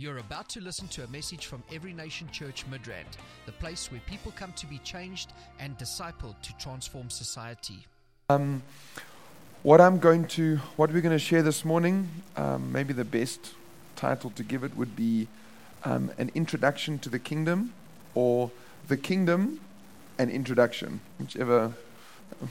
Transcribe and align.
You're 0.00 0.16
about 0.16 0.48
to 0.50 0.62
listen 0.62 0.88
to 0.88 1.04
a 1.04 1.08
message 1.08 1.44
from 1.44 1.62
Every 1.70 1.92
Nation 1.92 2.26
Church 2.32 2.64
Midrand, 2.70 3.18
the 3.44 3.52
place 3.52 3.92
where 3.92 4.00
people 4.06 4.32
come 4.34 4.50
to 4.54 4.66
be 4.66 4.78
changed 4.78 5.34
and 5.58 5.76
discipled 5.76 6.40
to 6.40 6.56
transform 6.56 7.10
society. 7.10 7.86
Um, 8.30 8.62
what 9.62 9.78
I'm 9.78 9.98
going 9.98 10.26
to, 10.28 10.56
what 10.76 10.90
we're 10.90 11.02
going 11.02 11.12
to 11.12 11.18
share 11.18 11.42
this 11.42 11.66
morning, 11.66 12.08
um, 12.38 12.72
maybe 12.72 12.94
the 12.94 13.04
best 13.04 13.52
title 13.94 14.30
to 14.36 14.42
give 14.42 14.64
it 14.64 14.74
would 14.74 14.96
be 14.96 15.28
um, 15.84 16.10
an 16.16 16.30
introduction 16.34 16.98
to 17.00 17.10
the 17.10 17.18
kingdom, 17.18 17.74
or 18.14 18.50
the 18.88 18.96
kingdom, 18.96 19.60
an 20.18 20.30
introduction, 20.30 21.02
whichever. 21.18 21.74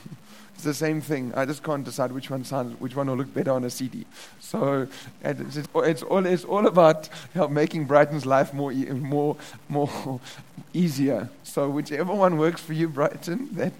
It's 0.60 0.66
the 0.66 0.74
same 0.74 1.00
thing. 1.00 1.32
I 1.34 1.46
just 1.46 1.62
can't 1.62 1.82
decide 1.82 2.12
which 2.12 2.28
one 2.28 2.44
sounds, 2.44 2.78
which 2.78 2.94
one 2.94 3.06
will 3.06 3.16
look 3.16 3.32
better 3.32 3.50
on 3.50 3.64
a 3.64 3.70
CD. 3.70 4.04
So 4.40 4.88
it's, 5.24 5.56
it's, 5.56 6.02
all, 6.02 6.26
it's 6.26 6.44
all 6.44 6.66
about 6.66 7.08
you 7.34 7.40
know, 7.40 7.48
making 7.48 7.86
Brighton's 7.86 8.26
life 8.26 8.52
more, 8.52 8.70
e- 8.70 8.90
more, 8.90 9.38
more 9.70 10.20
easier. 10.74 11.30
So 11.44 11.70
whichever 11.70 12.12
one 12.12 12.36
works 12.36 12.60
for 12.60 12.74
you, 12.74 12.88
Brighton, 12.88 13.48
that 13.52 13.72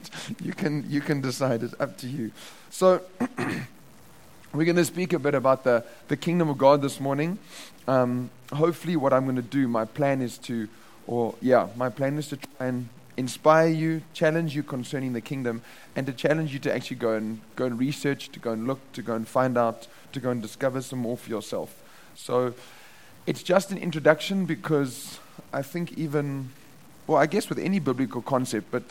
you 0.42 0.55
can, 0.55 0.86
you 0.88 1.02
can 1.02 1.20
decide. 1.20 1.62
It's 1.62 1.74
up 1.78 1.98
to 1.98 2.08
you. 2.08 2.32
So 2.70 3.02
we're 4.55 4.64
going 4.64 4.77
to 4.77 4.84
speak 4.86 5.12
a 5.12 5.19
bit 5.19 5.34
about 5.34 5.64
the, 5.64 5.84
the 6.08 6.16
kingdom 6.16 6.48
of 6.48 6.56
God 6.56 6.80
this 6.80 6.98
morning. 6.98 7.38
Um, 7.88 8.30
hopefully, 8.55 8.96
what 8.96 9.12
I'm 9.12 9.24
going 9.24 9.36
to 9.36 9.42
do, 9.42 9.69
my 9.69 9.84
plan 9.84 10.22
is 10.22 10.38
to, 10.38 10.66
or 11.06 11.34
yeah, 11.42 11.69
my 11.77 11.91
plan 11.91 12.16
is 12.16 12.28
to 12.28 12.38
try 12.38 12.69
and 12.69 12.88
inspire 13.20 13.69
you, 13.69 14.02
challenge 14.15 14.56
you 14.56 14.62
concerning 14.62 15.12
the 15.12 15.20
kingdom, 15.20 15.62
and 15.95 16.06
to 16.06 16.12
challenge 16.12 16.52
you 16.55 16.59
to 16.59 16.74
actually 16.74 16.97
go 16.97 17.12
and 17.12 17.41
go 17.55 17.66
and 17.66 17.78
research, 17.78 18.30
to 18.30 18.41
go 18.41 18.52
and 18.52 18.66
look, 18.66 18.80
to 18.95 19.02
go 19.02 19.15
and 19.15 19.28
find 19.28 19.56
out, 19.59 19.87
to 20.12 20.20
go 20.20 20.30
and 20.30 20.41
discover 20.41 20.80
some 20.80 20.98
more 21.01 21.16
for 21.16 21.28
yourself. 21.28 21.83
So 22.14 22.55
it's 23.27 23.42
just 23.42 23.70
an 23.70 23.78
introduction 23.78 24.47
because 24.47 25.20
I 25.52 25.62
think 25.62 25.92
even 25.98 26.51
well, 27.06 27.19
I 27.19 27.27
guess 27.27 27.48
with 27.48 27.59
any 27.59 27.78
biblical 27.78 28.22
concept, 28.22 28.70
but 28.70 28.84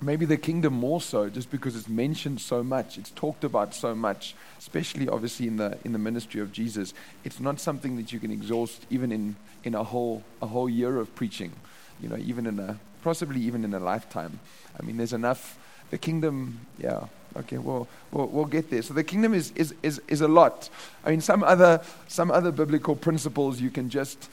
maybe 0.00 0.24
the 0.24 0.36
kingdom 0.36 0.74
more 0.74 1.00
so, 1.00 1.28
just 1.28 1.50
because 1.50 1.74
it's 1.76 1.88
mentioned 1.88 2.40
so 2.40 2.62
much, 2.62 2.96
it's 2.98 3.10
talked 3.10 3.42
about 3.44 3.74
so 3.74 3.94
much, 3.94 4.34
especially 4.58 5.08
obviously 5.08 5.46
in 5.46 5.58
the 5.58 5.78
in 5.84 5.92
the 5.92 5.98
ministry 5.98 6.40
of 6.40 6.52
Jesus. 6.52 6.94
It's 7.22 7.38
not 7.38 7.60
something 7.60 7.96
that 7.96 8.12
you 8.12 8.18
can 8.18 8.30
exhaust 8.30 8.86
even 8.88 9.12
in, 9.12 9.36
in 9.62 9.74
a 9.74 9.84
whole 9.84 10.22
a 10.40 10.46
whole 10.46 10.70
year 10.70 10.96
of 10.96 11.14
preaching 11.14 11.52
you 12.00 12.08
know, 12.08 12.16
even 12.16 12.46
in 12.46 12.58
a, 12.58 12.78
possibly 13.02 13.40
even 13.40 13.64
in 13.64 13.74
a 13.74 13.80
lifetime. 13.80 14.40
I 14.78 14.84
mean, 14.84 14.96
there's 14.96 15.12
enough. 15.12 15.58
The 15.90 15.98
kingdom, 15.98 16.60
yeah, 16.78 17.06
okay, 17.36 17.58
well, 17.58 17.88
we'll, 18.12 18.26
we'll 18.26 18.44
get 18.44 18.70
there. 18.70 18.82
So 18.82 18.94
the 18.94 19.04
kingdom 19.04 19.32
is, 19.34 19.52
is, 19.52 19.74
is, 19.82 20.00
is 20.06 20.20
a 20.20 20.28
lot. 20.28 20.68
I 21.04 21.10
mean, 21.10 21.20
some 21.20 21.42
other, 21.42 21.80
some 22.08 22.30
other 22.30 22.52
biblical 22.52 22.94
principles 22.94 23.60
you 23.60 23.70
can 23.70 23.88
just, 23.88 24.28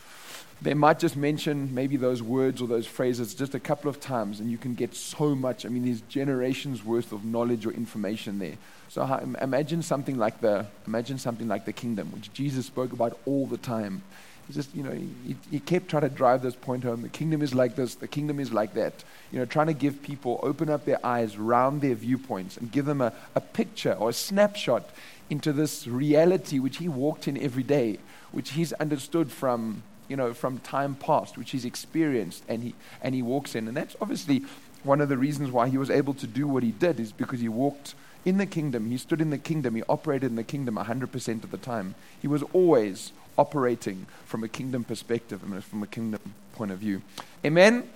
they 0.62 0.74
might 0.74 1.00
just 1.00 1.16
mention 1.16 1.74
maybe 1.74 1.98
those 1.98 2.22
words 2.22 2.62
or 2.62 2.68
those 2.68 2.88
phrases 2.88 3.34
just 3.34 3.56
a 3.56 3.60
couple 3.60 3.90
of 3.90 4.00
times, 4.00 4.40
and 4.40 4.52
you 4.52 4.58
can 4.58 4.74
get 4.74 4.96
so 4.96 5.36
much. 5.36 5.66
I 5.66 5.70
mean, 5.70 5.86
there's 5.86 6.02
generations 6.02 6.84
worth 6.84 7.12
of 7.12 7.24
knowledge 7.24 7.66
or 7.66 7.72
information 7.72 8.40
there. 8.40 8.58
So 8.90 9.04
imagine 9.42 9.82
something 9.82 10.18
like 10.18 10.42
the 10.42 10.68
imagine 10.88 11.18
something 11.18 11.48
like 11.48 11.66
the 11.66 11.74
kingdom, 11.74 12.12
which 12.12 12.32
Jesus 12.34 12.66
spoke 12.66 12.94
about 12.94 13.20
all 13.26 13.48
the 13.48 13.58
time. 13.58 14.04
Just, 14.52 14.76
you 14.76 14.84
know, 14.84 14.92
he, 14.92 15.36
he 15.50 15.60
kept 15.60 15.90
trying 15.90 16.04
to 16.04 16.10
drive 16.10 16.42
this 16.44 16.56
point 16.56 16.84
home. 16.84 17.02
The 17.02 17.10
kingdom 17.10 17.42
is 17.42 17.56
like 17.56 17.76
this, 17.76 17.96
the 17.96 18.08
kingdom 18.08 18.40
is 18.40 18.54
like 18.54 18.76
that. 18.76 19.04
You 19.32 19.40
know, 19.40 19.46
trying 19.46 19.68
to 19.68 19.74
give 19.74 20.04
people, 20.04 20.40
open 20.44 20.70
up 20.70 20.86
their 20.86 21.04
eyes, 21.06 21.38
round 21.38 21.82
their 21.82 21.96
viewpoints, 21.96 22.58
and 22.58 22.72
give 22.72 22.86
them 22.86 23.02
a, 23.02 23.12
a 23.34 23.42
picture 23.42 23.94
or 23.94 24.10
a 24.10 24.14
snapshot 24.14 24.90
into 25.30 25.52
this 25.52 25.88
reality 25.88 26.60
which 26.60 26.78
he 26.78 26.88
walked 26.88 27.28
in 27.28 27.42
every 27.42 27.64
day, 27.64 27.98
which 28.32 28.52
he's 28.52 28.72
understood 28.74 29.32
from, 29.32 29.82
you 30.08 30.16
know, 30.16 30.34
from 30.34 30.60
time 30.60 30.94
past, 30.94 31.38
which 31.38 31.52
he's 31.52 31.66
experienced 31.66 32.44
and 32.48 32.62
he, 32.62 32.76
and 33.02 33.16
he 33.16 33.24
walks 33.24 33.56
in. 33.56 33.68
And 33.68 33.76
that's 33.76 33.96
obviously 34.00 34.44
one 34.84 35.02
of 35.02 35.10
the 35.10 35.18
reasons 35.18 35.50
why 35.50 35.70
he 35.70 35.80
was 35.80 35.90
able 35.90 36.14
to 36.14 36.28
do 36.28 36.48
what 36.48 36.62
he 36.62 36.72
did, 36.72 37.00
is 37.00 37.12
because 37.12 37.40
he 37.40 37.50
walked 37.50 37.96
in 38.24 38.38
the 38.38 38.46
kingdom. 38.46 38.90
He 38.90 38.98
stood 38.98 39.22
in 39.22 39.32
the 39.32 39.38
kingdom. 39.38 39.76
He 39.76 39.84
operated 39.90 40.30
in 40.30 40.36
the 40.36 40.44
kingdom 40.44 40.76
100% 40.76 41.44
of 41.44 41.52
the 41.52 41.58
time. 41.58 41.96
He 42.22 42.28
was 42.28 42.44
always 42.54 43.12
operating 43.38 44.06
from 44.26 44.44
a 44.44 44.48
kingdom 44.48 44.84
perspective 44.84 45.44
and 45.44 45.64
from 45.64 45.84
a 45.84 45.88
kingdom 45.88 46.22
point 46.54 46.72
of 46.72 46.80
view. 46.80 47.02
Amen? 47.44 47.90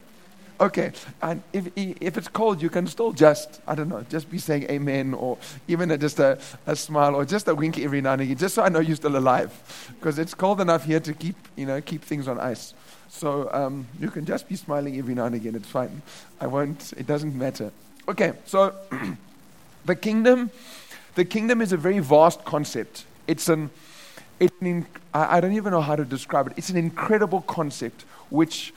Okay, 0.61 0.91
and 1.21 1.41
if, 1.53 1.69
if 1.77 2.17
it's 2.17 2.27
cold, 2.27 2.61
you 2.61 2.69
can 2.69 2.85
still 2.85 3.13
just, 3.13 3.61
I 3.65 3.75
don't 3.75 3.87
know, 3.87 4.05
just 4.09 4.29
be 4.29 4.37
saying 4.37 4.63
amen 4.63 5.13
or 5.13 5.37
even 5.69 5.89
a, 5.89 5.97
just 5.97 6.19
a, 6.19 6.37
a 6.67 6.75
smile 6.75 7.15
or 7.15 7.23
just 7.23 7.47
a 7.47 7.55
wink 7.55 7.79
every 7.79 8.01
now 8.01 8.13
and 8.13 8.23
again, 8.23 8.35
just 8.35 8.55
so 8.55 8.63
I 8.63 8.67
know 8.67 8.79
you're 8.79 8.97
still 8.97 9.15
alive. 9.15 9.53
Because 9.97 10.19
it's 10.19 10.33
cold 10.33 10.59
enough 10.59 10.83
here 10.83 10.99
to 10.99 11.13
keep, 11.13 11.37
you 11.55 11.65
know, 11.65 11.79
keep 11.79 12.03
things 12.03 12.27
on 12.27 12.41
ice. 12.41 12.73
So 13.07 13.49
um, 13.53 13.87
you 14.01 14.09
can 14.09 14.25
just 14.25 14.49
be 14.49 14.57
smiling 14.57 14.97
every 14.97 15.15
now 15.15 15.27
and 15.27 15.35
again. 15.35 15.55
It's 15.55 15.69
fine. 15.69 16.01
I 16.41 16.47
won't, 16.47 16.91
it 16.97 17.07
doesn't 17.07 17.35
matter. 17.35 17.71
Okay, 18.09 18.33
so 18.45 18.73
the 19.85 19.95
kingdom, 19.95 20.51
the 21.15 21.23
kingdom 21.23 21.61
is 21.61 21.71
a 21.71 21.77
very 21.77 21.99
vast 21.99 22.43
concept. 22.43 23.05
It's 23.27 23.47
an, 23.47 23.69
an, 24.39 24.85
I 25.13 25.39
don't 25.39 25.53
even 25.53 25.71
know 25.71 25.81
how 25.81 25.95
to 25.95 26.05
describe 26.05 26.47
it. 26.47 26.53
It's 26.57 26.69
an 26.69 26.77
incredible 26.77 27.41
concept 27.41 28.03
which, 28.29 28.73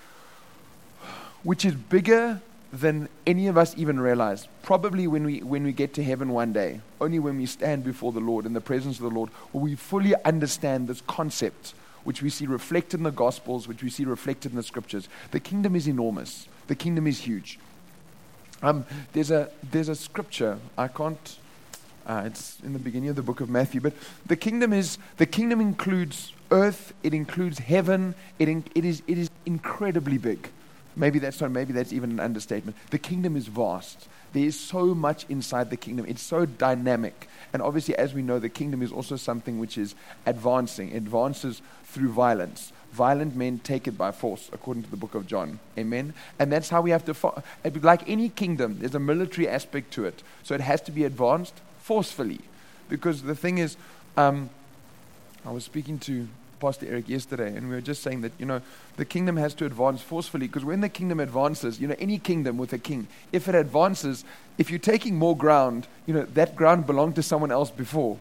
which 1.43 1.65
is 1.65 1.75
bigger 1.75 2.41
than 2.73 3.09
any 3.27 3.49
of 3.49 3.59
us 3.59 3.75
even 3.77 4.01
realize. 4.01 4.49
Probably 4.63 5.07
when 5.07 5.25
we, 5.25 5.41
when 5.41 5.63
we 5.63 5.73
get 5.73 5.93
to 5.95 6.05
heaven 6.05 6.31
one 6.31 6.53
day, 6.53 6.81
only 7.01 7.19
when 7.19 7.37
we 7.37 7.47
stand 7.47 7.85
before 7.85 8.13
the 8.13 8.21
Lord 8.21 8.47
in 8.47 8.55
the 8.55 8.61
presence 8.61 8.97
of 8.97 9.03
the 9.03 9.11
Lord, 9.11 9.31
will 9.53 9.61
we 9.61 9.75
fully 9.75 10.15
understand 10.25 10.89
this 10.89 11.03
concept, 11.03 11.75
which 12.05 12.23
we 12.23 12.31
see 12.31 12.47
reflected 12.47 13.01
in 13.01 13.05
the 13.05 13.11
Gospels, 13.11 13.69
which 13.69 13.83
we 13.83 13.91
see 13.91 14.05
reflected 14.05 14.53
in 14.53 14.57
the 14.57 14.63
Scriptures. 14.63 15.09
The 15.33 15.41
kingdom 15.41 15.77
is 15.77 15.87
enormous, 15.87 16.49
the 16.67 16.75
kingdom 16.75 17.07
is 17.07 17.21
huge. 17.21 17.59
Um, 18.63 18.87
there's, 19.13 19.31
a, 19.31 19.51
there's 19.71 19.89
a 19.89 19.97
scripture, 19.97 20.57
I 20.79 20.87
can't 20.87 21.37
uh, 22.07 22.23
it's 22.27 22.59
in 22.61 22.73
the 22.73 22.79
beginning 22.79 23.09
of 23.09 23.17
the 23.17 23.23
book 23.23 23.41
of 23.41 23.49
Matthew. 23.49 23.81
But 23.81 23.95
the 24.27 24.37
kingdom 24.37 24.73
is 24.73 24.99
the 25.17 25.27
kingdom 25.27 25.61
includes 25.61 26.33
earth. 26.51 26.93
It 27.03 27.15
includes 27.15 27.59
heaven. 27.59 28.15
It, 28.39 28.49
in, 28.49 28.65
it 28.75 28.85
is 28.85 29.03
it 29.07 29.19
is 29.19 29.31
incredibly 29.47 30.19
big. 30.19 30.49
Maybe 30.95 31.19
that's 31.19 31.41
not. 31.41 31.51
Maybe 31.51 31.73
that's 31.73 31.93
even 31.93 32.11
an 32.11 32.21
understatement. 32.21 32.77
The 32.91 32.99
kingdom 32.99 33.37
is 33.37 33.47
vast. 33.47 34.09
There 34.33 34.45
is 34.45 34.59
so 34.59 34.95
much 34.95 35.27
inside 35.29 35.71
the 35.71 35.77
kingdom. 35.77 36.07
It's 36.09 36.23
so 36.23 36.47
dynamic. 36.47 37.29
And 37.53 37.61
obviously, 37.61 37.95
as 37.97 38.15
we 38.15 38.23
know, 38.23 38.39
the 38.39 38.49
kingdom 38.49 38.83
is 38.83 38.91
also 38.91 39.17
something 39.17 39.59
which 39.59 39.77
is 39.77 39.95
advancing. 40.25 40.91
It 40.91 40.99
advances 40.99 41.61
through 41.85 42.11
violence. 42.11 42.73
Violent 42.93 43.37
men 43.37 43.59
take 43.59 43.87
it 43.87 43.97
by 43.97 44.11
force, 44.13 44.51
according 44.53 44.83
to 44.85 44.91
the 44.91 44.97
book 44.97 45.15
of 45.15 45.27
John. 45.27 45.59
Amen. 45.79 46.15
And 46.39 46.53
that's 46.53 46.69
how 46.69 46.83
we 46.83 46.91
have 46.91 47.05
to. 47.07 47.15
Fo- 47.15 47.43
like 47.83 48.09
any 48.09 48.29
kingdom, 48.29 48.79
there's 48.81 48.95
a 48.95 49.01
military 49.01 49.49
aspect 49.49 49.93
to 49.95 50.05
it. 50.05 50.23
So 50.43 50.55
it 50.55 50.61
has 50.61 50.81
to 50.83 50.93
be 50.93 51.05
advanced 51.05 51.55
forcefully. 51.93 52.41
Because 52.89 53.21
the 53.23 53.35
thing 53.35 53.59
is, 53.59 53.77
um, 54.17 54.49
I 55.45 55.51
was 55.51 55.63
speaking 55.65 55.99
to 56.01 56.27
Pastor 56.59 56.87
Eric 56.89 57.07
yesterday, 57.07 57.55
and 57.55 57.69
we 57.69 57.75
were 57.75 57.83
just 57.83 58.03
saying 58.03 58.23
that, 58.23 58.33
you 58.39 58.47
know, 58.47 58.63
the 58.97 59.05
kingdom 59.05 59.37
has 59.37 59.53
to 59.55 59.67
advance 59.67 60.01
forcefully 60.01 60.47
because 60.47 60.65
when 60.65 60.81
the 60.81 60.89
kingdom 60.89 61.21
advances, 61.21 61.83
you 61.83 61.87
know, 61.87 61.97
any 61.99 62.19
kingdom 62.19 62.57
with 62.57 62.73
a 62.73 62.79
king, 62.79 63.09
if 63.31 63.47
it 63.47 63.55
advances, 63.55 64.25
if 64.57 64.71
you're 64.71 64.79
taking 64.79 65.17
more 65.17 65.37
ground, 65.37 65.87
you 66.07 66.15
know, 66.15 66.23
that 66.23 66.57
ground 66.57 66.87
belonged 66.87 67.15
to 67.17 67.23
someone 67.23 67.53
else 67.53 67.71
before, 67.71 68.17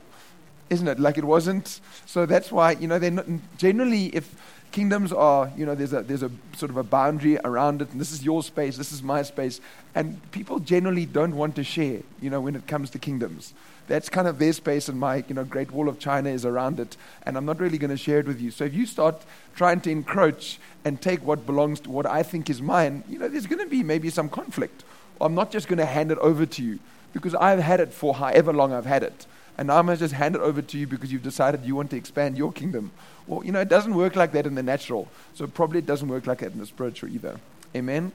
isn't 0.71 0.87
it? 0.87 0.99
Like 0.99 1.17
it 1.17 1.25
wasn't. 1.25 1.81
So 2.07 2.25
that's 2.25 2.51
why, 2.51 2.71
you 2.71 2.87
know, 2.87 2.97
they're 2.97 3.11
not, 3.11 3.27
generally, 3.57 4.05
if 4.07 4.33
kingdoms 4.71 5.11
are, 5.11 5.51
you 5.57 5.65
know, 5.65 5.75
there's 5.75 5.91
a, 5.91 6.01
there's 6.01 6.23
a 6.23 6.31
sort 6.55 6.71
of 6.71 6.77
a 6.77 6.83
boundary 6.83 7.37
around 7.43 7.81
it, 7.81 7.91
and 7.91 7.99
this 7.99 8.11
is 8.11 8.23
your 8.23 8.41
space, 8.41 8.77
this 8.77 8.93
is 8.93 9.03
my 9.03 9.21
space, 9.21 9.59
and 9.93 10.19
people 10.31 10.59
generally 10.59 11.05
don't 11.05 11.35
want 11.35 11.55
to 11.57 11.63
share, 11.63 11.99
you 12.21 12.29
know, 12.29 12.39
when 12.39 12.55
it 12.55 12.65
comes 12.67 12.89
to 12.91 12.97
kingdoms. 12.97 13.53
That's 13.87 14.07
kind 14.07 14.29
of 14.29 14.39
their 14.39 14.53
space, 14.53 14.87
and 14.87 14.97
my, 14.97 15.25
you 15.27 15.35
know, 15.35 15.43
Great 15.43 15.71
Wall 15.71 15.89
of 15.89 15.99
China 15.99 16.29
is 16.29 16.45
around 16.45 16.79
it, 16.79 16.95
and 17.23 17.35
I'm 17.35 17.45
not 17.45 17.59
really 17.59 17.77
going 17.77 17.91
to 17.91 17.97
share 17.97 18.19
it 18.19 18.25
with 18.25 18.39
you. 18.39 18.49
So 18.49 18.63
if 18.63 18.73
you 18.73 18.85
start 18.85 19.21
trying 19.55 19.81
to 19.81 19.91
encroach 19.91 20.57
and 20.85 21.01
take 21.01 21.21
what 21.25 21.45
belongs 21.45 21.81
to 21.81 21.91
what 21.91 22.05
I 22.05 22.23
think 22.23 22.49
is 22.49 22.61
mine, 22.61 23.03
you 23.09 23.19
know, 23.19 23.27
there's 23.27 23.47
going 23.47 23.61
to 23.61 23.69
be 23.69 23.83
maybe 23.83 24.09
some 24.09 24.29
conflict. 24.29 24.85
I'm 25.19 25.35
not 25.35 25.51
just 25.51 25.67
going 25.67 25.79
to 25.79 25.85
hand 25.85 26.11
it 26.11 26.17
over 26.19 26.45
to 26.45 26.63
you 26.63 26.79
because 27.11 27.35
I've 27.35 27.59
had 27.59 27.81
it 27.81 27.91
for 27.91 28.13
however 28.13 28.53
long 28.53 28.71
I've 28.71 28.85
had 28.85 29.03
it. 29.03 29.25
And 29.57 29.67
now 29.67 29.77
I'm 29.77 29.85
going 29.85 29.97
to 29.97 30.03
just 30.03 30.13
hand 30.13 30.35
it 30.35 30.41
over 30.41 30.61
to 30.61 30.77
you 30.77 30.87
because 30.87 31.11
you've 31.11 31.23
decided 31.23 31.63
you 31.65 31.75
want 31.75 31.89
to 31.91 31.97
expand 31.97 32.37
your 32.37 32.51
kingdom. 32.51 32.91
Well, 33.27 33.43
you 33.43 33.51
know, 33.51 33.61
it 33.61 33.69
doesn't 33.69 33.93
work 33.93 34.15
like 34.15 34.31
that 34.31 34.45
in 34.45 34.55
the 34.55 34.63
natural. 34.63 35.07
So 35.33 35.47
probably 35.47 35.79
it 35.79 35.85
doesn't 35.85 36.07
work 36.07 36.27
like 36.27 36.39
that 36.39 36.53
in 36.53 36.59
the 36.59 36.65
spiritual 36.65 37.09
either. 37.09 37.39
Amen? 37.75 38.11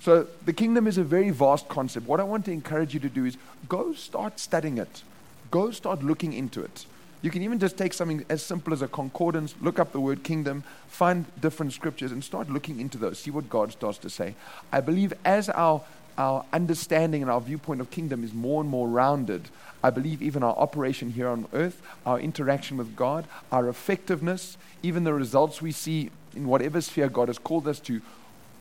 So 0.00 0.26
the 0.44 0.52
kingdom 0.52 0.86
is 0.86 0.98
a 0.98 1.04
very 1.04 1.30
vast 1.30 1.68
concept. 1.68 2.06
What 2.06 2.20
I 2.20 2.24
want 2.24 2.44
to 2.46 2.52
encourage 2.52 2.94
you 2.94 3.00
to 3.00 3.08
do 3.08 3.24
is 3.24 3.36
go 3.68 3.92
start 3.92 4.38
studying 4.38 4.78
it. 4.78 5.02
Go 5.50 5.70
start 5.70 6.02
looking 6.02 6.32
into 6.32 6.62
it. 6.62 6.86
You 7.20 7.30
can 7.30 7.42
even 7.42 7.58
just 7.58 7.76
take 7.76 7.92
something 7.92 8.24
as 8.28 8.44
simple 8.44 8.72
as 8.72 8.80
a 8.80 8.86
concordance, 8.86 9.54
look 9.60 9.80
up 9.80 9.90
the 9.90 10.00
word 10.00 10.22
kingdom, 10.22 10.62
find 10.86 11.26
different 11.40 11.72
scriptures, 11.72 12.12
and 12.12 12.22
start 12.22 12.48
looking 12.48 12.78
into 12.78 12.96
those. 12.96 13.18
See 13.18 13.32
what 13.32 13.50
God 13.50 13.72
starts 13.72 13.98
to 13.98 14.10
say. 14.10 14.34
I 14.70 14.80
believe 14.80 15.12
as 15.24 15.48
our 15.48 15.82
our 16.18 16.44
understanding 16.52 17.22
and 17.22 17.30
our 17.30 17.40
viewpoint 17.40 17.80
of 17.80 17.90
kingdom 17.90 18.24
is 18.24 18.34
more 18.34 18.60
and 18.60 18.68
more 18.68 18.88
rounded, 18.88 19.48
I 19.82 19.90
believe 19.90 20.20
even 20.20 20.42
our 20.42 20.56
operation 20.56 21.12
here 21.12 21.28
on 21.28 21.46
earth, 21.52 21.80
our 22.04 22.18
interaction 22.18 22.76
with 22.76 22.96
God, 22.96 23.24
our 23.52 23.68
effectiveness, 23.68 24.58
even 24.82 25.04
the 25.04 25.14
results 25.14 25.62
we 25.62 25.70
see 25.70 26.10
in 26.34 26.48
whatever 26.48 26.80
sphere 26.80 27.08
God 27.08 27.28
has 27.28 27.38
called 27.38 27.68
us 27.68 27.78
to, 27.80 28.02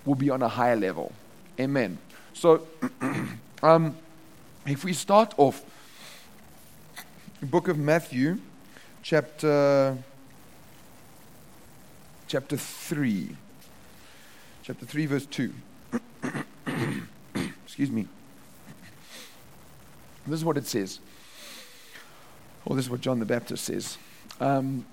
will 0.06 0.16
be 0.16 0.30
on 0.30 0.44
a 0.44 0.48
higher 0.48 0.76
level. 0.76 1.12
Amen. 1.60 1.98
So, 2.34 2.68
um, 3.64 3.98
if 4.66 4.84
we 4.84 4.94
start 4.94 5.34
off, 5.38 5.64
book 7.42 7.68
of 7.68 7.78
Matthew, 7.80 8.40
chapter 9.02 9.98
chapter 12.28 12.58
3. 12.58 13.36
Chapter 14.64 14.86
3, 14.86 15.06
verse 15.06 15.26
2. 15.26 15.54
Excuse 17.78 17.92
me. 17.92 18.08
This 20.26 20.40
is 20.40 20.44
what 20.44 20.58
it 20.58 20.66
says. 20.66 21.00
Or 22.66 22.76
this 22.76 22.86
is 22.86 22.90
what 22.90 23.02
John 23.02 23.20
the 23.20 23.26
Baptist 23.26 23.66
says. 23.66 24.00
Um, 24.42 24.88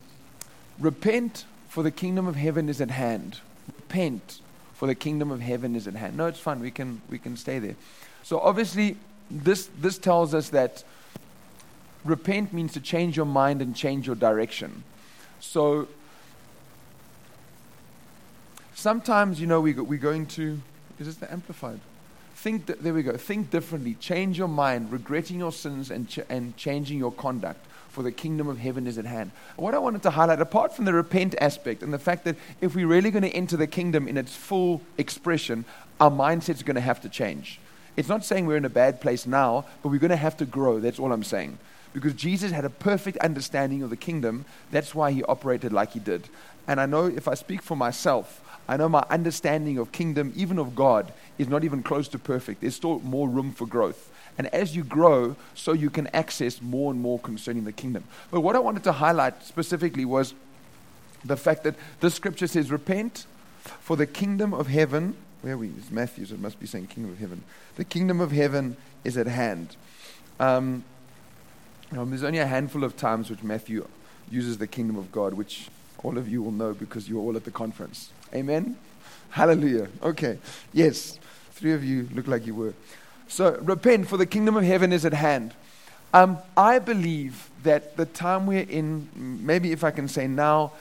Repent, 0.79 1.47
for 1.67 1.83
the 1.83 1.91
kingdom 1.91 2.27
of 2.27 2.37
heaven 2.37 2.69
is 2.69 2.83
at 2.83 2.91
hand. 2.91 3.41
Repent, 3.75 4.41
for 4.75 4.87
the 4.87 4.95
kingdom 4.95 5.31
of 5.31 5.41
heaven 5.41 5.75
is 5.75 5.89
at 5.89 5.95
hand. 5.95 6.19
No, 6.19 6.27
it's 6.27 6.39
fine. 6.39 6.61
We 6.61 6.71
can, 6.71 7.01
we 7.09 7.19
can 7.19 7.39
stay 7.39 7.59
there. 7.59 7.77
So 8.23 8.39
obviously, 8.39 8.99
this, 9.31 9.71
this 9.81 9.97
tells 9.97 10.35
us 10.35 10.51
that 10.51 10.85
repent 12.05 12.53
means 12.53 12.75
to 12.75 12.81
change 12.81 13.17
your 13.17 13.25
mind 13.25 13.63
and 13.63 13.75
change 13.75 14.07
your 14.07 14.17
direction. 14.17 14.85
So 15.41 15.89
sometimes, 18.75 19.41
you 19.41 19.47
know, 19.47 19.63
we 19.63 19.73
go, 19.73 19.85
we're 19.85 19.99
going 19.99 20.27
to, 20.27 20.61
is 20.99 21.07
this 21.07 21.17
the 21.17 21.33
amplified? 21.33 21.81
Think, 22.45 22.67
there 22.67 22.93
we 22.93 23.03
go. 23.03 23.17
Think 23.17 23.51
differently. 23.51 23.95
Change 23.95 24.37
your 24.37 24.49
mind, 24.49 24.93
regretting 24.93 25.39
your 25.39 25.51
sins 25.51 25.91
and, 25.91 26.07
ch- 26.07 26.19
and 26.29 26.55
changing 26.59 26.99
your 26.99 27.11
conduct, 27.11 27.65
for 27.89 28.03
the 28.03 28.13
kingdom 28.13 28.49
of 28.49 28.59
heaven 28.59 28.87
is 28.87 28.99
at 28.99 29.07
hand. 29.07 29.31
What 29.57 29.73
I 29.73 29.79
wanted 29.79 30.03
to 30.03 30.11
highlight, 30.11 30.43
apart 30.43 30.77
from 30.77 30.85
the 30.85 30.93
repent 30.93 31.35
aspect 31.41 31.83
and 31.83 31.91
the 31.91 31.99
fact 31.99 32.25
that 32.25 32.37
if 32.61 32.75
we're 32.75 32.87
really 32.87 33.11
going 33.11 33.23
to 33.23 33.31
enter 33.31 33.57
the 33.57 33.67
kingdom 33.67 34.07
in 34.07 34.19
its 34.19 34.37
full 34.37 34.83
expression, 34.99 35.65
our 35.99 36.11
mindset's 36.11 36.63
going 36.63 36.75
to 36.75 36.83
have 36.83 37.01
to 37.01 37.09
change. 37.09 37.61
It's 37.97 38.11
not 38.11 38.27
saying 38.27 38.45
we're 38.45 38.59
in 38.59 38.67
a 38.67 38.69
bad 38.69 39.01
place 39.01 39.27
now, 39.27 39.65
but 39.83 39.89
we're 39.89 39.99
going 39.99 40.11
to 40.11 40.17
have 40.17 40.37
to 40.37 40.45
grow. 40.45 40.81
That's 40.81 40.99
all 40.99 41.15
I'm 41.15 41.25
saying. 41.25 41.57
Because 41.95 42.13
Jesus 42.13 42.53
had 42.53 42.67
a 42.67 42.71
perfect 42.71 43.17
understanding 43.21 43.83
of 43.83 43.89
the 43.89 43.97
kingdom. 43.97 44.45
That's 44.71 44.95
why 44.95 45.13
he 45.13 45.25
operated 45.25 45.73
like 45.73 45.93
he 45.93 45.99
did. 45.99 46.29
And 46.69 46.79
I 46.79 46.85
know 46.85 47.07
if 47.07 47.27
I 47.27 47.33
speak 47.33 47.63
for 47.63 47.75
myself, 47.75 48.43
I 48.69 48.77
know 48.77 48.89
my 48.89 49.05
understanding 49.11 49.79
of 49.79 49.93
kingdom, 49.93 50.33
even 50.35 50.59
of 50.59 50.75
God, 50.75 51.13
is 51.39 51.49
not 51.49 51.65
even 51.65 51.83
close 51.83 52.09
to 52.09 52.19
perfect. 52.19 52.61
There's 52.61 52.75
still 52.75 53.01
more 53.01 53.29
room 53.29 53.53
for 53.53 53.67
growth. 53.67 54.11
And 54.37 54.49
as 54.49 54.75
you 54.75 54.83
grow, 54.83 55.37
so 55.55 55.73
you 55.73 55.91
can 55.91 56.09
access 56.09 56.61
more 56.61 56.91
and 56.91 57.01
more 57.01 57.19
concerning 57.19 57.65
the 57.65 57.73
kingdom. 57.73 58.05
But 58.31 58.41
what 58.41 58.57
I 58.57 58.59
wanted 58.59 58.83
to 58.85 58.93
highlight 58.93 59.45
specifically 59.45 60.05
was 60.05 60.35
the 61.25 61.37
fact 61.37 61.65
that 61.65 61.77
this 62.01 62.15
scripture 62.15 62.47
says, 62.47 62.71
Repent, 62.71 63.27
for 63.81 63.97
the 63.97 64.07
kingdom 64.07 64.53
of 64.53 64.67
heaven, 64.67 65.17
where 65.43 65.55
are 65.55 65.59
we? 65.59 65.69
It's 65.69 65.91
Matthew, 65.91 66.27
so 66.27 66.35
it 66.35 66.41
must 66.41 66.59
be 66.59 66.67
saying 66.67 66.89
kingdom 66.89 67.13
of 67.13 67.19
heaven. 67.19 67.43
The 67.77 67.85
kingdom 67.85 68.21
of 68.21 68.33
heaven 68.33 68.77
is 69.05 69.17
at 69.17 69.27
hand. 69.27 69.77
Um, 70.41 70.85
there's 71.91 72.25
only 72.25 72.39
a 72.39 72.47
handful 72.47 72.83
of 72.83 72.97
times 72.97 73.31
which 73.31 73.43
Matthew 73.43 73.87
uses 74.31 74.59
the 74.59 74.67
kingdom 74.67 74.97
of 74.97 75.13
God, 75.13 75.35
which 75.35 75.69
all 76.03 76.19
of 76.19 76.29
you 76.29 76.43
will 76.43 76.53
know 76.53 76.73
because 76.73 77.09
you're 77.09 77.21
all 77.21 77.37
at 77.37 77.45
the 77.45 77.51
conference. 77.51 78.11
Amen? 78.35 78.77
Hallelujah. 79.31 79.89
Okay. 80.03 80.39
Yes. 80.73 81.19
Three 81.53 81.73
of 81.73 81.85
you 81.85 82.09
look 82.13 82.27
like 82.27 82.47
you 82.47 82.55
were. 82.55 82.75
So 83.29 83.59
repent, 83.63 84.09
for 84.09 84.17
the 84.17 84.27
kingdom 84.27 84.57
of 84.57 84.65
heaven 84.65 84.93
is 84.93 85.05
at 85.05 85.15
hand. 85.15 85.55
Um, 86.13 86.39
I 86.57 86.79
believe 86.79 87.51
that 87.65 87.97
the 87.97 88.07
time 88.07 88.47
we're 88.47 88.69
in, 88.69 89.09
maybe 89.15 89.73
if 89.73 89.83
I 89.83 89.91
can 89.91 90.07
say 90.07 90.29
now, 90.29 90.73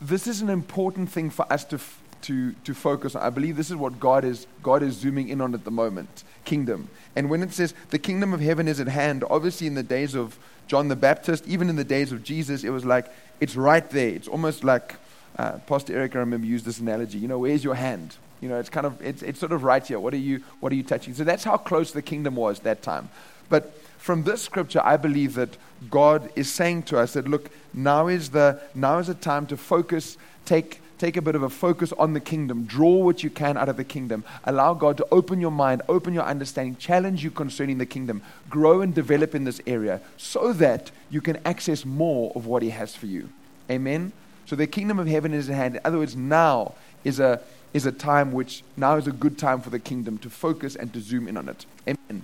this 0.00 0.26
is 0.26 0.40
an 0.40 0.50
important 0.50 1.10
thing 1.10 1.30
for 1.30 1.50
us 1.52 1.64
to, 1.66 1.80
to, 2.22 2.52
to 2.64 2.74
focus 2.74 3.16
on. 3.16 3.22
I 3.22 3.30
believe 3.30 3.56
this 3.56 3.70
is 3.70 3.76
what 3.76 3.98
God 3.98 4.24
is, 4.24 4.46
God 4.62 4.82
is 4.82 4.94
zooming 4.94 5.28
in 5.28 5.40
on 5.40 5.54
at 5.54 5.64
the 5.64 5.70
moment 5.70 6.24
kingdom. 6.44 6.88
And 7.16 7.30
when 7.30 7.42
it 7.42 7.52
says 7.52 7.74
the 7.90 7.98
kingdom 7.98 8.32
of 8.32 8.40
heaven 8.40 8.68
is 8.68 8.80
at 8.80 8.88
hand, 8.88 9.24
obviously 9.30 9.66
in 9.66 9.74
the 9.74 9.82
days 9.82 10.14
of 10.14 10.38
John 10.66 10.88
the 10.88 10.96
Baptist, 10.96 11.46
even 11.46 11.68
in 11.68 11.76
the 11.76 11.84
days 11.84 12.12
of 12.12 12.22
Jesus, 12.22 12.64
it 12.64 12.70
was 12.70 12.84
like 12.84 13.12
it's 13.40 13.56
right 13.56 13.88
there. 13.90 14.08
It's 14.08 14.28
almost 14.28 14.64
like 14.64 14.94
uh, 15.38 15.52
Pastor 15.66 15.94
Eric, 15.94 16.16
I 16.16 16.20
remember, 16.20 16.46
used 16.46 16.64
this 16.64 16.78
analogy. 16.78 17.18
You 17.18 17.28
know, 17.28 17.38
where's 17.38 17.64
your 17.64 17.74
hand? 17.74 18.16
You 18.40 18.48
know, 18.48 18.58
it's 18.58 18.68
kind 18.68 18.86
of, 18.86 19.00
it's, 19.00 19.22
it's 19.22 19.38
sort 19.38 19.52
of 19.52 19.62
right 19.62 19.86
here. 19.86 20.00
What 20.00 20.12
are, 20.14 20.18
you, 20.18 20.42
what 20.60 20.72
are 20.72 20.74
you 20.74 20.82
touching? 20.82 21.14
So 21.14 21.24
that's 21.24 21.44
how 21.44 21.56
close 21.56 21.92
the 21.92 22.02
kingdom 22.02 22.34
was 22.34 22.60
that 22.60 22.82
time. 22.82 23.08
But 23.48 23.72
from 23.98 24.24
this 24.24 24.42
scripture, 24.42 24.80
I 24.82 24.96
believe 24.96 25.34
that 25.34 25.56
God 25.88 26.28
is 26.34 26.50
saying 26.50 26.84
to 26.84 26.98
us 26.98 27.12
that, 27.12 27.28
look, 27.28 27.50
now 27.72 28.08
is 28.08 28.30
the, 28.30 28.60
now 28.74 28.98
is 28.98 29.06
the 29.06 29.14
time 29.14 29.46
to 29.46 29.56
focus, 29.56 30.16
take, 30.44 30.80
take 30.98 31.16
a 31.16 31.22
bit 31.22 31.36
of 31.36 31.44
a 31.44 31.48
focus 31.50 31.92
on 31.92 32.14
the 32.14 32.20
kingdom. 32.20 32.64
Draw 32.64 32.96
what 32.96 33.22
you 33.22 33.30
can 33.30 33.56
out 33.56 33.68
of 33.68 33.76
the 33.76 33.84
kingdom. 33.84 34.24
Allow 34.42 34.74
God 34.74 34.96
to 34.96 35.06
open 35.12 35.40
your 35.40 35.52
mind, 35.52 35.82
open 35.88 36.12
your 36.12 36.24
understanding, 36.24 36.76
challenge 36.76 37.22
you 37.22 37.30
concerning 37.30 37.78
the 37.78 37.86
kingdom. 37.86 38.22
Grow 38.50 38.80
and 38.80 38.92
develop 38.92 39.36
in 39.36 39.44
this 39.44 39.60
area 39.68 40.00
so 40.16 40.52
that 40.54 40.90
you 41.08 41.20
can 41.20 41.38
access 41.44 41.84
more 41.84 42.32
of 42.34 42.46
what 42.46 42.62
He 42.62 42.70
has 42.70 42.96
for 42.96 43.06
you. 43.06 43.28
Amen? 43.70 44.12
So 44.46 44.56
the 44.56 44.66
kingdom 44.66 44.98
of 44.98 45.06
heaven 45.06 45.32
is 45.32 45.48
at 45.48 45.54
hand. 45.54 45.76
In 45.76 45.80
other 45.84 45.98
words, 45.98 46.16
now 46.16 46.74
is 47.04 47.20
a, 47.20 47.40
is 47.72 47.86
a 47.86 47.92
time 47.92 48.32
which, 48.32 48.62
now 48.76 48.96
is 48.96 49.06
a 49.06 49.12
good 49.12 49.38
time 49.38 49.60
for 49.60 49.70
the 49.70 49.78
kingdom 49.78 50.18
to 50.18 50.30
focus 50.30 50.76
and 50.76 50.92
to 50.92 51.00
zoom 51.00 51.28
in 51.28 51.36
on 51.36 51.48
it. 51.48 51.64
Amen. 51.88 52.22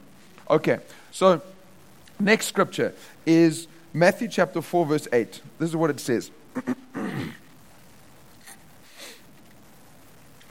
Okay, 0.51 0.79
so 1.11 1.43
next 2.19 2.47
scripture 2.47 2.95
is 3.27 3.69
Matthew 3.93 4.29
chapter 4.29 4.63
4, 4.63 4.87
verse 4.87 5.09
8. 5.13 5.41
This 5.59 5.71
is 5.71 5.77
what 5.77 5.91
it 5.91 6.01
says. 6.01 6.31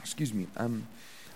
Excuse 0.00 0.32
me. 0.32 0.46
Um, 0.56 0.86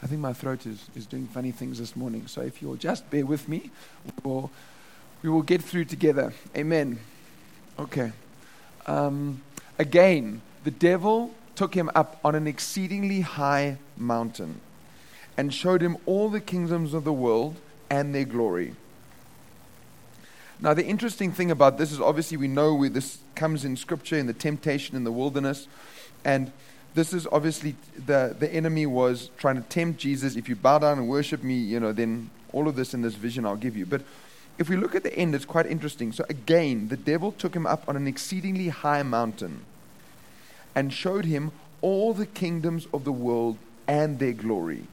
I 0.02 0.06
think 0.06 0.20
my 0.20 0.32
throat 0.32 0.66
is, 0.66 0.88
is 0.96 1.06
doing 1.06 1.28
funny 1.28 1.52
things 1.52 1.78
this 1.78 1.94
morning. 1.94 2.26
So 2.26 2.40
if 2.40 2.60
you'll 2.60 2.74
just 2.74 3.08
bear 3.10 3.24
with 3.24 3.48
me, 3.48 3.70
we 4.04 4.12
will, 4.28 4.50
we 5.22 5.30
will 5.30 5.42
get 5.42 5.62
through 5.62 5.84
together. 5.84 6.32
Amen. 6.56 6.98
Okay. 7.78 8.10
Um, 8.86 9.40
again, 9.82 10.40
the 10.64 10.70
devil 10.70 11.34
took 11.54 11.74
him 11.74 11.90
up 11.94 12.18
on 12.24 12.34
an 12.34 12.46
exceedingly 12.46 13.20
high 13.20 13.76
mountain 13.96 14.60
and 15.36 15.52
showed 15.52 15.82
him 15.82 15.96
all 16.06 16.30
the 16.30 16.40
kingdoms 16.40 16.94
of 16.94 17.04
the 17.04 17.12
world 17.12 17.56
and 17.90 18.14
their 18.14 18.24
glory. 18.24 18.74
Now, 20.60 20.72
the 20.72 20.86
interesting 20.86 21.32
thing 21.32 21.50
about 21.50 21.76
this 21.76 21.90
is 21.90 22.00
obviously 22.00 22.36
we 22.36 22.48
know 22.48 22.74
where 22.74 22.88
this 22.88 23.18
comes 23.34 23.64
in 23.64 23.76
Scripture, 23.76 24.16
in 24.16 24.26
the 24.26 24.32
temptation 24.32 24.96
in 24.96 25.02
the 25.02 25.10
wilderness. 25.10 25.66
And 26.24 26.52
this 26.94 27.12
is 27.12 27.26
obviously 27.32 27.74
the, 27.96 28.36
the 28.38 28.52
enemy 28.54 28.86
was 28.86 29.30
trying 29.36 29.56
to 29.56 29.62
tempt 29.62 29.98
Jesus. 29.98 30.36
If 30.36 30.48
you 30.48 30.54
bow 30.54 30.78
down 30.78 30.98
and 30.98 31.08
worship 31.08 31.42
me, 31.42 31.56
you 31.56 31.80
know, 31.80 31.92
then 31.92 32.30
all 32.52 32.68
of 32.68 32.76
this 32.76 32.94
in 32.94 33.02
this 33.02 33.14
vision 33.14 33.44
I'll 33.44 33.56
give 33.56 33.76
you. 33.76 33.84
But 33.84 34.02
if 34.58 34.68
we 34.68 34.76
look 34.76 34.94
at 34.94 35.02
the 35.02 35.14
end, 35.16 35.34
it's 35.34 35.44
quite 35.44 35.66
interesting. 35.66 36.12
So 36.12 36.24
again, 36.28 36.88
the 36.88 36.96
devil 36.96 37.32
took 37.32 37.56
him 37.56 37.66
up 37.66 37.88
on 37.88 37.96
an 37.96 38.06
exceedingly 38.06 38.68
high 38.68 39.02
mountain 39.02 39.64
and 40.74 40.92
showed 40.92 41.24
him 41.24 41.52
all 41.80 42.12
the 42.12 42.26
kingdoms 42.26 42.86
of 42.92 43.04
the 43.04 43.12
world 43.12 43.58
and 43.86 44.18
their 44.18 44.32
glory. 44.32 44.84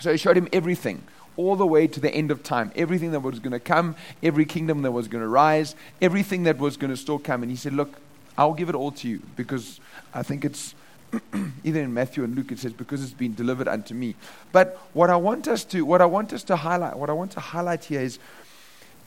So 0.00 0.12
he 0.12 0.18
showed 0.18 0.36
him 0.36 0.48
everything, 0.52 1.02
all 1.36 1.56
the 1.56 1.66
way 1.66 1.86
to 1.86 2.00
the 2.00 2.12
end 2.12 2.30
of 2.30 2.42
time. 2.42 2.72
Everything 2.74 3.12
that 3.12 3.20
was 3.20 3.38
going 3.38 3.52
to 3.52 3.60
come, 3.60 3.96
every 4.22 4.44
kingdom 4.44 4.82
that 4.82 4.92
was 4.92 5.08
going 5.08 5.22
to 5.22 5.28
rise, 5.28 5.74
everything 6.00 6.44
that 6.44 6.58
was 6.58 6.76
going 6.76 6.90
to 6.90 6.96
still 6.96 7.18
come. 7.18 7.42
And 7.42 7.50
he 7.50 7.56
said, 7.56 7.72
Look, 7.72 7.98
I'll 8.36 8.54
give 8.54 8.68
it 8.68 8.74
all 8.74 8.90
to 8.92 9.08
you 9.08 9.22
because 9.36 9.80
I 10.12 10.22
think 10.22 10.44
it's 10.44 10.74
either 11.64 11.80
in 11.80 11.94
Matthew 11.94 12.24
and 12.24 12.34
Luke 12.34 12.50
it 12.50 12.58
says 12.58 12.72
because 12.72 13.02
it's 13.02 13.12
been 13.12 13.34
delivered 13.34 13.68
unto 13.68 13.94
me. 13.94 14.14
But 14.52 14.78
what 14.92 15.10
I 15.10 15.16
want 15.16 15.46
us 15.46 15.64
to 15.66 15.84
what 15.84 16.00
I 16.00 16.06
want 16.06 16.32
us 16.32 16.42
to 16.44 16.56
highlight 16.56 16.96
what 16.96 17.10
I 17.10 17.12
want 17.12 17.30
to 17.32 17.40
highlight 17.40 17.84
here 17.84 18.00
is 18.00 18.18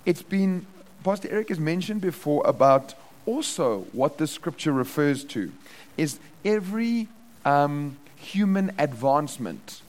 it's 0.05 0.21
been 0.21 0.65
Pastor 1.03 1.29
Eric 1.29 1.49
has 1.49 1.59
mentioned 1.59 2.01
before 2.01 2.45
about 2.45 2.93
also 3.27 3.81
what 3.91 4.17
the 4.17 4.25
scripture 4.25 4.71
refers 4.71 5.23
to 5.25 5.51
is 5.97 6.17
every 6.43 7.07
um, 7.45 7.97
human 8.15 8.71
advancement 8.79 9.81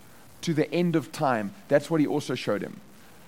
to 0.43 0.53
the 0.53 0.71
end 0.73 0.97
of 0.97 1.11
time. 1.13 1.55
That's 1.69 1.91
what 1.91 2.01
he 2.01 2.07
also 2.07 2.35
showed 2.35 2.63
him. 2.63 2.81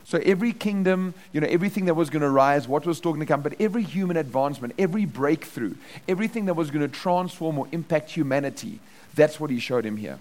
So 0.04 0.18
every 0.24 0.52
kingdom, 0.52 1.14
you 1.32 1.40
know, 1.40 1.46
everything 1.46 1.84
that 1.84 1.94
was 1.94 2.10
going 2.10 2.22
to 2.22 2.30
rise, 2.30 2.66
what 2.66 2.84
was 2.84 2.98
still 2.98 3.12
going 3.12 3.20
to 3.20 3.26
come, 3.26 3.42
but 3.42 3.54
every 3.60 3.84
human 3.84 4.16
advancement, 4.16 4.74
every 4.76 5.04
breakthrough, 5.04 5.74
everything 6.08 6.46
that 6.46 6.54
was 6.54 6.70
going 6.70 6.82
to 6.82 6.92
transform 6.92 7.58
or 7.58 7.68
impact 7.70 8.10
humanity, 8.10 8.80
that's 9.14 9.38
what 9.38 9.50
he 9.50 9.60
showed 9.60 9.86
him 9.86 9.96
here. 9.96 10.18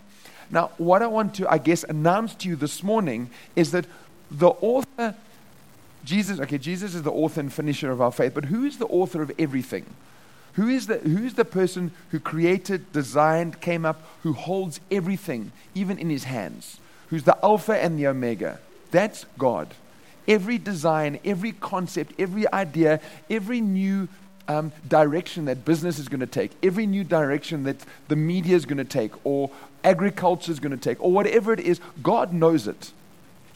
Now, 0.52 0.72
what 0.78 1.02
I 1.02 1.08
want 1.08 1.36
to, 1.36 1.52
I 1.52 1.58
guess, 1.58 1.84
announce 1.84 2.36
to 2.36 2.50
you 2.50 2.56
this 2.56 2.84
morning 2.84 3.30
is 3.56 3.72
that 3.72 3.86
the 4.30 4.50
author, 4.50 5.16
Jesus, 6.10 6.40
okay, 6.40 6.58
Jesus 6.58 6.96
is 6.96 7.04
the 7.04 7.12
author 7.12 7.40
and 7.40 7.54
finisher 7.54 7.92
of 7.92 8.02
our 8.02 8.12
faith, 8.12 8.34
but 8.34 8.46
who 8.46 8.64
is 8.64 8.78
the 8.78 8.88
author 8.88 9.22
of 9.22 9.32
everything? 9.38 9.86
Who 10.54 10.68
is, 10.68 10.88
the, 10.88 10.98
who 10.98 11.24
is 11.24 11.36
the 11.36 11.46
person 11.46 11.92
who 12.10 12.20
created, 12.20 12.92
designed, 12.92 13.62
came 13.62 13.86
up, 13.86 14.04
who 14.24 14.34
holds 14.34 14.80
everything, 14.92 15.52
even 15.76 16.00
in 16.00 16.10
his 16.10 16.24
hands? 16.24 16.80
who's 17.10 17.24
the 17.24 17.38
Alpha 17.44 17.74
and 17.74 18.00
the 18.00 18.08
Omega. 18.08 18.60
That's 18.92 19.26
God. 19.38 19.74
Every 20.28 20.58
design, 20.58 21.20
every 21.26 21.52
concept, 21.52 22.14
every 22.20 22.52
idea, 22.54 23.02
every 23.30 23.62
new 23.62 24.08
um, 24.48 24.72
direction 24.88 25.46
that 25.46 25.66
business 25.66 26.00
is 26.00 26.08
going 26.08 26.20
to 26.20 26.28
take, 26.28 26.52
every 26.64 26.86
new 26.86 27.04
direction 27.04 27.64
that 27.64 27.78
the 28.08 28.16
media 28.16 28.56
is 28.56 28.66
going 28.66 28.78
to 28.78 28.84
take, 28.84 29.12
or 29.24 29.50
agriculture 29.84 30.52
is 30.52 30.60
going 30.60 30.72
to 30.72 30.78
take, 30.78 31.02
or 31.04 31.12
whatever 31.12 31.54
it 31.54 31.60
is, 31.60 31.80
God 32.02 32.32
knows 32.34 32.68
it. 32.68 32.92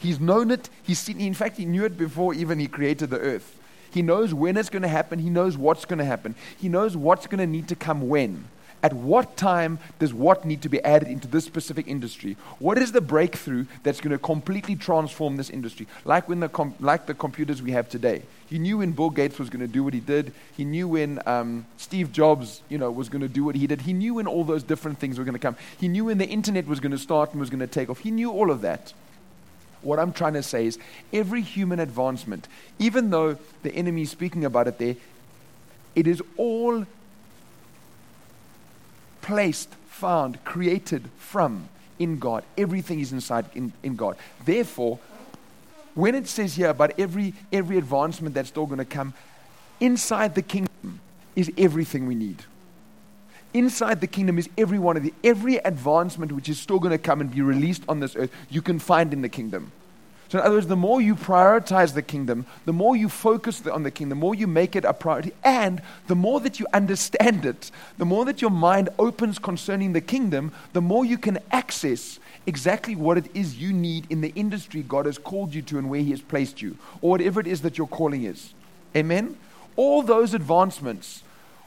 He's 0.04 0.20
known 0.20 0.50
it. 0.50 0.68
He's 0.82 0.98
seen. 0.98 1.18
In 1.18 1.32
fact, 1.32 1.56
he 1.56 1.64
knew 1.64 1.84
it 1.84 1.96
before 1.96 2.34
even 2.34 2.58
he 2.58 2.66
created 2.66 3.08
the 3.08 3.18
earth. 3.18 3.58
He 3.90 4.02
knows 4.02 4.34
when 4.34 4.58
it's 4.58 4.68
going 4.68 4.82
to 4.82 4.88
happen. 4.88 5.18
He 5.18 5.30
knows 5.30 5.56
what's 5.56 5.86
going 5.86 5.98
to 5.98 6.04
happen. 6.04 6.34
He 6.60 6.68
knows 6.68 6.94
what's 6.94 7.26
going 7.26 7.38
to 7.38 7.46
need 7.46 7.68
to 7.68 7.74
come 7.74 8.08
when. 8.08 8.44
At 8.82 8.92
what 8.92 9.38
time 9.38 9.78
does 9.98 10.12
what 10.12 10.44
need 10.44 10.60
to 10.60 10.68
be 10.68 10.82
added 10.84 11.08
into 11.08 11.26
this 11.26 11.46
specific 11.46 11.88
industry? 11.88 12.36
What 12.58 12.76
is 12.76 12.92
the 12.92 13.00
breakthrough 13.00 13.64
that's 13.82 14.02
going 14.02 14.10
to 14.10 14.18
completely 14.18 14.76
transform 14.76 15.36
this 15.36 15.48
industry? 15.48 15.86
Like, 16.04 16.28
when 16.28 16.40
the 16.40 16.50
com- 16.50 16.74
like 16.80 17.06
the 17.06 17.14
computers 17.14 17.62
we 17.62 17.70
have 17.70 17.88
today. 17.88 18.24
He 18.46 18.58
knew 18.58 18.78
when 18.78 18.92
Bill 18.92 19.08
Gates 19.08 19.38
was 19.38 19.48
going 19.48 19.66
to 19.66 19.72
do 19.72 19.82
what 19.82 19.94
he 19.94 20.00
did. 20.00 20.34
He 20.54 20.66
knew 20.66 20.86
when 20.86 21.22
um, 21.24 21.64
Steve 21.78 22.12
Jobs 22.12 22.60
you 22.68 22.76
know, 22.76 22.90
was 22.90 23.08
going 23.08 23.22
to 23.22 23.28
do 23.28 23.42
what 23.42 23.54
he 23.54 23.66
did. 23.66 23.80
He 23.80 23.94
knew 23.94 24.14
when 24.14 24.26
all 24.26 24.44
those 24.44 24.62
different 24.62 24.98
things 24.98 25.18
were 25.18 25.24
going 25.24 25.32
to 25.32 25.38
come. 25.38 25.56
He 25.78 25.88
knew 25.88 26.04
when 26.04 26.18
the 26.18 26.28
internet 26.28 26.66
was 26.66 26.78
going 26.78 26.92
to 26.92 26.98
start 26.98 27.30
and 27.30 27.40
was 27.40 27.48
going 27.48 27.60
to 27.60 27.66
take 27.66 27.88
off. 27.88 28.00
He 28.00 28.10
knew 28.10 28.30
all 28.30 28.50
of 28.50 28.60
that. 28.60 28.92
What 29.84 29.98
I'm 29.98 30.12
trying 30.12 30.32
to 30.34 30.42
say 30.42 30.66
is 30.66 30.78
every 31.12 31.42
human 31.42 31.78
advancement, 31.78 32.48
even 32.78 33.10
though 33.10 33.38
the 33.62 33.72
enemy 33.74 34.02
is 34.02 34.10
speaking 34.10 34.44
about 34.44 34.66
it 34.66 34.78
there, 34.78 34.96
it 35.94 36.06
is 36.06 36.22
all 36.36 36.86
placed, 39.22 39.70
found, 39.86 40.42
created 40.44 41.08
from 41.18 41.68
in 41.98 42.18
God. 42.18 42.44
Everything 42.58 43.00
is 43.00 43.12
inside 43.12 43.46
in, 43.54 43.72
in 43.82 43.96
God. 43.96 44.16
Therefore, 44.44 44.98
when 45.94 46.14
it 46.14 46.26
says 46.26 46.56
here 46.56 46.70
about 46.70 46.98
every 46.98 47.34
every 47.52 47.78
advancement 47.78 48.34
that's 48.34 48.48
still 48.48 48.66
going 48.66 48.78
to 48.78 48.84
come, 48.84 49.14
inside 49.80 50.34
the 50.34 50.42
kingdom 50.42 51.00
is 51.36 51.52
everything 51.56 52.06
we 52.06 52.14
need. 52.14 52.42
Inside 53.54 54.00
the 54.00 54.08
kingdom 54.08 54.36
is 54.36 54.48
every 54.58 54.80
one 54.80 54.96
of 54.96 55.04
the 55.04 55.14
every 55.22 55.56
advancement 55.58 56.32
which 56.32 56.48
is 56.48 56.58
still 56.58 56.80
going 56.80 56.90
to 56.90 56.98
come 56.98 57.20
and 57.20 57.30
be 57.30 57.40
released 57.40 57.84
on 57.88 58.00
this 58.00 58.16
earth, 58.16 58.32
you 58.50 58.60
can 58.60 58.80
find 58.80 59.12
in 59.12 59.22
the 59.22 59.28
kingdom. 59.28 59.70
So, 60.28 60.38
in 60.38 60.44
other 60.44 60.56
words, 60.56 60.66
the 60.66 60.74
more 60.74 61.00
you 61.00 61.14
prioritize 61.14 61.94
the 61.94 62.02
kingdom, 62.02 62.46
the 62.64 62.72
more 62.72 62.96
you 62.96 63.08
focus 63.08 63.64
on 63.66 63.84
the 63.84 63.90
kingdom, 63.92 64.18
the 64.18 64.20
more 64.20 64.34
you 64.34 64.48
make 64.48 64.74
it 64.74 64.84
a 64.84 64.92
priority, 64.92 65.32
and 65.44 65.80
the 66.08 66.16
more 66.16 66.40
that 66.40 66.58
you 66.58 66.66
understand 66.72 67.44
it, 67.44 67.70
the 67.98 68.04
more 68.04 68.24
that 68.24 68.42
your 68.42 68.50
mind 68.50 68.88
opens 68.98 69.38
concerning 69.38 69.92
the 69.92 70.00
kingdom, 70.00 70.52
the 70.72 70.80
more 70.80 71.04
you 71.04 71.18
can 71.18 71.38
access 71.52 72.18
exactly 72.46 72.96
what 72.96 73.18
it 73.18 73.26
is 73.34 73.58
you 73.58 73.72
need 73.72 74.06
in 74.10 74.20
the 74.20 74.32
industry 74.34 74.82
God 74.82 75.06
has 75.06 75.18
called 75.18 75.54
you 75.54 75.62
to 75.62 75.78
and 75.78 75.88
where 75.88 76.00
He 76.00 76.10
has 76.10 76.22
placed 76.22 76.60
you, 76.60 76.76
or 77.00 77.10
whatever 77.10 77.38
it 77.38 77.46
is 77.46 77.60
that 77.60 77.78
your 77.78 77.86
calling 77.86 78.24
is. 78.24 78.54
Amen? 78.96 79.36
All 79.76 80.02
those 80.02 80.34
advancements 80.34 81.22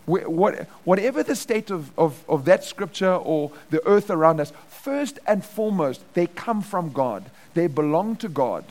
whatever 0.08 1.22
the 1.22 1.36
state 1.36 1.70
of, 1.70 1.92
of, 1.98 2.24
of 2.30 2.46
that 2.46 2.64
scripture 2.64 3.14
or 3.14 3.52
the 3.70 3.86
earth 3.86 4.10
around 4.10 4.40
us, 4.40 4.54
first 4.70 5.20
and 5.28 5.44
foremost, 5.44 6.02
they 6.14 6.28
come 6.28 6.62
from 6.62 6.94
God. 6.94 7.26
They 7.54 7.68
belong 7.68 8.16
to 8.18 8.30
God. 8.30 8.64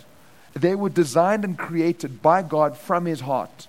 They 0.54 0.74
were 0.74 0.88
designed 0.88 1.44
and 1.44 1.58
created 1.58 2.22
by 2.22 2.42
God 2.42 2.78
from 2.78 3.04
His 3.04 3.20
heart. 3.20 3.66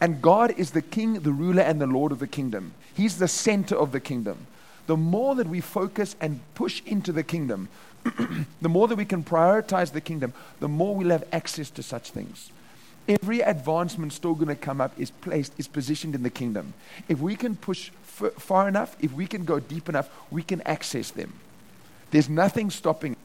And 0.00 0.20
God 0.20 0.52
is 0.58 0.72
the 0.72 0.82
King, 0.82 1.14
the 1.20 1.32
ruler, 1.32 1.62
and 1.62 1.80
the 1.80 1.86
Lord 1.86 2.12
of 2.12 2.18
the 2.18 2.26
kingdom. 2.26 2.74
He's 2.92 3.18
the 3.18 3.28
center 3.28 3.74
of 3.74 3.92
the 3.92 4.00
kingdom. 4.00 4.46
The 4.86 4.96
more 4.96 5.34
that 5.36 5.48
we 5.48 5.62
focus 5.62 6.14
and 6.20 6.40
push 6.54 6.82
into 6.84 7.12
the 7.12 7.22
kingdom, 7.22 7.68
the 8.60 8.68
more 8.68 8.88
that 8.88 8.96
we 8.96 9.04
can 9.06 9.24
prioritize 9.24 9.92
the 9.92 10.00
kingdom, 10.00 10.34
the 10.60 10.68
more 10.68 10.94
we'll 10.94 11.10
have 11.10 11.26
access 11.32 11.70
to 11.70 11.82
such 11.82 12.10
things. 12.10 12.50
Every 13.08 13.40
advancement 13.40 14.12
still 14.12 14.34
going 14.34 14.48
to 14.48 14.56
come 14.56 14.80
up 14.80 14.92
is 14.98 15.10
placed, 15.10 15.52
is 15.58 15.66
positioned 15.66 16.14
in 16.14 16.22
the 16.22 16.30
kingdom. 16.30 16.74
If 17.08 17.18
we 17.18 17.34
can 17.34 17.56
push 17.56 17.90
f- 18.20 18.32
far 18.34 18.68
enough, 18.68 18.96
if 19.00 19.12
we 19.12 19.26
can 19.26 19.44
go 19.44 19.58
deep 19.58 19.88
enough, 19.88 20.08
we 20.30 20.42
can 20.42 20.60
access 20.62 21.10
them. 21.10 21.32
There's 22.10 22.28
nothing 22.28 22.70
stopping. 22.70 23.16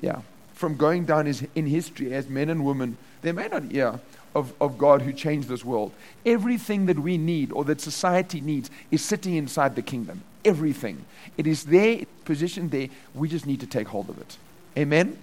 Yeah. 0.00 0.22
From 0.54 0.76
going 0.76 1.04
down 1.04 1.26
in 1.26 1.66
history 1.66 2.12
as 2.12 2.28
men 2.28 2.50
and 2.50 2.64
women, 2.64 2.96
they 3.22 3.32
may 3.32 3.48
not, 3.48 3.70
yeah, 3.70 3.98
of, 4.34 4.52
of 4.60 4.78
God 4.78 5.02
who 5.02 5.12
changed 5.12 5.48
this 5.48 5.64
world. 5.64 5.92
Everything 6.26 6.86
that 6.86 6.98
we 6.98 7.18
need 7.18 7.52
or 7.52 7.64
that 7.64 7.80
society 7.80 8.40
needs 8.40 8.70
is 8.90 9.02
sitting 9.04 9.34
inside 9.34 9.76
the 9.76 9.82
kingdom. 9.82 10.22
Everything. 10.44 11.04
It 11.36 11.46
is 11.46 11.64
there, 11.64 12.00
positioned 12.24 12.70
there. 12.70 12.88
We 13.14 13.28
just 13.28 13.46
need 13.46 13.60
to 13.60 13.66
take 13.66 13.88
hold 13.88 14.08
of 14.08 14.18
it. 14.18 14.36
Amen? 14.76 15.18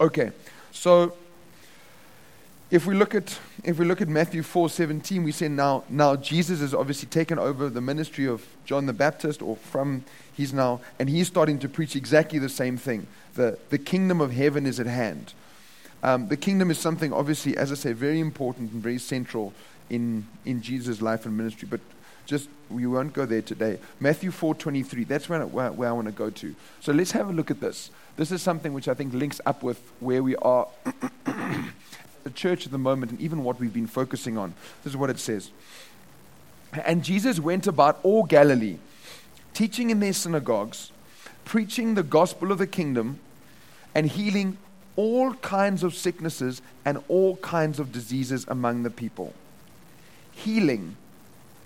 Okay. 0.00 0.32
So 0.72 1.14
if 2.70 2.86
we 2.86 2.94
look 2.94 3.14
at 3.14 3.38
if 3.62 3.78
we 3.78 3.84
look 3.84 4.00
at 4.00 4.08
Matthew 4.08 4.42
4:17, 4.42 5.24
we 5.24 5.32
say 5.32 5.48
now 5.48 5.84
now 5.88 6.16
Jesus 6.16 6.60
has 6.60 6.74
obviously 6.74 7.08
taken 7.08 7.38
over 7.38 7.68
the 7.68 7.80
ministry 7.80 8.26
of 8.26 8.46
John 8.64 8.86
the 8.86 8.92
Baptist, 8.92 9.42
or 9.42 9.56
from 9.56 10.04
he's 10.34 10.52
now 10.52 10.80
and 10.98 11.08
he's 11.08 11.28
starting 11.28 11.58
to 11.60 11.68
preach 11.68 11.94
exactly 11.94 12.38
the 12.38 12.48
same 12.48 12.76
thing. 12.76 13.06
The 13.34 13.58
the 13.70 13.78
kingdom 13.78 14.20
of 14.20 14.32
heaven 14.32 14.66
is 14.66 14.80
at 14.80 14.86
hand. 14.86 15.34
Um, 16.02 16.28
the 16.28 16.36
kingdom 16.36 16.70
is 16.70 16.78
something 16.78 17.12
obviously, 17.12 17.56
as 17.56 17.72
I 17.72 17.76
say, 17.76 17.92
very 17.92 18.20
important 18.20 18.72
and 18.72 18.82
very 18.82 18.98
central 18.98 19.52
in 19.90 20.26
in 20.44 20.62
Jesus' 20.62 21.00
life 21.00 21.26
and 21.26 21.36
ministry. 21.36 21.68
But 21.70 21.80
just 22.26 22.48
we 22.70 22.86
won't 22.86 23.12
go 23.12 23.26
there 23.26 23.42
today. 23.42 23.78
Matthew 24.00 24.30
4:23. 24.30 25.06
That's 25.06 25.28
where, 25.28 25.46
where, 25.46 25.70
where 25.70 25.88
I 25.90 25.92
want 25.92 26.06
to 26.06 26.12
go 26.12 26.30
to. 26.30 26.54
So 26.80 26.92
let's 26.92 27.12
have 27.12 27.28
a 27.28 27.32
look 27.32 27.50
at 27.50 27.60
this. 27.60 27.90
This 28.16 28.32
is 28.32 28.42
something 28.42 28.72
which 28.72 28.88
I 28.88 28.94
think 28.94 29.12
links 29.12 29.40
up 29.44 29.62
with 29.62 29.80
where 30.00 30.22
we 30.22 30.36
are 30.36 30.68
the 32.24 32.30
church 32.30 32.66
at 32.66 32.72
the 32.72 32.78
moment 32.78 33.12
and 33.12 33.20
even 33.20 33.44
what 33.44 33.60
we've 33.60 33.72
been 33.72 33.86
focusing 33.86 34.36
on. 34.36 34.54
This 34.82 34.92
is 34.92 34.96
what 34.96 35.10
it 35.10 35.18
says. 35.18 35.50
And 36.84 37.04
Jesus 37.04 37.38
went 37.38 37.66
about 37.66 38.00
all 38.02 38.24
Galilee, 38.24 38.78
teaching 39.52 39.90
in 39.90 40.00
their 40.00 40.12
synagogues, 40.12 40.90
preaching 41.44 41.94
the 41.94 42.02
gospel 42.02 42.50
of 42.50 42.58
the 42.58 42.66
kingdom, 42.66 43.20
and 43.94 44.06
healing 44.06 44.58
all 44.96 45.34
kinds 45.34 45.82
of 45.82 45.94
sicknesses 45.94 46.62
and 46.84 47.02
all 47.08 47.36
kinds 47.36 47.78
of 47.78 47.92
diseases 47.92 48.44
among 48.48 48.82
the 48.82 48.90
people. 48.90 49.32
Healing 50.32 50.96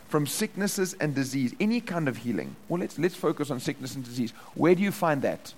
from 0.08 0.26
sicknesses 0.26 0.94
and 1.00 1.14
disease, 1.14 1.54
any 1.60 1.80
kind 1.80 2.08
of 2.08 2.18
healing. 2.18 2.56
Well, 2.68 2.80
let's, 2.80 2.98
let's 2.98 3.14
focus 3.14 3.50
on 3.50 3.60
sickness 3.60 3.94
and 3.94 4.04
disease. 4.04 4.32
Where 4.54 4.74
do 4.74 4.82
you 4.82 4.92
find 4.92 5.22
that? 5.22 5.52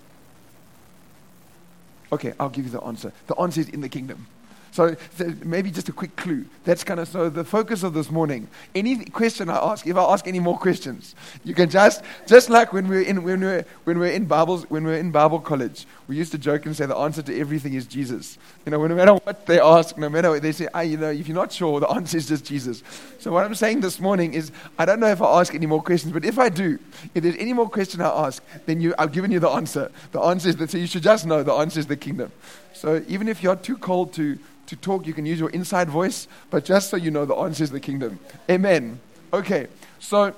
Okay, 2.12 2.34
I'll 2.40 2.48
give 2.48 2.64
you 2.64 2.70
the 2.72 2.82
answer. 2.82 3.12
The 3.28 3.36
answer 3.36 3.60
is 3.60 3.68
in 3.68 3.80
the 3.80 3.88
kingdom. 3.88 4.26
So, 4.72 4.96
so, 5.16 5.32
maybe 5.44 5.70
just 5.70 5.88
a 5.88 5.92
quick 5.92 6.16
clue. 6.16 6.44
That's 6.64 6.84
kind 6.84 7.00
of 7.00 7.08
so 7.08 7.28
the 7.28 7.44
focus 7.44 7.82
of 7.82 7.94
this 7.94 8.10
morning. 8.10 8.48
Any 8.74 9.04
question 9.04 9.48
I 9.48 9.56
ask, 9.56 9.86
if 9.86 9.96
I 9.96 10.02
ask 10.12 10.26
any 10.26 10.40
more 10.40 10.58
questions, 10.58 11.14
you 11.44 11.54
can 11.54 11.68
just 11.68 12.02
just 12.26 12.50
like 12.50 12.72
when 12.72 12.88
we 12.88 12.98
are 12.98 13.02
in 13.02 13.22
when 13.22 13.40
we 13.40 13.46
are 13.46 13.64
when 13.84 13.98
we 13.98 14.08
are 14.08 14.12
in 14.12 14.26
Bibles 14.26 14.68
when 14.70 14.84
we 14.84 14.92
are 14.92 14.98
in 14.98 15.10
Bible 15.10 15.40
college, 15.40 15.86
we 16.08 16.16
used 16.16 16.32
to 16.32 16.38
joke 16.38 16.66
and 16.66 16.76
say 16.76 16.86
the 16.86 16.96
answer 16.96 17.22
to 17.22 17.38
everything 17.38 17.74
is 17.74 17.86
Jesus. 17.86 18.38
You 18.66 18.72
know, 18.72 18.86
no 18.86 18.94
matter 18.94 19.14
what 19.14 19.46
they 19.46 19.60
ask, 19.60 19.96
no 19.96 20.08
matter 20.08 20.30
what 20.30 20.42
they 20.42 20.52
say, 20.52 20.68
ah, 20.74 20.80
you 20.80 20.96
know, 20.96 21.10
if 21.10 21.28
you're 21.28 21.34
not 21.34 21.52
sure, 21.52 21.80
the 21.80 21.88
answer 21.88 22.16
is 22.16 22.28
just 22.28 22.44
Jesus. 22.44 22.82
So 23.18 23.32
what 23.32 23.44
I'm 23.44 23.54
saying 23.54 23.80
this 23.80 24.00
morning 24.00 24.34
is, 24.34 24.50
I 24.78 24.84
don't 24.84 25.00
know 25.00 25.08
if 25.08 25.22
I 25.22 25.40
ask 25.40 25.54
any 25.54 25.66
more 25.66 25.82
questions, 25.82 26.12
but 26.12 26.24
if 26.24 26.38
I 26.38 26.48
do, 26.48 26.78
if 27.14 27.22
there's 27.22 27.36
any 27.36 27.52
more 27.52 27.68
question 27.68 28.00
I 28.00 28.08
ask, 28.26 28.42
then 28.66 28.80
you, 28.80 28.94
I've 28.98 29.12
given 29.12 29.30
you 29.30 29.40
the 29.40 29.48
answer. 29.48 29.90
The 30.12 30.20
answer 30.20 30.48
is 30.48 30.56
that 30.56 30.70
so 30.70 30.78
you 30.78 30.86
should 30.86 31.02
just 31.02 31.26
know 31.26 31.42
the 31.42 31.52
answer 31.54 31.80
is 31.80 31.86
the 31.86 31.96
kingdom. 31.96 32.32
So 32.80 33.04
even 33.08 33.28
if 33.28 33.42
you're 33.42 33.56
too 33.56 33.76
cold 33.76 34.14
to 34.14 34.38
to 34.70 34.76
talk, 34.76 35.04
you 35.04 35.12
can 35.12 35.26
use 35.26 35.40
your 35.40 35.50
inside 35.50 35.90
voice, 35.90 36.28
but 36.48 36.64
just 36.64 36.90
so 36.90 36.96
you 36.96 37.10
know, 37.10 37.24
the 37.24 37.34
answer 37.34 37.64
is 37.64 37.72
the 37.72 37.80
kingdom. 37.80 38.20
Amen. 38.48 39.00
Okay, 39.32 39.66
so 39.98 40.32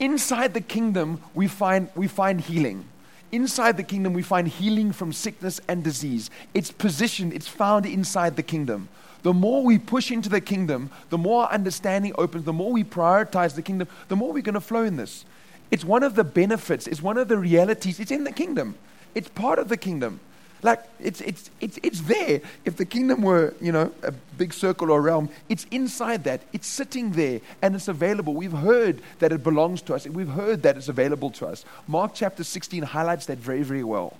inside 0.00 0.54
the 0.54 0.62
kingdom, 0.62 1.20
we 1.34 1.46
find, 1.46 1.90
we 1.94 2.08
find 2.08 2.40
healing. 2.40 2.86
Inside 3.30 3.76
the 3.76 3.82
kingdom, 3.82 4.14
we 4.14 4.22
find 4.22 4.48
healing 4.48 4.90
from 4.90 5.12
sickness 5.12 5.60
and 5.68 5.84
disease. 5.84 6.30
It's 6.54 6.70
positioned, 6.70 7.34
it's 7.34 7.46
found 7.46 7.84
inside 7.84 8.36
the 8.36 8.42
kingdom. 8.42 8.88
The 9.22 9.34
more 9.34 9.62
we 9.62 9.78
push 9.78 10.10
into 10.10 10.30
the 10.30 10.40
kingdom, 10.40 10.90
the 11.10 11.18
more 11.18 11.52
understanding 11.52 12.12
opens, 12.16 12.44
the 12.46 12.54
more 12.54 12.72
we 12.72 12.84
prioritize 12.84 13.54
the 13.54 13.62
kingdom, 13.62 13.88
the 14.08 14.16
more 14.16 14.32
we're 14.32 14.42
going 14.42 14.54
to 14.54 14.62
flow 14.62 14.84
in 14.84 14.96
this. 14.96 15.26
It's 15.70 15.84
one 15.84 16.02
of 16.02 16.14
the 16.14 16.24
benefits, 16.24 16.86
it's 16.86 17.02
one 17.02 17.18
of 17.18 17.28
the 17.28 17.36
realities. 17.36 18.00
It's 18.00 18.10
in 18.10 18.24
the 18.24 18.32
kingdom, 18.32 18.76
it's 19.14 19.28
part 19.28 19.58
of 19.58 19.68
the 19.68 19.76
kingdom. 19.76 20.20
Like, 20.64 20.82
it's, 20.98 21.20
it's, 21.20 21.50
it's, 21.60 21.78
it's 21.82 22.00
there. 22.00 22.40
If 22.64 22.78
the 22.78 22.86
kingdom 22.86 23.20
were, 23.20 23.52
you 23.60 23.70
know, 23.70 23.92
a 24.02 24.12
big 24.38 24.54
circle 24.54 24.90
or 24.90 25.02
realm, 25.02 25.28
it's 25.50 25.66
inside 25.70 26.24
that. 26.24 26.40
It's 26.54 26.66
sitting 26.66 27.12
there 27.12 27.42
and 27.60 27.74
it's 27.74 27.86
available. 27.86 28.32
We've 28.32 28.50
heard 28.50 29.02
that 29.18 29.30
it 29.30 29.42
belongs 29.42 29.82
to 29.82 29.94
us. 29.94 30.06
We've 30.06 30.26
heard 30.26 30.62
that 30.62 30.78
it's 30.78 30.88
available 30.88 31.30
to 31.32 31.48
us. 31.48 31.66
Mark 31.86 32.12
chapter 32.14 32.42
16 32.42 32.82
highlights 32.82 33.26
that 33.26 33.36
very, 33.36 33.62
very 33.62 33.84
well. 33.84 34.16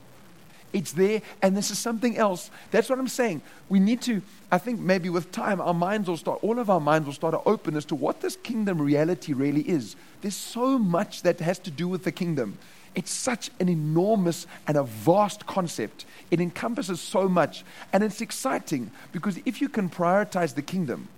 It's 0.74 0.92
there, 0.92 1.22
and 1.40 1.56
this 1.56 1.70
is 1.70 1.78
something 1.78 2.18
else. 2.18 2.50
That's 2.72 2.90
what 2.90 2.98
I'm 2.98 3.08
saying. 3.08 3.40
We 3.70 3.80
need 3.80 4.02
to, 4.02 4.20
I 4.52 4.58
think 4.58 4.80
maybe 4.80 5.08
with 5.08 5.32
time, 5.32 5.62
our 5.62 5.72
minds 5.72 6.08
will 6.08 6.18
start, 6.18 6.40
all 6.42 6.58
of 6.58 6.68
our 6.68 6.80
minds 6.80 7.06
will 7.06 7.14
start 7.14 7.32
to 7.32 7.48
open 7.48 7.74
as 7.74 7.86
to 7.86 7.94
what 7.94 8.20
this 8.20 8.36
kingdom 8.36 8.82
reality 8.82 9.32
really 9.32 9.62
is. 9.62 9.96
There's 10.20 10.34
so 10.34 10.78
much 10.78 11.22
that 11.22 11.40
has 11.40 11.58
to 11.60 11.70
do 11.70 11.88
with 11.88 12.04
the 12.04 12.12
kingdom 12.12 12.58
It's 12.94 13.10
such 13.10 13.50
an 13.60 13.68
enormous 13.68 14.46
and 14.66 14.76
a 14.76 14.84
vast 14.84 15.46
concept. 15.46 16.04
It 16.30 16.40
encompasses 16.40 17.00
so 17.00 17.28
much. 17.28 17.64
And 17.92 18.02
it's 18.02 18.20
exciting 18.20 18.90
because 19.12 19.38
if 19.44 19.60
you 19.60 19.68
can 19.68 19.88
prioritize 19.88 20.54
the 20.54 20.62
kingdom, 20.62 21.08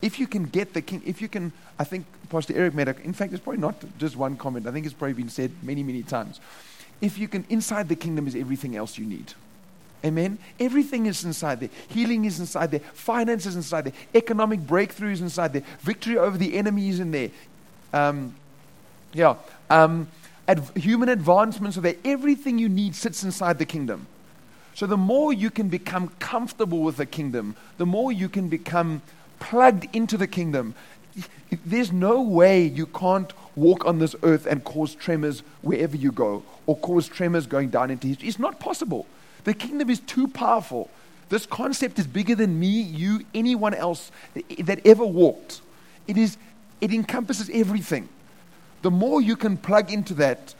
if 0.00 0.18
you 0.18 0.26
can 0.26 0.44
get 0.44 0.74
the 0.74 0.82
king, 0.82 1.02
if 1.04 1.20
you 1.20 1.28
can, 1.28 1.52
I 1.78 1.84
think 1.84 2.06
Pastor 2.30 2.54
Eric 2.56 2.74
made 2.74 2.88
a, 2.88 2.96
in 3.02 3.12
fact, 3.12 3.32
it's 3.32 3.42
probably 3.42 3.60
not 3.60 3.74
just 3.98 4.16
one 4.16 4.36
comment. 4.36 4.66
I 4.66 4.70
think 4.70 4.86
it's 4.86 4.94
probably 4.94 5.14
been 5.14 5.28
said 5.28 5.50
many, 5.62 5.82
many 5.82 6.02
times. 6.02 6.40
If 7.00 7.18
you 7.18 7.28
can, 7.28 7.44
inside 7.48 7.88
the 7.88 7.96
kingdom 7.96 8.26
is 8.26 8.34
everything 8.34 8.76
else 8.76 8.98
you 8.98 9.06
need. 9.06 9.34
Amen. 10.04 10.38
Everything 10.60 11.06
is 11.06 11.24
inside 11.24 11.60
there. 11.60 11.70
Healing 11.88 12.24
is 12.24 12.38
inside 12.38 12.70
there. 12.70 12.80
Finance 12.80 13.46
is 13.46 13.56
inside 13.56 13.84
there. 13.84 13.92
Economic 14.14 14.60
breakthrough 14.60 15.10
is 15.10 15.20
inside 15.20 15.52
there. 15.52 15.64
Victory 15.80 16.16
over 16.16 16.38
the 16.38 16.56
enemy 16.56 16.88
is 16.88 17.00
in 17.00 17.10
there. 17.10 17.30
Um, 17.92 18.34
yeah. 19.12 19.34
Um, 19.68 20.08
ad- 20.48 20.70
human 20.74 21.08
advancements 21.10 21.76
are 21.76 21.82
there. 21.82 21.96
Everything 22.04 22.58
you 22.58 22.68
need 22.68 22.96
sits 22.96 23.22
inside 23.22 23.58
the 23.58 23.66
kingdom. 23.66 24.06
So 24.74 24.86
the 24.86 24.96
more 24.96 25.32
you 25.32 25.50
can 25.50 25.68
become 25.68 26.08
comfortable 26.18 26.80
with 26.80 26.96
the 26.96 27.06
kingdom, 27.06 27.56
the 27.76 27.86
more 27.86 28.10
you 28.10 28.28
can 28.28 28.48
become 28.48 29.02
plugged 29.38 29.94
into 29.94 30.16
the 30.16 30.26
kingdom. 30.26 30.74
There's 31.64 31.92
no 31.92 32.22
way 32.22 32.64
you 32.64 32.86
can't 32.86 33.32
walk 33.56 33.84
on 33.86 33.98
this 33.98 34.14
earth 34.22 34.46
and 34.46 34.62
cause 34.62 34.94
tremors 34.94 35.42
wherever 35.62 35.96
you 35.96 36.12
go 36.12 36.44
or 36.66 36.76
cause 36.76 37.08
tremors 37.08 37.46
going 37.46 37.70
down 37.70 37.90
into 37.90 38.06
history. 38.06 38.28
It's 38.28 38.38
not 38.38 38.60
possible. 38.60 39.06
The 39.44 39.54
kingdom 39.54 39.90
is 39.90 40.00
too 40.00 40.28
powerful. 40.28 40.90
This 41.28 41.44
concept 41.44 41.98
is 41.98 42.06
bigger 42.06 42.34
than 42.34 42.58
me, 42.58 42.80
you, 42.80 43.24
anyone 43.34 43.74
else 43.74 44.12
that 44.34 44.86
ever 44.86 45.04
walked. 45.04 45.60
It, 46.06 46.16
is, 46.16 46.36
it 46.80 46.92
encompasses 46.92 47.50
everything. 47.52 48.08
The 48.82 48.90
more 48.90 49.20
you 49.20 49.36
can 49.36 49.56
plug 49.56 49.92
into 49.92 50.14
that, 50.14 50.54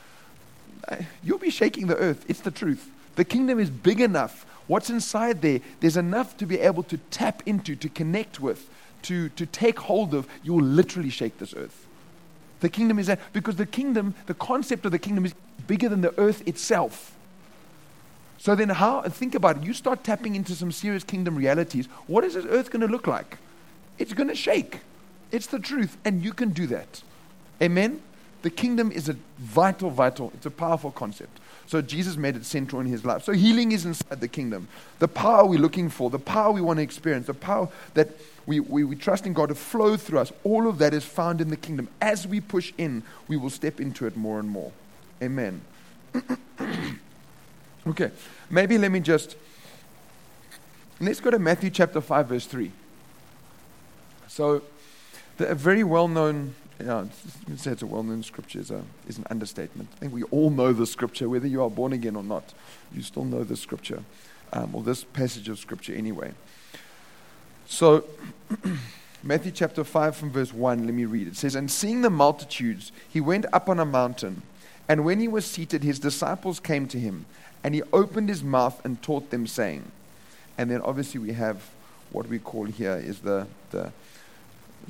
you'll 1.22 1.38
be 1.38 1.50
shaking 1.50 1.86
the 1.86 1.96
earth. 1.96 2.24
It's 2.28 2.40
the 2.40 2.50
truth. 2.50 2.90
The 3.16 3.24
kingdom 3.24 3.58
is 3.58 3.70
big 3.70 4.00
enough. 4.00 4.44
What's 4.66 4.90
inside 4.90 5.40
there, 5.40 5.60
there's 5.80 5.96
enough 5.96 6.36
to 6.38 6.46
be 6.46 6.58
able 6.60 6.82
to 6.84 6.98
tap 7.10 7.42
into, 7.46 7.74
to 7.76 7.88
connect 7.88 8.38
with, 8.38 8.68
to, 9.02 9.28
to 9.30 9.46
take 9.46 9.78
hold 9.78 10.14
of. 10.14 10.28
You 10.42 10.54
will 10.54 10.64
literally 10.64 11.10
shake 11.10 11.38
this 11.38 11.54
earth. 11.54 11.86
The 12.60 12.68
kingdom 12.68 12.98
is 12.98 13.06
that, 13.06 13.20
because 13.32 13.56
the 13.56 13.66
kingdom, 13.66 14.14
the 14.26 14.34
concept 14.34 14.84
of 14.84 14.92
the 14.92 14.98
kingdom 14.98 15.24
is 15.24 15.34
bigger 15.66 15.88
than 15.88 16.00
the 16.00 16.18
earth 16.18 16.46
itself. 16.46 17.14
So 18.36 18.54
then, 18.54 18.68
how, 18.68 19.02
think 19.02 19.34
about 19.34 19.58
it. 19.58 19.62
You 19.64 19.72
start 19.72 20.04
tapping 20.04 20.36
into 20.36 20.54
some 20.54 20.70
serious 20.70 21.02
kingdom 21.02 21.34
realities. 21.34 21.86
What 22.06 22.24
is 22.24 22.34
this 22.34 22.46
earth 22.46 22.70
going 22.70 22.82
to 22.82 22.88
look 22.88 23.06
like? 23.06 23.38
It's 23.98 24.12
going 24.12 24.28
to 24.28 24.34
shake. 24.34 24.80
It's 25.32 25.46
the 25.46 25.58
truth, 25.58 25.96
and 26.04 26.22
you 26.22 26.32
can 26.32 26.50
do 26.50 26.66
that. 26.68 27.02
Amen? 27.60 28.00
The 28.42 28.50
kingdom 28.50 28.92
is 28.92 29.08
a 29.08 29.16
vital, 29.38 29.90
vital, 29.90 30.30
it's 30.34 30.46
a 30.46 30.50
powerful 30.50 30.90
concept. 30.90 31.40
So 31.66 31.82
Jesus 31.82 32.16
made 32.16 32.34
it 32.34 32.46
central 32.46 32.80
in 32.80 32.86
his 32.86 33.04
life. 33.04 33.24
So 33.24 33.32
healing 33.32 33.72
is 33.72 33.84
inside 33.84 34.20
the 34.20 34.28
kingdom. 34.28 34.68
The 35.00 35.08
power 35.08 35.44
we're 35.44 35.58
looking 35.58 35.90
for, 35.90 36.08
the 36.08 36.18
power 36.18 36.50
we 36.50 36.62
want 36.62 36.78
to 36.78 36.82
experience, 36.82 37.26
the 37.26 37.34
power 37.34 37.68
that 37.92 38.08
we, 38.46 38.60
we, 38.60 38.84
we 38.84 38.96
trust 38.96 39.26
in 39.26 39.34
God 39.34 39.50
to 39.50 39.54
flow 39.54 39.96
through 39.98 40.20
us, 40.20 40.32
all 40.44 40.66
of 40.66 40.78
that 40.78 40.94
is 40.94 41.04
found 41.04 41.42
in 41.42 41.50
the 41.50 41.56
kingdom. 41.56 41.88
As 42.00 42.26
we 42.26 42.40
push 42.40 42.72
in, 42.78 43.02
we 43.26 43.36
will 43.36 43.50
step 43.50 43.80
into 43.80 44.06
it 44.06 44.16
more 44.16 44.38
and 44.40 44.48
more. 44.48 44.72
Amen. 45.22 45.60
okay, 47.86 48.10
maybe 48.48 48.78
let 48.78 48.90
me 48.90 49.00
just. 49.00 49.36
Let's 51.00 51.20
go 51.20 51.30
to 51.30 51.38
Matthew 51.38 51.70
chapter 51.70 52.00
5, 52.00 52.28
verse 52.28 52.46
3. 52.46 52.72
So, 54.26 54.62
the, 55.36 55.48
a 55.48 55.54
very 55.54 55.84
well 55.84 56.08
known 56.08 56.54
yeah, 56.80 57.04
it's, 57.48 57.62
say 57.62 57.72
it's 57.72 57.82
a 57.82 57.86
well-known 57.86 58.22
scripture 58.22 58.60
is, 58.60 58.70
a, 58.70 58.82
is 59.08 59.18
an 59.18 59.26
understatement. 59.30 59.88
I 59.96 59.98
think 60.00 60.12
we 60.12 60.22
all 60.24 60.50
know 60.50 60.72
the 60.72 60.86
scripture, 60.86 61.28
whether 61.28 61.46
you 61.46 61.62
are 61.62 61.70
born 61.70 61.92
again 61.92 62.16
or 62.16 62.22
not. 62.22 62.54
You 62.94 63.02
still 63.02 63.24
know 63.24 63.42
the 63.44 63.56
scripture, 63.56 64.04
um, 64.52 64.74
or 64.74 64.82
this 64.82 65.04
passage 65.04 65.48
of 65.48 65.58
scripture 65.58 65.94
anyway. 65.94 66.32
So, 67.66 68.04
Matthew 69.22 69.50
chapter 69.50 69.82
5 69.82 70.16
from 70.16 70.30
verse 70.30 70.54
1, 70.54 70.86
let 70.86 70.94
me 70.94 71.04
read. 71.04 71.26
It 71.26 71.36
says, 71.36 71.56
And 71.56 71.70
seeing 71.70 72.02
the 72.02 72.10
multitudes, 72.10 72.92
he 73.08 73.20
went 73.20 73.46
up 73.52 73.68
on 73.68 73.80
a 73.80 73.84
mountain. 73.84 74.42
And 74.88 75.04
when 75.04 75.18
he 75.18 75.28
was 75.28 75.44
seated, 75.44 75.82
his 75.82 75.98
disciples 75.98 76.60
came 76.60 76.86
to 76.88 76.98
him. 76.98 77.26
And 77.64 77.74
he 77.74 77.82
opened 77.92 78.28
his 78.28 78.44
mouth 78.44 78.80
and 78.84 79.02
taught 79.02 79.30
them, 79.30 79.46
saying, 79.46 79.90
And 80.56 80.70
then 80.70 80.80
obviously 80.82 81.20
we 81.20 81.32
have 81.32 81.70
what 82.10 82.28
we 82.28 82.38
call 82.38 82.64
here 82.64 82.96
is 82.96 83.20
the, 83.20 83.46
the 83.70 83.92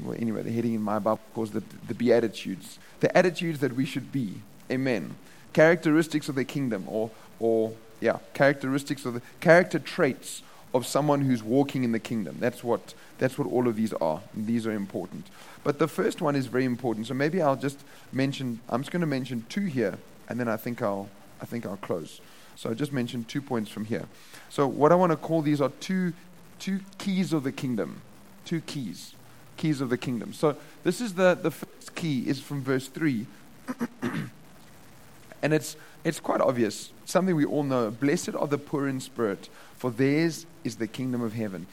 well, 0.03 0.17
anyway, 0.19 0.43
the 0.43 0.53
heading 0.53 0.75
in 0.75 0.83
my 0.83 0.99
Bible 0.99 1.21
calls 1.35 1.51
the, 1.51 1.63
the 1.87 1.95
Beatitudes. 1.95 2.79
The 3.01 3.17
attitudes 3.17 3.61
that 3.61 3.75
we 3.75 3.85
should 3.85 4.13
be. 4.13 4.35
Amen. 4.71 5.17
Characteristics 5.53 6.29
of 6.29 6.35
the 6.35 6.45
kingdom, 6.45 6.85
or, 6.87 7.11
or 7.41 7.73
yeah, 8.01 8.19
characteristics 8.35 9.05
of 9.05 9.15
the 9.15 9.23
character 9.41 9.79
traits 9.79 10.43
of 10.75 10.87
someone 10.87 11.23
who's 11.23 11.43
walking 11.43 11.83
in 11.83 11.93
the 11.93 11.99
kingdom. 11.99 12.37
That's 12.39 12.63
what, 12.63 12.95
that's 13.19 13.39
what 13.39 13.49
all 13.49 13.67
of 13.67 13.77
these 13.77 13.93
are. 13.95 14.21
these 14.35 14.67
are 14.67 14.73
important. 14.73 15.27
But 15.65 15.79
the 15.79 15.89
first 15.89 16.21
one 16.21 16.37
is 16.37 16.47
very 16.47 16.65
important. 16.65 17.07
So 17.07 17.15
maybe 17.15 17.41
I'll 17.41 17.57
just 17.57 17.81
mention, 18.13 18.61
I'm 18.69 18.83
just 18.83 18.93
going 18.93 19.01
to 19.01 19.07
mention 19.07 19.47
two 19.49 19.65
here, 19.65 19.99
and 20.29 20.39
then 20.39 20.49
I 20.49 20.57
think 20.57 20.83
I'll, 20.83 21.09
I 21.41 21.47
think 21.47 21.67
I'll 21.67 21.79
close. 21.79 22.21
So 22.55 22.71
I 22.71 22.75
just 22.75 22.93
mentioned 22.93 23.29
two 23.29 23.41
points 23.41 23.71
from 23.71 23.87
here. 23.87 24.07
So 24.51 24.67
what 24.67 24.93
I 24.93 24.95
want 24.95 25.11
to 25.11 25.17
call 25.17 25.43
these 25.43 25.61
are 25.61 25.71
two, 25.81 26.13
two 26.59 26.81
keys 26.99 27.33
of 27.33 27.45
the 27.45 27.53
kingdom. 27.53 28.03
Two 28.45 28.61
keys 28.61 29.15
keys 29.59 29.83
of 29.83 29.91
the 29.91 29.99
kingdom. 29.99 30.33
So 30.33 30.57
this 30.85 31.03
is 31.03 31.15
the, 31.15 31.35
the 31.35 31.51
first 31.51 31.95
key 31.95 32.27
is 32.27 32.41
from 32.41 32.63
verse 32.63 32.89
3. 32.89 33.27
and 35.43 35.53
it's, 35.53 35.77
it's 36.05 36.21
quite 36.21 36.41
obvious, 36.41 36.91
something 37.05 37.37
we 37.37 37.45
all 37.45 37.65
know. 37.65 37.91
Blessed 37.91 38.35
are 38.35 38.47
the 38.47 38.57
poor 38.57 38.89
in 38.89 39.01
spirit, 39.01 39.51
for 39.77 39.91
theirs 39.91 40.47
is 40.65 40.77
the 40.77 40.87
kingdom 40.87 41.21
of 41.21 41.35
heaven. 41.35 41.67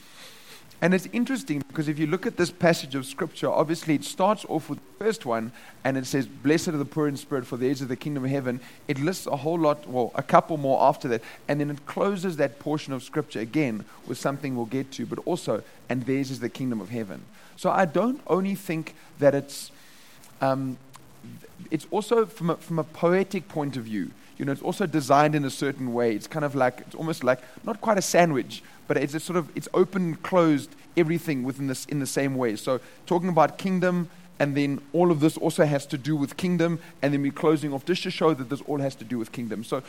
And 0.81 0.93
it's 0.93 1.07
interesting 1.13 1.63
because 1.67 1.87
if 1.87 1.97
you 1.97 2.05
look 2.05 2.25
at 2.25 2.35
this 2.37 2.51
passage 2.51 2.95
of 2.95 3.05
scripture, 3.05 3.49
obviously 3.49 3.95
it 3.95 4.03
starts 4.03 4.45
off 4.49 4.69
with 4.69 4.79
the 4.79 5.03
first 5.03 5.25
one 5.25 5.51
and 5.83 5.97
it 5.97 6.05
says, 6.05 6.27
Blessed 6.27 6.69
are 6.69 6.77
the 6.77 6.85
poor 6.85 7.07
in 7.07 7.15
spirit, 7.15 7.45
for 7.45 7.57
theirs 7.57 7.81
is 7.81 7.87
the 7.87 7.95
kingdom 7.95 8.25
of 8.25 8.29
heaven. 8.29 8.59
It 8.87 8.99
lists 8.99 9.25
a 9.25 9.37
whole 9.37 9.57
lot, 9.57 9.87
well, 9.87 10.11
a 10.15 10.23
couple 10.23 10.57
more 10.57 10.83
after 10.83 11.07
that. 11.07 11.21
And 11.47 11.59
then 11.59 11.69
it 11.69 11.85
closes 11.85 12.37
that 12.37 12.59
portion 12.59 12.93
of 12.93 13.03
scripture 13.03 13.39
again 13.39 13.85
with 14.05 14.17
something 14.17 14.55
we'll 14.55 14.65
get 14.65 14.91
to, 14.93 15.05
but 15.05 15.19
also, 15.25 15.63
and 15.89 16.05
theirs 16.05 16.29
is 16.29 16.41
the 16.41 16.49
kingdom 16.49 16.81
of 16.81 16.89
heaven. 16.89 17.23
So 17.55 17.71
I 17.71 17.85
don't 17.85 18.21
only 18.27 18.55
think 18.55 18.95
that 19.19 19.33
it's, 19.33 19.71
um, 20.41 20.77
it's 21.71 21.87
also 21.89 22.25
from 22.25 22.49
a, 22.49 22.57
from 22.57 22.79
a 22.79 22.83
poetic 22.83 23.47
point 23.47 23.77
of 23.77 23.85
view. 23.85 24.11
You 24.37 24.43
know, 24.43 24.51
it's 24.51 24.61
also 24.61 24.85
designed 24.85 25.33
in 25.33 25.45
a 25.45 25.49
certain 25.49 25.93
way. 25.93 26.13
It's 26.13 26.27
kind 26.27 26.43
of 26.43 26.55
like, 26.55 26.81
it's 26.81 26.95
almost 26.95 27.23
like, 27.23 27.39
not 27.63 27.79
quite 27.79 27.97
a 27.97 28.01
sandwich, 28.01 28.61
but 28.87 28.97
it's 28.97 29.23
sort 29.23 29.37
of, 29.37 29.49
it's 29.55 29.67
open, 29.73 30.15
closed, 30.15 30.75
everything 30.97 31.43
within 31.43 31.67
this, 31.67 31.85
in 31.85 31.99
the 31.99 32.05
same 32.05 32.35
way. 32.35 32.55
So 32.55 32.79
talking 33.05 33.29
about 33.29 33.57
kingdom, 33.57 34.09
and 34.39 34.55
then 34.55 34.81
all 34.93 35.11
of 35.11 35.19
this 35.19 35.37
also 35.37 35.65
has 35.65 35.85
to 35.87 35.97
do 35.97 36.15
with 36.15 36.37
kingdom, 36.37 36.79
and 37.01 37.13
then 37.13 37.21
we're 37.21 37.31
closing 37.31 37.73
off 37.73 37.85
just 37.85 38.03
to 38.03 38.11
show 38.11 38.33
that 38.33 38.49
this 38.49 38.61
all 38.61 38.79
has 38.79 38.95
to 38.95 39.05
do 39.05 39.17
with 39.17 39.31
kingdom. 39.31 39.63
So, 39.63 39.81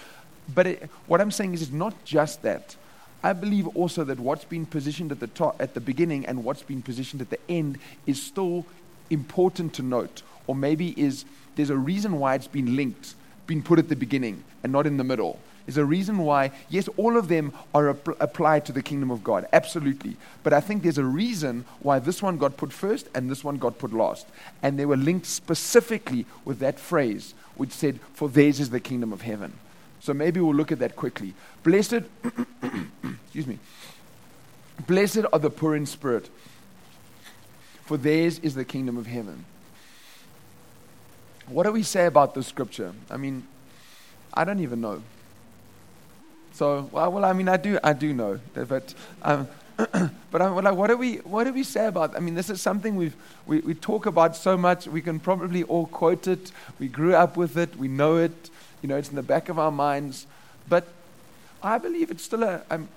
but 0.54 0.66
it, 0.66 0.90
what 1.06 1.20
I'm 1.20 1.30
saying 1.30 1.54
is, 1.54 1.62
it's 1.62 1.72
not 1.72 2.04
just 2.04 2.42
that. 2.42 2.76
I 3.22 3.32
believe 3.32 3.66
also 3.68 4.04
that 4.04 4.20
what's 4.20 4.44
been 4.44 4.66
positioned 4.66 5.10
at 5.10 5.18
the 5.18 5.26
top, 5.26 5.56
at 5.60 5.74
the 5.74 5.80
beginning, 5.80 6.26
and 6.26 6.44
what's 6.44 6.62
been 6.62 6.82
positioned 6.82 7.20
at 7.22 7.30
the 7.30 7.40
end 7.48 7.78
is 8.06 8.22
still 8.22 8.64
important 9.10 9.72
to 9.74 9.82
note, 9.82 10.22
or 10.46 10.54
maybe 10.54 10.94
is 11.00 11.24
there's 11.56 11.70
a 11.70 11.76
reason 11.76 12.18
why 12.20 12.34
it's 12.34 12.46
been 12.46 12.76
linked, 12.76 13.14
been 13.46 13.62
put 13.62 13.78
at 13.78 13.88
the 13.88 13.96
beginning, 13.96 14.44
and 14.62 14.72
not 14.72 14.86
in 14.86 14.96
the 14.96 15.04
middle. 15.04 15.40
There's 15.66 15.76
a 15.78 15.84
reason 15.84 16.18
why, 16.18 16.52
yes, 16.68 16.88
all 16.96 17.16
of 17.16 17.26
them 17.26 17.52
are 17.74 17.90
ap- 17.90 18.20
applied 18.20 18.64
to 18.66 18.72
the 18.72 18.82
kingdom 18.82 19.10
of 19.10 19.24
God, 19.24 19.46
absolutely. 19.52 20.16
But 20.44 20.52
I 20.52 20.60
think 20.60 20.84
there's 20.84 20.96
a 20.96 21.04
reason 21.04 21.64
why 21.80 21.98
this 21.98 22.22
one 22.22 22.38
got 22.38 22.56
put 22.56 22.72
first 22.72 23.08
and 23.14 23.28
this 23.28 23.42
one 23.42 23.56
got 23.56 23.78
put 23.78 23.92
last. 23.92 24.28
And 24.62 24.78
they 24.78 24.86
were 24.86 24.96
linked 24.96 25.26
specifically 25.26 26.24
with 26.44 26.60
that 26.60 26.78
phrase, 26.78 27.34
which 27.56 27.72
said, 27.72 27.98
For 28.14 28.28
theirs 28.28 28.60
is 28.60 28.70
the 28.70 28.78
kingdom 28.78 29.12
of 29.12 29.22
heaven. 29.22 29.54
So 29.98 30.14
maybe 30.14 30.38
we'll 30.38 30.54
look 30.54 30.70
at 30.70 30.78
that 30.78 30.94
quickly. 30.94 31.34
Blessed, 31.64 31.94
excuse 33.24 33.48
me, 33.48 33.58
blessed 34.86 35.24
are 35.32 35.40
the 35.40 35.50
poor 35.50 35.74
in 35.74 35.84
spirit, 35.84 36.30
for 37.84 37.96
theirs 37.96 38.38
is 38.38 38.54
the 38.54 38.64
kingdom 38.64 38.96
of 38.96 39.08
heaven. 39.08 39.44
What 41.48 41.64
do 41.64 41.72
we 41.72 41.82
say 41.82 42.06
about 42.06 42.34
this 42.34 42.46
scripture? 42.46 42.92
I 43.10 43.16
mean, 43.16 43.48
I 44.32 44.44
don't 44.44 44.60
even 44.60 44.80
know. 44.80 45.02
So, 46.56 46.88
well, 46.90 47.12
well 47.12 47.24
I 47.26 47.34
mean, 47.34 47.50
I 47.50 47.58
do, 47.58 47.78
I 47.84 47.92
do 47.92 48.14
know, 48.14 48.40
but, 48.54 48.94
um, 49.20 49.46
but 49.76 50.40
I'm 50.40 50.54
like, 50.54 50.74
what 50.74 50.86
do 50.86 50.96
we, 50.96 51.16
what 51.16 51.44
do 51.44 51.52
we 51.52 51.62
say 51.62 51.86
about? 51.86 52.16
I 52.16 52.20
mean, 52.20 52.34
this 52.34 52.48
is 52.48 52.62
something 52.62 52.96
we've, 52.96 53.14
we, 53.44 53.58
we 53.60 53.74
talk 53.74 54.06
about 54.06 54.34
so 54.34 54.56
much. 54.56 54.86
We 54.86 55.02
can 55.02 55.20
probably 55.20 55.64
all 55.64 55.84
quote 55.84 56.26
it. 56.26 56.50
We 56.78 56.88
grew 56.88 57.14
up 57.14 57.36
with 57.36 57.58
it. 57.58 57.76
We 57.76 57.88
know 57.88 58.16
it. 58.16 58.48
You 58.80 58.88
know, 58.88 58.96
it's 58.96 59.10
in 59.10 59.16
the 59.16 59.22
back 59.22 59.50
of 59.50 59.58
our 59.58 59.70
minds. 59.70 60.26
But 60.66 60.88
I 61.62 61.76
believe 61.76 62.10
it's 62.10 62.24
still 62.24 62.42
a. 62.42 62.62
Um, 62.70 62.88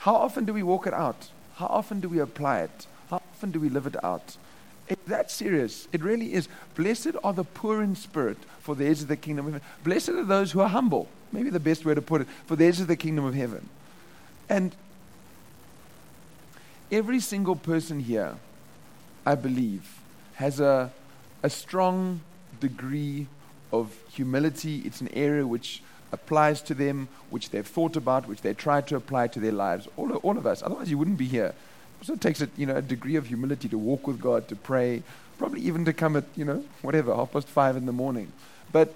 how 0.00 0.16
often 0.16 0.44
do 0.44 0.52
we 0.52 0.62
walk 0.62 0.86
it 0.86 0.92
out? 0.92 1.30
How 1.54 1.66
often 1.66 2.00
do 2.00 2.10
we 2.10 2.18
apply 2.18 2.60
it? 2.60 2.86
How 3.08 3.22
often 3.32 3.52
do 3.52 3.58
we 3.58 3.70
live 3.70 3.86
it 3.86 4.04
out? 4.04 4.36
It's 4.86 5.08
that 5.08 5.30
serious. 5.30 5.88
It 5.92 6.02
really 6.02 6.34
is. 6.34 6.46
Blessed 6.74 7.16
are 7.24 7.32
the 7.32 7.44
poor 7.44 7.80
in 7.80 7.96
spirit, 7.96 8.36
for 8.58 8.74
theirs 8.74 9.00
is 9.00 9.06
the 9.06 9.16
kingdom 9.16 9.46
of 9.46 9.52
heaven. 9.54 9.68
Blessed 9.82 10.10
are 10.10 10.24
those 10.24 10.52
who 10.52 10.60
are 10.60 10.68
humble. 10.68 11.08
Maybe 11.32 11.50
the 11.50 11.60
best 11.60 11.84
way 11.84 11.94
to 11.94 12.02
put 12.02 12.22
it, 12.22 12.28
for 12.46 12.56
theirs 12.56 12.80
is 12.80 12.86
the 12.86 12.96
kingdom 12.96 13.24
of 13.24 13.34
heaven. 13.34 13.68
And 14.48 14.74
every 16.90 17.20
single 17.20 17.56
person 17.56 18.00
here, 18.00 18.34
I 19.24 19.36
believe, 19.36 20.00
has 20.34 20.58
a, 20.60 20.92
a 21.42 21.50
strong 21.50 22.20
degree 22.58 23.28
of 23.72 23.96
humility. 24.10 24.82
It's 24.84 25.00
an 25.00 25.08
area 25.14 25.46
which 25.46 25.82
applies 26.12 26.60
to 26.62 26.74
them, 26.74 27.08
which 27.30 27.50
they've 27.50 27.66
thought 27.66 27.96
about, 27.96 28.26
which 28.26 28.40
they 28.40 28.54
try 28.54 28.80
to 28.80 28.96
apply 28.96 29.28
to 29.28 29.40
their 29.40 29.52
lives. 29.52 29.86
All, 29.96 30.12
all 30.16 30.36
of 30.36 30.46
us. 30.46 30.62
Otherwise, 30.62 30.90
you 30.90 30.98
wouldn't 30.98 31.18
be 31.18 31.26
here. 31.26 31.54
So 32.02 32.14
it 32.14 32.20
takes 32.20 32.40
a, 32.40 32.48
you 32.56 32.66
know, 32.66 32.76
a 32.76 32.82
degree 32.82 33.16
of 33.16 33.26
humility 33.26 33.68
to 33.68 33.78
walk 33.78 34.06
with 34.06 34.20
God, 34.20 34.48
to 34.48 34.56
pray, 34.56 35.02
probably 35.38 35.60
even 35.60 35.84
to 35.84 35.92
come 35.92 36.16
at, 36.16 36.24
you 36.34 36.44
know, 36.44 36.64
whatever, 36.82 37.14
half 37.14 37.32
past 37.32 37.46
five 37.46 37.76
in 37.76 37.86
the 37.86 37.92
morning. 37.92 38.32
But 38.72 38.94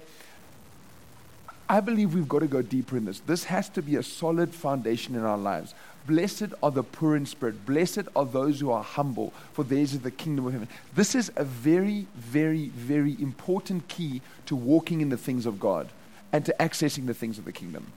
I 1.67 1.79
believe 1.79 2.13
we've 2.13 2.29
got 2.29 2.39
to 2.39 2.47
go 2.47 2.61
deeper 2.61 2.95
in 2.95 3.05
this. 3.05 3.19
This 3.21 3.45
has 3.45 3.69
to 3.69 3.81
be 3.81 3.95
a 3.95 4.03
solid 4.03 4.53
foundation 4.53 5.15
in 5.15 5.23
our 5.23 5.37
lives. 5.37 5.73
Blessed 6.05 6.53
are 6.61 6.69
the 6.69 6.83
poor 6.83 7.15
in 7.15 7.25
spirit. 7.25 7.65
Blessed 7.65 8.03
are 8.15 8.25
those 8.25 8.59
who 8.59 8.69
are 8.69 8.83
humble, 8.83 9.33
for 9.53 9.63
theirs 9.63 9.93
is 9.93 10.01
the 10.01 10.11
kingdom 10.11 10.45
of 10.45 10.53
heaven. 10.53 10.67
This 10.93 11.15
is 11.15 11.31
a 11.35 11.43
very, 11.43 12.05
very, 12.15 12.69
very 12.69 13.19
important 13.19 13.87
key 13.87 14.21
to 14.45 14.55
walking 14.55 15.01
in 15.01 15.09
the 15.09 15.17
things 15.17 15.47
of 15.47 15.59
God 15.59 15.89
and 16.31 16.45
to 16.45 16.55
accessing 16.59 17.07
the 17.07 17.15
things 17.15 17.39
of 17.39 17.45
the 17.45 17.51
kingdom. 17.51 17.87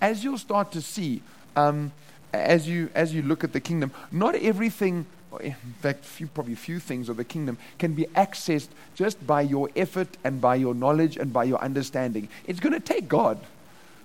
As 0.00 0.22
you'll 0.22 0.38
start 0.38 0.70
to 0.72 0.80
see, 0.80 1.22
um, 1.56 1.90
as 2.32 2.68
you 2.68 2.88
as 2.94 3.12
you 3.12 3.22
look 3.22 3.44
at 3.44 3.52
the 3.52 3.60
kingdom, 3.60 3.90
not 4.10 4.34
everything 4.36 5.06
in 5.40 5.54
fact, 5.80 6.04
few, 6.04 6.26
probably 6.26 6.54
few 6.54 6.78
things 6.78 7.08
of 7.08 7.16
the 7.16 7.24
kingdom 7.24 7.58
can 7.78 7.94
be 7.94 8.04
accessed 8.14 8.68
just 8.94 9.24
by 9.26 9.40
your 9.42 9.70
effort 9.76 10.08
and 10.24 10.40
by 10.40 10.56
your 10.56 10.74
knowledge 10.74 11.16
and 11.16 11.32
by 11.32 11.44
your 11.44 11.60
understanding. 11.60 12.28
It's 12.46 12.60
going 12.60 12.74
to 12.74 12.80
take 12.80 13.08
God. 13.08 13.38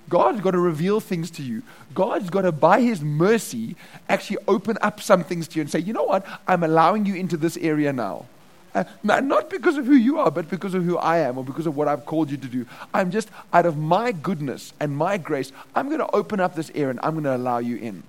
God's 0.10 0.40
got 0.40 0.52
to 0.52 0.60
reveal 0.60 1.00
things 1.00 1.30
to 1.32 1.44
you. 1.44 1.63
God's 1.94 2.30
got 2.30 2.44
to, 2.44 2.52
by 2.52 2.82
His 2.82 3.02
mercy, 3.02 3.76
actually 4.08 4.38
open 4.48 4.78
up 4.82 5.02
some 5.02 5.24
things 5.24 5.48
to 5.50 5.56
you 5.58 5.62
and 5.62 5.70
say, 5.70 5.80
you 5.80 5.92
know 5.92 6.04
what? 6.04 6.26
I'm 6.48 6.63
allowing 6.63 7.06
you 7.06 7.16
into 7.16 7.36
this 7.36 7.58
area 7.58 7.92
now. 7.92 8.26
Uh, 8.74 8.84
not 9.04 9.50
because 9.50 9.78
of 9.78 9.86
who 9.86 9.96
you 9.96 10.20
are, 10.20 10.30
but 10.30 10.50
because 10.50 10.76
of 10.76 10.84
who 10.84 10.98
I 10.98 11.20
am 11.20 11.38
or 11.38 11.44
because 11.44 11.66
of 11.66 11.76
what 11.76 11.88
I've 11.88 12.06
called 12.06 12.30
you 12.30 12.38
to 12.38 12.48
do. 12.48 12.66
I'm 12.94 13.12
just, 13.12 13.30
out 13.52 13.66
of 13.66 13.76
my 13.76 14.12
goodness 14.12 14.72
and 14.80 14.96
my 14.96 15.18
grace, 15.18 15.52
I'm 15.76 15.88
going 15.88 16.00
to 16.00 16.12
open 16.12 16.40
up 16.40 16.56
this 16.56 16.70
area 16.76 16.92
and 16.92 17.00
I'm 17.02 17.13
going 17.13 17.24
to 17.24 17.36
allow 17.36 17.58
you 17.58 17.78
in. 17.78 18.04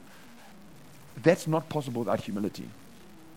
That's 1.23 1.47
not 1.47 1.69
possible 1.69 2.01
without 2.01 2.21
humility. 2.21 2.69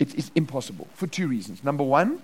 It 0.01 0.15
is 0.15 0.31
impossible 0.33 0.87
for 0.95 1.05
two 1.05 1.27
reasons. 1.27 1.63
Number 1.63 1.83
one, 1.83 2.23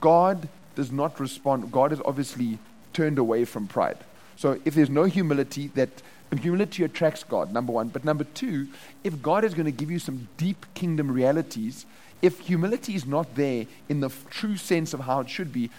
God 0.00 0.48
does 0.74 0.90
not 0.90 1.20
respond. 1.20 1.70
God 1.70 1.92
is 1.92 2.00
obviously 2.04 2.58
turned 2.92 3.16
away 3.16 3.44
from 3.44 3.68
pride. 3.68 3.98
So 4.34 4.58
if 4.64 4.74
there's 4.74 4.90
no 4.90 5.04
humility, 5.04 5.68
that 5.76 6.02
humility 6.40 6.82
attracts 6.82 7.22
God, 7.22 7.52
number 7.52 7.72
one. 7.72 7.90
But 7.90 8.04
number 8.04 8.24
two, 8.24 8.66
if 9.04 9.22
God 9.22 9.44
is 9.44 9.54
going 9.54 9.66
to 9.66 9.70
give 9.70 9.88
you 9.88 10.00
some 10.00 10.26
deep 10.36 10.66
kingdom 10.74 11.12
realities, 11.12 11.86
if 12.22 12.40
humility 12.40 12.96
is 12.96 13.06
not 13.06 13.36
there 13.36 13.66
in 13.88 14.00
the 14.00 14.08
f- 14.08 14.26
true 14.28 14.56
sense 14.56 14.92
of 14.92 15.00
how 15.00 15.20
it 15.20 15.30
should 15.30 15.52
be, 15.52 15.70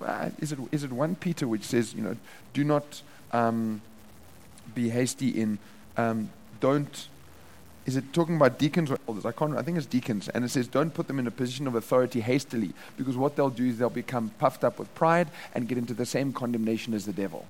uh, 0.00 0.30
is, 0.38 0.52
it, 0.52 0.58
is 0.72 0.84
it 0.84 0.90
1 0.90 1.16
Peter 1.16 1.46
which 1.46 1.64
says, 1.64 1.92
you 1.92 2.00
know, 2.00 2.16
do 2.54 2.64
not 2.64 3.02
um, 3.32 3.82
be 4.74 4.88
hasty 4.88 5.28
in, 5.28 5.58
um, 5.98 6.30
don't 6.60 7.08
is 7.90 7.96
it 7.96 8.12
talking 8.12 8.36
about 8.36 8.58
deacons 8.58 8.90
or 8.90 8.98
elders? 9.08 9.26
I 9.26 9.32
can't. 9.32 9.56
I 9.56 9.62
think 9.62 9.76
it's 9.76 9.86
deacons, 9.86 10.28
and 10.28 10.44
it 10.44 10.50
says, 10.50 10.68
"Don't 10.68 10.94
put 10.94 11.08
them 11.08 11.18
in 11.18 11.26
a 11.26 11.30
position 11.30 11.66
of 11.66 11.74
authority 11.74 12.20
hastily, 12.20 12.72
because 12.96 13.16
what 13.16 13.34
they'll 13.34 13.50
do 13.50 13.66
is 13.66 13.78
they'll 13.78 13.90
become 13.90 14.30
puffed 14.38 14.62
up 14.62 14.78
with 14.78 14.94
pride 14.94 15.28
and 15.54 15.68
get 15.68 15.76
into 15.76 15.94
the 15.94 16.06
same 16.06 16.32
condemnation 16.32 16.94
as 16.94 17.04
the 17.04 17.12
devil." 17.12 17.46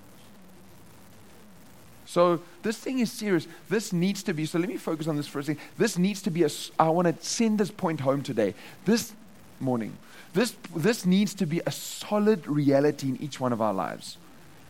So 2.07 2.41
this 2.63 2.79
thing 2.79 2.99
is 3.01 3.13
serious. 3.13 3.47
This 3.69 3.93
needs 3.93 4.23
to 4.25 4.33
be. 4.33 4.47
So 4.47 4.59
let 4.59 4.69
me 4.69 4.79
focus 4.79 5.07
on 5.07 5.17
this 5.17 5.29
for 5.29 5.41
a 5.41 5.45
second. 5.45 5.63
This 5.77 5.99
needs 5.99 6.23
to 6.23 6.31
be 6.31 6.43
a. 6.43 6.51
I 6.79 6.89
want 6.89 7.07
to 7.07 7.25
send 7.25 7.59
this 7.59 7.71
point 7.71 8.01
home 8.01 8.23
today. 8.23 8.55
This 8.85 9.13
morning. 9.61 9.93
This 10.33 10.55
this 10.75 11.05
needs 11.05 11.35
to 11.35 11.47
be 11.47 11.61
a 11.67 11.71
solid 11.71 12.47
reality 12.47 13.09
in 13.09 13.23
each 13.23 13.41
one 13.41 13.53
of 13.53 13.61
our 13.61 13.75
lives. 13.75 14.17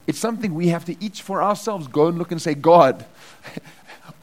It's 0.06 0.18
something 0.18 0.54
we 0.54 0.68
have 0.68 0.84
to 0.86 0.96
each 1.04 1.22
for 1.22 1.42
ourselves 1.42 1.86
go 1.86 2.08
and 2.08 2.18
look 2.18 2.32
and 2.32 2.42
say, 2.42 2.54
God, 2.54 3.04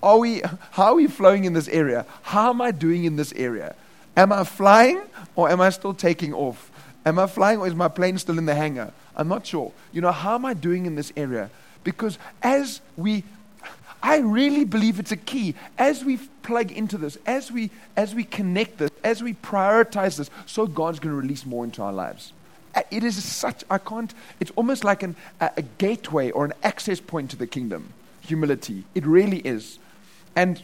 are 0.02 0.18
we, 0.18 0.42
how 0.72 0.86
are 0.86 0.96
we 0.96 1.08
flowing 1.08 1.46
in 1.46 1.54
this 1.54 1.68
area? 1.68 2.06
How 2.24 2.50
am 2.50 2.62
I 2.62 2.72
doing 2.72 3.06
in 3.06 3.16
this 3.16 3.34
area? 3.34 3.76
Am 4.16 4.32
I 4.32 4.44
flying 4.44 5.02
or 5.36 5.50
am 5.50 5.62
I 5.62 5.70
still 5.70 5.94
taking 5.94 6.34
off? 6.34 6.72
Am 7.06 7.20
I 7.20 7.28
flying 7.28 7.60
or 7.60 7.68
is 7.68 7.76
my 7.76 7.88
plane 7.88 8.18
still 8.18 8.38
in 8.38 8.46
the 8.46 8.56
hangar? 8.56 8.92
I'm 9.16 9.28
not 9.28 9.46
sure. 9.46 9.72
You 9.94 10.02
know, 10.02 10.12
how 10.12 10.36
am 10.36 10.46
I 10.46 10.54
doing 10.54 10.86
in 10.86 10.96
this 10.96 11.14
area? 11.16 11.50
Because 11.84 12.18
as 12.42 12.82
we, 12.96 13.24
I 14.02 14.18
really 14.18 14.66
believe 14.66 15.00
it's 15.00 15.12
a 15.12 15.18
key. 15.18 15.56
As 15.78 16.04
we 16.04 16.18
plug 16.44 16.72
into 16.72 16.98
this, 16.98 17.18
as 17.26 17.52
we, 17.52 17.72
as 17.96 18.14
we 18.14 18.24
connect 18.24 18.78
this, 18.78 18.92
as 19.04 19.24
we 19.24 19.34
prioritize 19.36 20.18
this, 20.18 20.30
so 20.46 20.68
God's 20.68 21.00
going 21.00 21.16
to 21.16 21.22
release 21.22 21.46
more 21.46 21.64
into 21.64 21.82
our 21.82 21.94
lives. 21.94 22.34
Uh, 22.76 22.82
it 22.92 23.04
is 23.04 23.24
such, 23.24 23.64
I 23.70 23.78
can't, 23.80 24.14
it's 24.40 24.52
almost 24.56 24.84
like 24.84 25.02
an, 25.02 25.16
a, 25.40 25.52
a 25.58 25.62
gateway 25.62 26.32
or 26.32 26.46
an 26.46 26.54
access 26.64 27.00
point 27.00 27.32
to 27.32 27.36
the 27.36 27.48
kingdom. 27.48 27.94
Humility. 28.28 28.84
It 28.94 29.06
really 29.06 29.40
is. 29.40 29.80
And 30.36 30.62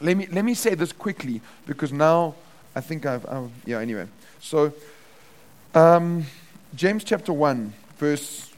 let 0.00 0.16
me, 0.16 0.26
let 0.26 0.44
me 0.44 0.54
say 0.54 0.74
this 0.74 0.92
quickly 0.92 1.40
because 1.66 1.92
now 1.92 2.34
I 2.74 2.80
think 2.80 3.06
I've, 3.06 3.24
I've 3.26 3.50
yeah, 3.64 3.78
anyway. 3.78 4.08
So, 4.40 4.72
um, 5.74 6.24
James 6.74 7.04
chapter 7.04 7.32
1, 7.32 7.72
verse 7.98 8.50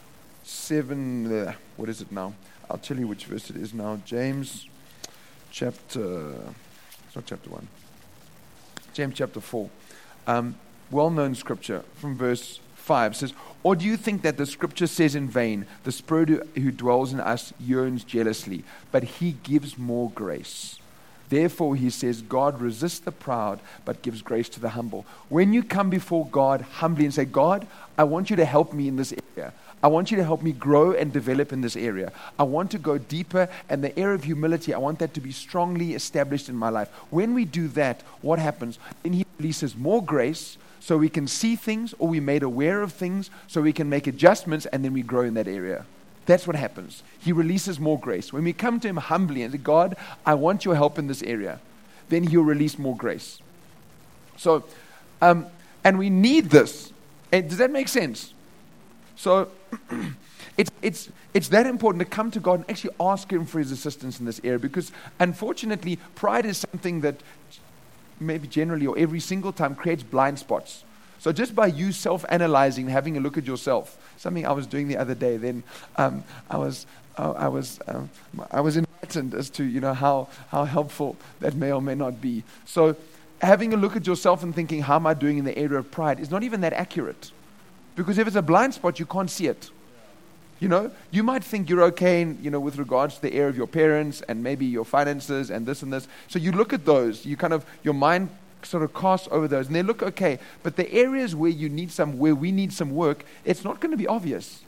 7, 0.44 1.46
uh, 1.46 1.53
what 1.77 1.88
is 1.88 2.00
it 2.00 2.12
now? 2.12 2.35
I'll 2.70 2.79
tell 2.79 2.96
you 2.96 3.09
which 3.09 3.27
verse 3.27 3.50
it 3.50 3.57
is 3.57 3.74
now. 3.74 4.00
James 4.05 4.66
chapter, 5.50 6.35
it's 7.07 7.16
not 7.16 7.27
chapter 7.27 7.50
1, 7.50 7.68
James 8.94 9.14
chapter 9.14 9.40
4. 9.40 9.68
Um, 10.27 10.55
well 10.90 11.11
known 11.11 11.35
scripture 11.35 11.85
from 11.96 12.16
verse 12.16 12.61
5 12.85 13.16
says, 13.16 13.33
Or 13.62 13.75
do 13.75 13.87
you 13.87 13.97
think 13.97 14.20
that 14.23 14.37
the 14.37 14.44
scripture 14.44 14.87
says 14.87 15.14
in 15.14 15.27
vain, 15.27 15.64
the 15.85 15.92
Spirit 15.92 16.29
who 16.55 16.70
dwells 16.70 17.14
in 17.14 17.20
us 17.20 17.55
yearns 17.59 18.05
jealously, 18.05 18.62
but 18.92 19.03
he 19.05 19.33
gives 19.42 19.79
more 19.79 20.11
grace? 20.11 20.79
Therefore, 21.31 21.77
he 21.77 21.88
says, 21.88 22.20
God 22.20 22.61
resists 22.61 22.99
the 22.99 23.11
proud, 23.11 23.61
but 23.87 24.03
gives 24.03 24.20
grace 24.20 24.51
to 24.51 24.61
the 24.61 24.68
humble. 24.68 25.07
When 25.31 25.55
you 25.55 25.62
come 25.62 25.88
before 25.88 26.27
God 26.27 26.61
humbly 26.61 27.07
and 27.07 27.14
say, 27.14 27.25
God, 27.25 27.66
I 27.97 28.05
want 28.05 28.29
you 28.29 28.37
to 28.37 28.44
help 28.44 28.75
me 28.75 28.87
in 28.87 28.97
this 28.97 29.14
area. 29.35 29.55
I 29.83 29.88
want 29.88 30.11
you 30.11 30.18
to 30.18 30.25
help 30.25 30.42
me 30.42 30.53
grow 30.53 30.92
and 30.92 31.11
develop 31.11 31.55
in 31.55 31.62
this 31.62 31.77
area. 31.77 32.12
I 32.38 32.42
want 32.42 32.70
to 32.73 32.79
go 32.79 32.99
deeper, 32.99 33.49
and 33.70 33.83
the 33.83 33.99
area 33.99 34.14
of 34.14 34.25
humility, 34.25 34.75
I 34.75 34.79
want 34.79 34.99
that 34.99 35.14
to 35.14 35.20
be 35.20 35.33
strongly 35.33 35.94
established 35.94 36.51
in 36.51 36.57
my 36.57 36.68
life. 36.68 36.88
When 37.09 37.33
we 37.33 37.47
do 37.47 37.68
that, 37.68 38.03
what 38.20 38.38
happens? 38.38 38.79
Then 39.03 39.14
He 39.14 39.25
releases 39.38 39.75
more 39.75 40.05
grace, 40.05 40.59
so 40.85 40.99
we 40.99 41.09
can 41.09 41.27
see 41.27 41.57
things 41.57 41.94
or 41.99 42.09
we're 42.09 42.20
made 42.20 42.42
aware 42.42 42.83
of 42.83 42.92
things 42.92 43.31
so 43.47 43.62
we 43.62 43.73
can 43.73 43.88
make 43.88 44.07
adjustments 44.07 44.66
and 44.66 44.85
then 44.85 44.92
we 44.92 45.01
grow 45.01 45.23
in 45.23 45.33
that 45.33 45.49
area. 45.49 45.87
That's 46.27 46.47
what 46.47 46.57
happens. 46.57 47.03
He 47.18 47.33
releases 47.33 47.81
more 47.81 47.99
grace. 47.99 48.35
When 48.35 48.44
we 48.44 48.53
come 48.53 48.81
to 48.81 48.88
Him 48.88 48.99
humbly 48.99 49.40
and 49.40 49.51
say, 49.51 49.57
God, 49.57 49.97
I 50.27 50.35
want 50.35 50.66
your 50.66 50.75
help 50.75 50.99
in 50.99 51.07
this 51.07 51.23
area, 51.23 51.59
then 52.11 52.25
He'll 52.25 52.42
release 52.42 52.79
more 52.79 52.94
grace. 52.94 53.38
So, 54.37 54.64
um, 55.23 55.47
and 55.85 55.99
we 55.99 56.11
need 56.11 56.51
this. 56.51 56.92
And 57.33 57.49
does 57.49 57.57
that 57.57 57.70
make 57.70 57.88
sense? 57.88 58.35
So, 59.16 59.49
it's, 60.59 60.70
it's, 60.83 61.09
it's 61.33 61.49
that 61.49 61.66
important 61.66 62.01
to 62.01 62.11
come 62.11 62.31
to 62.31 62.40
God 62.40 62.61
and 62.61 62.70
actually 62.70 62.94
ask 63.01 63.33
Him 63.33 63.47
for 63.47 63.59
His 63.59 63.73
assistance 63.73 64.20
in 64.20 64.27
this 64.27 64.38
area 64.44 64.59
because, 64.59 64.92
unfortunately, 65.18 65.99
pride 66.14 66.44
is 66.44 66.59
something 66.59 67.01
that 67.01 67.16
maybe 68.20 68.48
generally 68.48 68.87
or 68.87 68.98
every 68.98 69.20
single 69.20 69.53
time 69.53 69.74
creates 69.74 70.03
blind 70.03 70.38
spots. 70.38 70.85
So 71.18 71.33
just 71.33 71.55
by 71.55 71.68
you 71.68 71.92
self-analyzing, 71.92 72.88
having 72.88 73.16
a 73.16 73.20
look 73.20 73.38
at 73.38 73.46
yourself, 73.46 73.96
something 74.18 74.46
I 74.46 74.53
was 74.53 74.66
doing 74.66 74.88
the 74.88 74.98
other 74.98 75.14
day, 75.14 75.38
then 75.38 75.62
um, 75.96 76.22
I 76.50 76.59
was 76.59 76.87
uh, 77.16 77.33
I 77.33 77.48
was 77.48 77.81
um, 77.88 78.11
I 78.50 78.61
was 78.61 78.77
enlightened 78.77 79.35
as 79.35 79.48
to 79.50 79.64
you 79.64 79.81
know 79.81 79.94
how 79.94 80.29
how 80.48 80.64
helpful 80.64 81.16
that 81.40 81.55
may 81.55 81.72
or 81.72 81.81
may 81.81 81.94
not 81.94 82.20
be. 82.20 82.44
So 82.66 82.96
having 83.40 83.72
a 83.72 83.77
look 83.77 83.96
at 83.96 84.07
yourself 84.07 84.42
and 84.42 84.55
thinking 84.55 84.83
how 84.83 84.96
am 84.96 85.07
I 85.07 85.14
doing 85.14 85.38
in 85.38 85.44
the 85.44 85.57
area 85.57 85.79
of 85.79 85.90
pride 85.90 86.20
is 86.20 86.31
not 86.31 86.42
even 86.42 86.61
that 86.61 86.72
accurate, 86.72 87.33
because 87.96 88.18
if 88.18 88.27
it's 88.27 88.37
a 88.37 88.42
blind 88.42 88.74
spot, 88.74 88.98
you 88.98 89.07
can't 89.07 89.31
see 89.31 89.46
it. 89.46 89.70
You 90.64 90.70
know, 90.70 90.90
you 91.11 91.22
might 91.22 91.44
think 91.44 91.68
you're 91.68 91.83
okay, 91.83 92.22
in, 92.22 92.38
you 92.40 92.50
know, 92.50 92.59
with 92.59 92.79
regards 92.79 93.16
to 93.16 93.20
the 93.20 93.35
area 93.35 93.50
of 93.50 93.57
your 93.59 93.66
parents 93.66 94.22
and 94.22 94.42
maybe 94.42 94.64
your 94.64 94.87
finances 94.87 95.50
and 95.50 95.66
this 95.66 95.83
and 95.83 95.92
this. 95.92 96.09
So 96.29 96.38
you 96.38 96.53
look 96.53 96.72
at 96.72 96.87
those, 96.87 97.27
you 97.27 97.37
kind 97.37 97.53
of, 97.53 97.66
your 97.83 97.92
mind 97.92 98.31
sort 98.62 98.83
of 98.83 98.94
casts 98.94 99.29
over 99.31 99.46
those 99.46 99.66
and 99.66 99.77
they 99.77 99.83
look 99.83 100.03
okay. 100.03 100.38
But 100.62 100.77
the 100.77 100.90
areas 100.90 101.37
where 101.37 101.50
you 101.50 101.68
need 101.68 101.92
some, 101.92 102.18
where 102.18 102.35
we 102.35 102.50
need 102.50 102.72
some 102.72 102.94
work, 102.94 103.27
it's 103.44 103.62
not 103.62 103.79
going 103.81 103.90
to 103.90 103.98
be 103.98 104.07
obvious. 104.07 104.62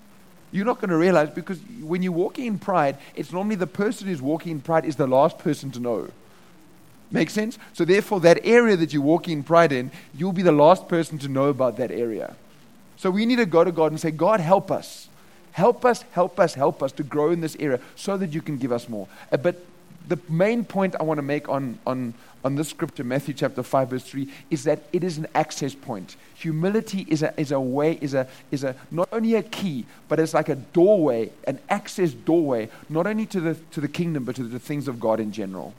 You're 0.52 0.66
not 0.66 0.82
going 0.82 0.90
to 0.90 0.98
realize 0.98 1.30
because 1.30 1.61
when 1.80 2.02
you're 2.02 2.12
walking 2.12 2.44
in 2.44 2.59
pride, 2.59 2.98
it's 3.14 3.32
normally 3.32 3.56
the 3.56 3.66
person 3.66 4.09
who's 4.09 4.20
walking 4.20 4.52
in 4.52 4.61
pride 4.61 4.85
is 4.85 4.96
the 4.96 5.06
last 5.06 5.38
person 5.38 5.70
to 5.70 5.80
know. 5.80 6.11
Make 7.11 7.30
sense? 7.30 7.59
So, 7.72 7.87
therefore, 7.87 8.20
that 8.20 8.40
area 8.44 8.76
that 8.76 8.92
you 8.92 9.00
walk 9.00 9.28
in 9.28 9.42
pride 9.42 9.72
in, 9.72 9.90
you'll 10.14 10.35
be 10.35 10.42
the 10.42 10.52
last 10.52 10.88
person 10.88 11.16
to 11.20 11.28
know 11.28 11.46
about 11.46 11.78
that 11.78 11.90
area. 11.90 12.37
So, 12.96 13.11
we 13.11 13.24
need 13.24 13.37
to 13.37 13.46
go 13.46 13.64
to 13.64 13.72
God 13.72 13.92
and 13.92 13.98
say, 13.98 14.11
God, 14.11 14.40
help 14.40 14.70
us. 14.70 15.09
Help 15.57 15.87
us, 15.87 16.03
help 16.12 16.38
us, 16.38 16.53
help 16.53 16.83
us 16.83 16.92
to 16.92 17.03
grow 17.03 17.31
in 17.31 17.40
this 17.40 17.57
area 17.59 17.81
so 17.95 18.19
that 18.19 18.35
you 18.35 18.42
can 18.42 18.59
give 18.59 18.71
us 18.71 18.90
more. 18.90 19.09
Uh, 19.33 19.38
but 19.38 19.64
the 20.07 20.19
main 20.29 20.66
point 20.66 20.95
I 21.01 21.03
want 21.03 21.16
to 21.16 21.23
make 21.23 21.49
on, 21.49 21.79
on, 21.87 22.12
on 22.45 22.57
this 22.57 22.69
scripture, 22.69 23.05
Matthew 23.05 23.33
chapter 23.33 23.62
5, 23.62 23.88
verse 23.88 24.05
3, 24.05 24.31
is 24.51 24.64
that 24.64 24.83
it 24.92 25.03
is 25.03 25.16
an 25.16 25.27
access 25.35 25.75
point. 25.75 26.16
Humility 26.35 27.07
is 27.09 27.23
a, 27.23 27.33
is 27.40 27.53
a 27.53 27.59
way, 27.59 27.97
is 28.03 28.12
a, 28.12 28.29
is 28.51 28.64
a 28.64 28.77
not 28.90 29.09
only 29.12 29.35
a 29.35 29.42
key, 29.42 29.87
but 30.11 30.21
it's 30.21 30.35
like 30.35 30.51
a 30.51 30.57
doorway, 30.57 31.31
an 31.47 31.59
access 31.71 32.12
doorway, 32.12 32.69
not 32.90 33.07
only 33.07 33.25
to 33.25 33.40
the, 33.40 33.55
to 33.71 33.81
the 33.81 33.88
kingdom, 33.88 34.25
but 34.25 34.37
to 34.37 34.42
the 34.42 34.59
things 34.59 34.88
of 34.88 35.01
God 35.01 35.21
in 35.21 35.33
general 35.33 35.73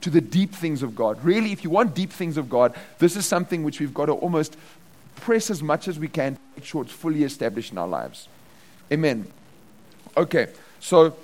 to 0.00 0.10
the 0.10 0.20
deep 0.20 0.54
things 0.54 0.84
of 0.84 0.94
God. 0.94 1.22
Really, 1.24 1.50
if 1.50 1.64
you 1.64 1.70
want 1.70 1.92
deep 1.92 2.12
things 2.12 2.36
of 2.36 2.48
God, 2.48 2.72
this 3.00 3.16
is 3.16 3.26
something 3.26 3.64
which 3.64 3.80
we've 3.80 3.92
got 3.92 4.06
to 4.06 4.12
almost 4.12 4.56
press 5.16 5.50
as 5.50 5.60
much 5.60 5.88
as 5.88 5.98
we 5.98 6.06
can 6.06 6.36
to 6.36 6.40
make 6.56 6.64
sure 6.64 6.82
it's 6.82 6.92
fully 6.92 7.24
established 7.24 7.72
in 7.72 7.78
our 7.78 7.88
lives. 7.88 8.28
Amen. 8.92 9.30
Okay, 10.16 10.48
so 10.80 11.14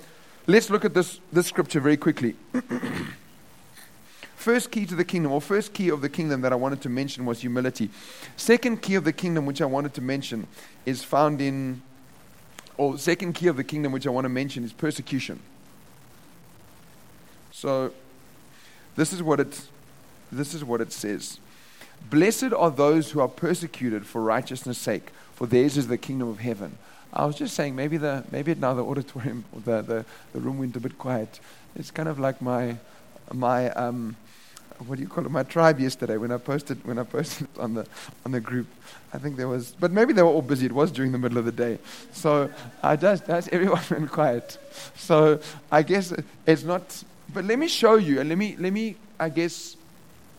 let's 0.47 0.69
look 0.69 0.85
at 0.85 0.93
this, 0.93 1.19
this 1.31 1.47
scripture 1.47 1.79
very 1.79 1.97
quickly. 1.97 2.35
first 4.35 4.69
key 4.69 4.85
to 4.85 4.93
the 4.93 5.03
kingdom, 5.03 5.31
or 5.31 5.41
first 5.41 5.73
key 5.73 5.89
of 5.89 6.01
the 6.01 6.09
kingdom 6.09 6.41
that 6.41 6.53
I 6.53 6.55
wanted 6.55 6.79
to 6.81 6.89
mention 6.89 7.25
was 7.25 7.41
humility. 7.41 7.89
Second 8.37 8.83
key 8.83 8.93
of 8.93 9.03
the 9.03 9.11
kingdom, 9.11 9.47
which 9.47 9.59
I 9.59 9.65
wanted 9.65 9.95
to 9.95 10.01
mention, 10.01 10.45
is 10.85 11.03
found 11.03 11.41
in, 11.41 11.81
or 12.77 12.99
second 12.99 13.33
key 13.33 13.47
of 13.47 13.57
the 13.57 13.63
kingdom, 13.63 13.91
which 13.91 14.05
I 14.05 14.11
want 14.11 14.25
to 14.25 14.29
mention, 14.29 14.63
is 14.63 14.71
persecution. 14.71 15.39
So, 17.51 17.91
this 18.95 19.11
is 19.11 19.23
what 19.23 19.39
it, 19.39 19.61
this 20.31 20.53
is 20.53 20.63
what 20.63 20.79
it 20.79 20.91
says. 20.91 21.39
Blessed 22.11 22.53
are 22.53 22.69
those 22.69 23.11
who 23.11 23.21
are 23.21 23.27
persecuted 23.27 24.05
for 24.05 24.21
righteousness' 24.21 24.77
sake, 24.77 25.09
for 25.33 25.47
theirs 25.47 25.75
is 25.75 25.87
the 25.87 25.97
kingdom 25.97 26.27
of 26.27 26.37
heaven. 26.37 26.77
I 27.15 27.25
was 27.25 27.35
just 27.35 27.55
saying, 27.55 27.75
maybe 27.75 27.97
the 27.97 28.23
maybe 28.31 28.53
now 28.55 28.73
the 28.73 28.83
auditorium, 28.83 29.45
the, 29.65 29.81
the, 29.81 30.05
the 30.33 30.39
room 30.39 30.59
went 30.59 30.75
a 30.75 30.79
bit 30.79 30.97
quiet. 30.97 31.39
It's 31.75 31.91
kind 31.91 32.09
of 32.09 32.19
like 32.19 32.41
my 32.41 32.77
my 33.33 33.69
um, 33.71 34.15
what 34.85 34.97
do 34.97 35.01
you 35.01 35.07
call 35.07 35.25
it? 35.25 35.31
My 35.31 35.43
tribe 35.43 35.79
yesterday 35.79 36.17
when 36.17 36.31
I 36.31 36.37
posted 36.37 36.83
when 36.85 36.99
I 36.99 37.03
posted 37.03 37.47
on 37.59 37.73
the 37.73 37.87
on 38.25 38.31
the 38.31 38.41
group. 38.41 38.67
I 39.13 39.17
think 39.17 39.37
there 39.37 39.47
was, 39.47 39.73
but 39.79 39.91
maybe 39.91 40.11
they 40.11 40.21
were 40.21 40.29
all 40.29 40.41
busy. 40.41 40.65
It 40.65 40.73
was 40.73 40.91
during 40.91 41.13
the 41.13 41.17
middle 41.17 41.37
of 41.37 41.45
the 41.45 41.51
day, 41.51 41.79
so 42.11 42.49
I 42.83 42.97
just 42.97 43.25
that's 43.25 43.47
everyone 43.51 43.81
went 43.89 44.11
quiet. 44.11 44.57
So 44.97 45.39
I 45.71 45.83
guess 45.83 46.13
it's 46.45 46.63
not. 46.63 47.03
But 47.33 47.45
let 47.45 47.57
me 47.57 47.67
show 47.67 47.95
you, 47.95 48.19
and 48.19 48.29
let 48.29 48.37
me 48.37 48.55
let 48.59 48.73
me 48.73 48.97
I 49.19 49.29
guess 49.29 49.77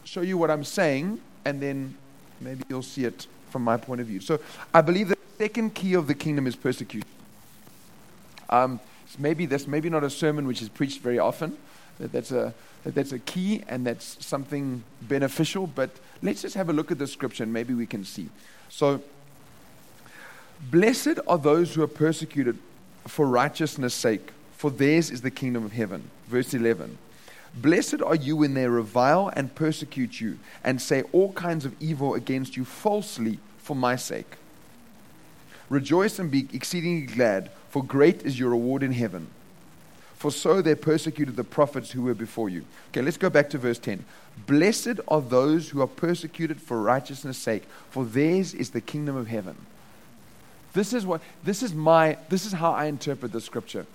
show 0.05 0.21
you 0.21 0.37
what 0.37 0.51
I'm 0.51 0.65
saying, 0.65 1.21
and 1.45 1.61
then 1.61 1.97
maybe 2.41 2.65
you'll 2.69 2.83
see 2.83 3.05
it 3.05 3.27
from 3.51 3.63
my 3.63 3.79
point 3.79 4.03
of 4.03 4.07
view. 4.07 4.21
So 4.21 4.39
I 4.75 4.83
believe 4.83 5.09
the 5.09 5.17
second 5.39 5.75
key 5.75 5.95
of 5.95 6.07
the 6.07 6.15
kingdom 6.15 6.47
is 6.47 6.57
persecution. 6.57 7.09
Um, 8.49 8.81
maybe 9.19 9.47
that's 9.47 9.67
maybe 9.67 9.91
not 9.91 10.05
a 10.05 10.11
sermon 10.11 10.47
which 10.47 10.63
is 10.63 10.69
preached 10.69 11.01
very 11.01 11.19
often. 11.19 11.57
That 11.99 12.13
that's 12.13 12.31
a 12.31 12.55
that 12.85 12.95
that's 12.95 13.13
a 13.13 13.19
key 13.19 13.63
and 13.69 13.87
that's 13.87 14.25
something 14.25 14.85
beneficial. 15.03 15.67
But 15.67 15.91
let's 16.23 16.43
just 16.43 16.55
have 16.55 16.69
a 16.69 16.73
look 16.73 16.91
at 16.91 16.99
the 16.99 17.07
scripture 17.07 17.43
and 17.43 17.53
maybe 17.53 17.75
we 17.75 17.87
can 17.87 18.05
see. 18.05 18.29
So, 18.69 19.03
blessed 20.71 21.19
are 21.27 21.39
those 21.39 21.75
who 21.75 21.83
are 21.83 21.89
persecuted 21.89 22.59
for 23.07 23.27
righteousness' 23.27 23.95
sake, 23.95 24.31
for 24.57 24.71
theirs 24.71 25.11
is 25.11 25.23
the 25.23 25.31
kingdom 25.31 25.65
of 25.65 25.73
heaven. 25.73 26.11
Verse 26.29 26.55
11. 26.55 26.99
Blessed 27.55 28.03
are 28.03 28.15
you 28.15 28.37
when 28.37 28.55
they 28.55 28.69
revile 28.69 29.33
and 29.35 29.55
persecute 29.55 30.21
you 30.21 30.39
and 30.63 30.81
say 30.81 31.03
all 31.13 31.33
kinds 31.33 31.65
of 31.65 31.75
evil 31.81 32.15
against 32.15 32.57
you 32.57 32.65
falsely 32.65 33.39
for 33.57 33.75
my 33.75 33.97
sake. 33.97 34.37
Rejoice 35.69 36.19
and 36.19 36.31
be 36.31 36.49
exceedingly 36.53 37.07
glad, 37.07 37.51
for 37.69 37.83
great 37.83 38.23
is 38.23 38.39
your 38.39 38.51
reward 38.51 38.83
in 38.83 38.93
heaven. 38.93 39.29
For 40.17 40.31
so 40.31 40.63
they 40.63 40.75
persecuted 40.75 41.37
the 41.37 41.45
prophets 41.45 41.91
who 41.91 42.03
were 42.03 42.15
before 42.15 42.49
you. 42.49 42.65
Okay, 42.89 43.03
let's 43.03 43.17
go 43.17 43.29
back 43.29 43.51
to 43.51 43.59
verse 43.59 43.79
10. 43.79 44.05
Blessed 44.47 45.01
are 45.09 45.21
those 45.21 45.69
who 45.71 45.83
are 45.83 45.87
persecuted 45.87 46.61
for 46.61 46.81
righteousness' 46.81 47.39
sake, 47.39 47.65
for 47.91 48.05
theirs 48.05 48.55
is 48.55 48.71
the 48.71 48.81
kingdom 48.81 49.17
of 49.17 49.27
heaven. 49.27 49.57
This 50.73 50.93
is 50.93 51.07
what 51.07 51.23
this 51.43 51.63
is 51.63 51.73
my 51.73 52.19
this 52.29 52.45
is 52.45 52.53
how 52.53 52.73
I 52.73 52.85
interpret 52.85 53.33
the 53.33 53.41
scripture. 53.41 53.87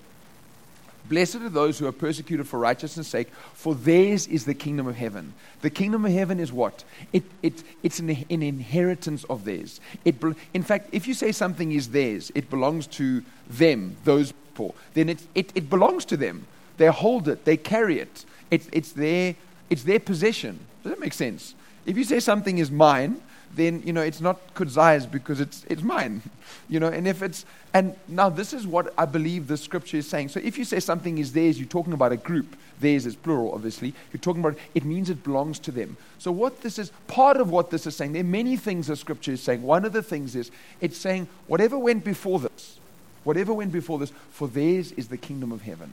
Blessed 1.09 1.35
are 1.37 1.49
those 1.49 1.79
who 1.79 1.87
are 1.87 1.91
persecuted 1.91 2.47
for 2.47 2.59
righteousness' 2.59 3.07
sake, 3.07 3.29
for 3.53 3.75
theirs 3.75 4.27
is 4.27 4.45
the 4.45 4.53
kingdom 4.53 4.87
of 4.87 4.95
heaven. 4.95 5.33
The 5.61 5.69
kingdom 5.69 6.05
of 6.05 6.11
heaven 6.11 6.39
is 6.39 6.53
what? 6.53 6.83
It, 7.11 7.23
it, 7.41 7.63
it's 7.83 7.99
an, 7.99 8.09
an 8.09 8.43
inheritance 8.43 9.23
of 9.25 9.43
theirs. 9.43 9.79
It, 10.05 10.15
in 10.53 10.63
fact, 10.63 10.89
if 10.91 11.07
you 11.07 11.13
say 11.13 11.31
something 11.31 11.71
is 11.71 11.89
theirs, 11.89 12.31
it 12.35 12.49
belongs 12.49 12.87
to 12.87 13.23
them, 13.49 13.97
those 14.03 14.31
people, 14.31 14.75
then 14.93 15.09
it, 15.09 15.21
it, 15.35 15.51
it 15.55 15.69
belongs 15.69 16.05
to 16.05 16.17
them. 16.17 16.45
They 16.77 16.87
hold 16.87 17.27
it, 17.27 17.45
they 17.45 17.57
carry 17.57 17.99
it. 17.99 18.25
it 18.49 18.67
it's, 18.71 18.91
their, 18.91 19.35
it's 19.69 19.83
their 19.83 19.99
possession. 19.99 20.59
Does 20.83 20.91
that 20.91 20.99
make 20.99 21.13
sense? 21.13 21.55
If 21.85 21.97
you 21.97 22.03
say 22.03 22.19
something 22.19 22.57
is 22.57 22.71
mine, 22.71 23.21
then 23.55 23.81
you 23.85 23.93
know 23.93 24.01
it's 24.01 24.21
not 24.21 24.53
Kudzai's 24.53 25.05
because 25.05 25.39
it's 25.39 25.65
it's 25.69 25.81
mine. 25.81 26.21
You 26.69 26.79
know, 26.79 26.87
and 26.87 27.07
if 27.07 27.21
it's 27.21 27.45
and 27.73 27.95
now 28.07 28.29
this 28.29 28.53
is 28.53 28.65
what 28.67 28.93
I 28.97 29.05
believe 29.05 29.47
the 29.47 29.57
scripture 29.57 29.97
is 29.97 30.07
saying. 30.07 30.29
So 30.29 30.39
if 30.43 30.57
you 30.57 30.65
say 30.65 30.79
something 30.79 31.17
is 31.17 31.33
theirs, 31.33 31.59
you're 31.59 31.67
talking 31.67 31.93
about 31.93 32.11
a 32.11 32.17
group. 32.17 32.55
Theirs 32.79 33.05
is 33.05 33.15
plural, 33.15 33.53
obviously. 33.53 33.93
You're 34.11 34.21
talking 34.21 34.41
about 34.41 34.57
it 34.73 34.83
means 34.83 35.09
it 35.09 35.23
belongs 35.23 35.59
to 35.59 35.71
them. 35.71 35.97
So 36.17 36.31
what 36.31 36.61
this 36.61 36.79
is 36.79 36.91
part 37.07 37.37
of 37.37 37.49
what 37.49 37.69
this 37.69 37.85
is 37.85 37.95
saying, 37.95 38.13
there 38.13 38.21
are 38.21 38.25
many 38.25 38.57
things 38.57 38.87
the 38.87 38.95
scripture 38.95 39.33
is 39.33 39.43
saying. 39.43 39.61
One 39.61 39.85
of 39.85 39.93
the 39.93 40.03
things 40.03 40.35
is 40.35 40.51
it's 40.79 40.97
saying 40.97 41.27
whatever 41.47 41.77
went 41.77 42.03
before 42.03 42.39
this, 42.39 42.79
whatever 43.23 43.53
went 43.53 43.71
before 43.71 43.99
this, 43.99 44.11
for 44.31 44.47
theirs 44.47 44.91
is 44.93 45.07
the 45.07 45.17
kingdom 45.17 45.51
of 45.51 45.61
heaven. 45.61 45.91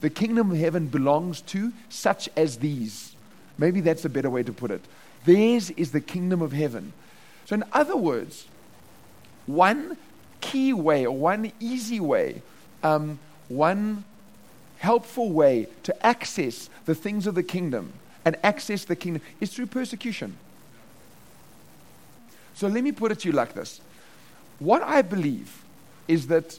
The 0.00 0.10
kingdom 0.10 0.50
of 0.50 0.58
heaven 0.58 0.88
belongs 0.88 1.40
to 1.42 1.72
such 1.88 2.28
as 2.36 2.58
these. 2.58 3.16
Maybe 3.56 3.80
that's 3.80 4.04
a 4.04 4.08
better 4.08 4.28
way 4.28 4.42
to 4.42 4.52
put 4.52 4.70
it. 4.70 4.82
Theirs 5.24 5.70
is 5.70 5.92
the 5.92 6.00
kingdom 6.00 6.42
of 6.42 6.52
heaven. 6.52 6.92
So, 7.46 7.54
in 7.54 7.64
other 7.72 7.96
words, 7.96 8.46
one 9.46 9.96
key 10.40 10.72
way 10.72 11.06
or 11.06 11.16
one 11.16 11.52
easy 11.60 12.00
way, 12.00 12.42
um, 12.82 13.18
one 13.48 14.04
helpful 14.78 15.30
way 15.30 15.68
to 15.82 16.06
access 16.06 16.68
the 16.84 16.94
things 16.94 17.26
of 17.26 17.34
the 17.34 17.42
kingdom 17.42 17.92
and 18.24 18.36
access 18.42 18.84
the 18.84 18.96
kingdom 18.96 19.22
is 19.40 19.52
through 19.52 19.66
persecution. 19.66 20.36
So, 22.54 22.68
let 22.68 22.84
me 22.84 22.92
put 22.92 23.12
it 23.12 23.20
to 23.20 23.28
you 23.28 23.32
like 23.34 23.54
this. 23.54 23.80
What 24.58 24.82
I 24.82 25.02
believe 25.02 25.64
is 26.06 26.26
that 26.28 26.58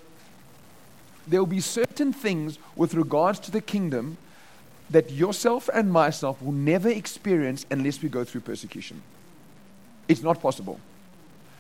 there 1.28 1.39
will 1.39 1.47
be 1.47 1.60
certain 1.60 2.13
things 2.13 2.60
with 2.75 2.93
regards 2.93 3.39
to 3.39 3.51
the 3.51 3.62
kingdom 3.62 4.17
that 4.89 5.12
yourself 5.12 5.69
and 5.74 5.91
myself 5.91 6.41
will 6.41 6.52
never 6.52 6.89
experience 6.89 7.65
unless 7.71 8.02
we 8.02 8.10
go 8.10 8.24
through 8.24 8.41
persecution. 8.41 9.02
It's 10.08 10.21
not 10.21 10.41
possible. 10.41 10.80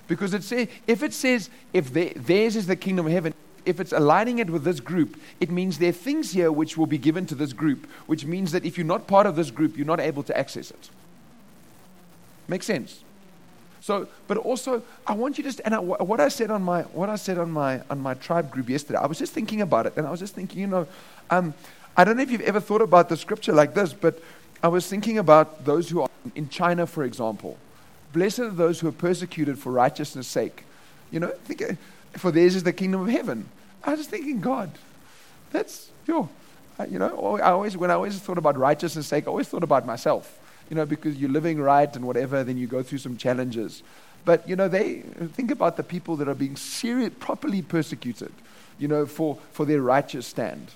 Because 0.07 0.33
it 0.33 0.43
say, 0.43 0.69
if 0.85 1.01
it 1.01 1.13
says, 1.13 1.49
if 1.73 1.91
they, 1.91 2.09
theirs 2.09 2.55
is 2.55 2.67
the 2.67 2.75
kingdom 2.75 3.07
of 3.07 3.11
heaven, 3.11 3.33
if 3.65 3.79
it's 3.79 3.91
aligning 3.91 4.37
it 4.37 4.49
with 4.49 4.63
this 4.63 4.79
group, 4.79 5.19
it 5.39 5.49
means 5.49 5.79
there 5.79 5.89
are 5.89 5.93
things 5.93 6.31
here 6.31 6.51
which 6.51 6.77
will 6.77 6.85
be 6.85 6.99
given 6.99 7.25
to 7.25 7.35
this 7.35 7.53
group, 7.53 7.87
which 8.05 8.25
means 8.25 8.51
that 8.51 8.63
if 8.63 8.77
you're 8.77 8.85
not 8.85 9.07
part 9.07 9.25
of 9.25 9.35
this 9.35 9.49
group, 9.49 9.75
you're 9.75 9.87
not 9.87 9.99
able 9.99 10.21
to 10.23 10.37
access 10.37 10.69
it. 10.69 10.89
Makes 12.47 12.67
sense? 12.67 13.03
So, 13.81 14.07
but 14.27 14.37
also, 14.37 14.83
I 15.05 15.13
want 15.13 15.37
you 15.37 15.49
to, 15.49 15.65
and 15.65 15.75
I, 15.75 15.79
what 15.79 16.19
I 16.19 16.27
said 16.27 16.51
on 16.51 16.61
my, 16.63 16.83
what 16.83 17.09
I 17.09 17.15
said 17.15 17.37
on 17.37 17.51
my, 17.51 17.81
on 17.89 17.99
my 17.99 18.13
tribe 18.15 18.51
group 18.51 18.69
yesterday, 18.69 18.99
I 18.99 19.07
was 19.07 19.17
just 19.17 19.33
thinking 19.33 19.61
about 19.61 19.85
it, 19.87 19.93
and 19.97 20.05
I 20.05 20.11
was 20.11 20.19
just 20.19 20.35
thinking, 20.35 20.59
you 20.59 20.67
know, 20.67 20.87
um, 21.29 21.53
I 21.97 22.03
don't 22.03 22.17
know 22.17 22.23
if 22.23 22.31
you've 22.31 22.41
ever 22.41 22.59
thought 22.59 22.81
about 22.81 23.09
the 23.09 23.17
scripture 23.17 23.53
like 23.53 23.73
this, 23.73 23.93
but 23.93 24.21
I 24.61 24.67
was 24.67 24.87
thinking 24.87 25.17
about 25.17 25.63
those 25.65 25.89
who 25.89 26.01
are 26.01 26.09
in 26.35 26.49
China, 26.49 26.85
for 26.87 27.03
example. 27.03 27.57
Blessed 28.13 28.39
are 28.39 28.49
those 28.49 28.79
who 28.79 28.87
are 28.87 28.93
persecuted 28.93 29.59
for 29.59 29.71
righteousness' 29.71 30.27
sake. 30.27 30.65
You 31.11 31.19
know, 31.19 31.27
think, 31.45 31.61
uh, 31.61 31.73
for 32.17 32.31
theirs 32.31 32.55
is 32.55 32.63
the 32.63 32.73
kingdom 32.73 33.01
of 33.01 33.07
heaven. 33.07 33.47
I 33.83 33.93
was 33.93 34.07
thinking, 34.07 34.41
God, 34.41 34.71
that's, 35.51 35.89
yo, 36.07 36.29
you 36.89 36.99
know, 36.99 37.37
I 37.37 37.51
always, 37.51 37.77
when 37.77 37.91
I 37.91 37.93
always 37.93 38.19
thought 38.19 38.37
about 38.37 38.57
righteousness' 38.57 39.07
sake, 39.07 39.25
I 39.25 39.27
always 39.27 39.47
thought 39.47 39.63
about 39.63 39.85
myself. 39.85 40.39
You 40.69 40.75
know, 40.75 40.85
because 40.85 41.15
you're 41.17 41.29
living 41.29 41.61
right 41.61 41.95
and 41.95 42.05
whatever, 42.05 42.43
then 42.43 42.57
you 42.57 42.65
go 42.65 42.81
through 42.81 42.97
some 42.97 43.17
challenges. 43.17 43.83
But, 44.25 44.49
you 44.49 44.55
know, 44.55 44.67
they 44.67 45.01
think 45.33 45.51
about 45.51 45.77
the 45.77 45.83
people 45.83 46.15
that 46.15 46.27
are 46.27 46.33
being 46.33 46.55
serious, 46.55 47.13
properly 47.19 47.61
persecuted, 47.61 48.31
you 48.79 48.87
know, 48.87 49.05
for, 49.05 49.37
for 49.51 49.65
their 49.65 49.81
righteous 49.81 50.25
stand. 50.25 50.71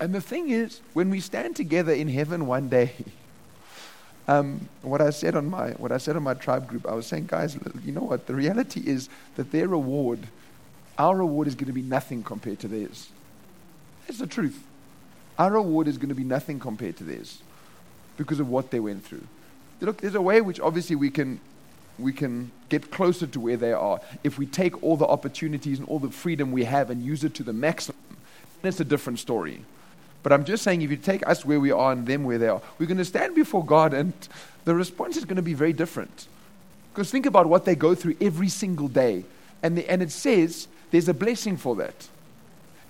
And 0.00 0.14
the 0.14 0.20
thing 0.20 0.50
is, 0.50 0.80
when 0.92 1.10
we 1.10 1.20
stand 1.20 1.56
together 1.56 1.92
in 1.92 2.08
heaven 2.08 2.46
one 2.46 2.68
day, 2.68 2.92
um, 4.28 4.68
what 4.82 5.00
I 5.00 5.10
said 5.10 5.34
on 5.34 5.50
my 5.50 5.70
what 5.72 5.90
I 5.90 5.98
said 5.98 6.16
on 6.16 6.22
my 6.22 6.34
tribe 6.34 6.68
group, 6.68 6.86
I 6.86 6.94
was 6.94 7.06
saying, 7.06 7.26
guys, 7.26 7.58
you 7.84 7.92
know 7.92 8.02
what? 8.02 8.26
The 8.26 8.34
reality 8.34 8.82
is 8.86 9.08
that 9.36 9.50
their 9.50 9.68
reward, 9.68 10.28
our 10.96 11.16
reward, 11.16 11.48
is 11.48 11.54
going 11.54 11.66
to 11.66 11.72
be 11.72 11.82
nothing 11.82 12.22
compared 12.22 12.60
to 12.60 12.68
theirs. 12.68 13.10
That's 14.06 14.20
the 14.20 14.26
truth. 14.26 14.64
our 15.38 15.52
reward 15.52 15.86
is 15.86 15.98
going 15.98 16.08
to 16.08 16.14
be 16.14 16.24
nothing 16.24 16.58
compared 16.58 16.96
to 16.96 17.04
theirs 17.04 17.42
because 18.16 18.40
of 18.40 18.48
what 18.48 18.70
they 18.70 18.80
went 18.80 19.04
through. 19.04 19.26
Look, 19.80 20.00
there's 20.00 20.14
a 20.14 20.22
way 20.22 20.40
which 20.40 20.58
obviously 20.60 20.96
we 20.96 21.10
can 21.10 21.40
we 21.98 22.12
can 22.12 22.52
get 22.68 22.92
closer 22.92 23.26
to 23.26 23.40
where 23.40 23.56
they 23.56 23.72
are 23.72 24.00
if 24.22 24.38
we 24.38 24.46
take 24.46 24.82
all 24.84 24.96
the 24.96 25.06
opportunities 25.06 25.80
and 25.80 25.88
all 25.88 25.98
the 25.98 26.10
freedom 26.10 26.52
we 26.52 26.64
have 26.64 26.90
and 26.90 27.02
use 27.02 27.24
it 27.24 27.34
to 27.34 27.42
the 27.42 27.52
maximum. 27.52 27.98
That's 28.62 28.78
a 28.78 28.84
different 28.84 29.18
story. 29.18 29.64
But 30.22 30.32
I'm 30.32 30.44
just 30.44 30.62
saying, 30.62 30.82
if 30.82 30.90
you 30.90 30.96
take 30.96 31.26
us 31.28 31.44
where 31.44 31.60
we 31.60 31.70
are 31.70 31.92
and 31.92 32.06
them 32.06 32.24
where 32.24 32.38
they 32.38 32.48
are, 32.48 32.60
we're 32.78 32.86
going 32.86 32.98
to 32.98 33.04
stand 33.04 33.34
before 33.34 33.64
God, 33.64 33.94
and 33.94 34.12
the 34.64 34.74
response 34.74 35.16
is 35.16 35.24
going 35.24 35.36
to 35.36 35.42
be 35.42 35.54
very 35.54 35.72
different. 35.72 36.26
Because 36.92 37.10
think 37.10 37.26
about 37.26 37.46
what 37.46 37.64
they 37.64 37.76
go 37.76 37.94
through 37.94 38.16
every 38.20 38.48
single 38.48 38.88
day. 38.88 39.24
And, 39.62 39.78
the, 39.78 39.88
and 39.88 40.02
it 40.02 40.10
says 40.10 40.68
there's 40.90 41.08
a 41.08 41.14
blessing 41.14 41.56
for 41.56 41.76
that. 41.76 42.08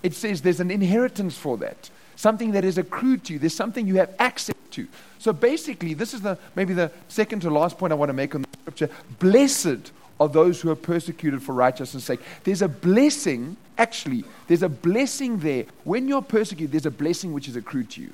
It 0.02 0.14
says 0.14 0.42
there's 0.42 0.60
an 0.60 0.70
inheritance 0.70 1.36
for 1.36 1.56
that. 1.58 1.90
Something 2.16 2.52
that 2.52 2.64
is 2.64 2.78
accrued 2.78 3.24
to 3.24 3.34
you. 3.34 3.38
There's 3.38 3.54
something 3.54 3.86
you 3.86 3.96
have 3.96 4.14
access 4.18 4.56
to. 4.72 4.88
So 5.18 5.32
basically, 5.32 5.94
this 5.94 6.14
is 6.14 6.20
the 6.20 6.38
maybe 6.54 6.72
the 6.74 6.90
second 7.08 7.40
to 7.40 7.50
last 7.50 7.78
point 7.78 7.92
I 7.92 7.96
want 7.96 8.08
to 8.08 8.14
make 8.14 8.34
on 8.34 8.42
the 8.42 8.48
scripture. 8.60 8.90
Blessed 9.18 9.92
are 10.20 10.28
those 10.28 10.60
who 10.60 10.70
are 10.70 10.76
persecuted 10.76 11.42
for 11.42 11.54
righteousness' 11.54 12.04
sake. 12.04 12.20
There's 12.44 12.62
a 12.62 12.68
blessing, 12.68 13.56
actually, 13.76 14.24
there's 14.46 14.62
a 14.62 14.68
blessing 14.68 15.38
there. 15.38 15.66
When 15.84 16.08
you're 16.08 16.22
persecuted, 16.22 16.72
there's 16.72 16.86
a 16.86 16.90
blessing 16.90 17.32
which 17.32 17.48
is 17.48 17.56
accrued 17.56 17.90
to 17.90 18.00
you. 18.00 18.12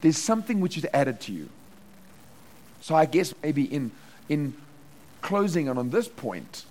There's 0.00 0.18
something 0.18 0.60
which 0.60 0.76
is 0.76 0.86
added 0.92 1.20
to 1.22 1.32
you. 1.32 1.48
So 2.80 2.94
I 2.94 3.06
guess 3.06 3.34
maybe 3.42 3.64
in 3.64 3.92
in 4.28 4.54
closing 5.20 5.68
and 5.68 5.78
on 5.78 5.90
this 5.90 6.08
point, 6.08 6.64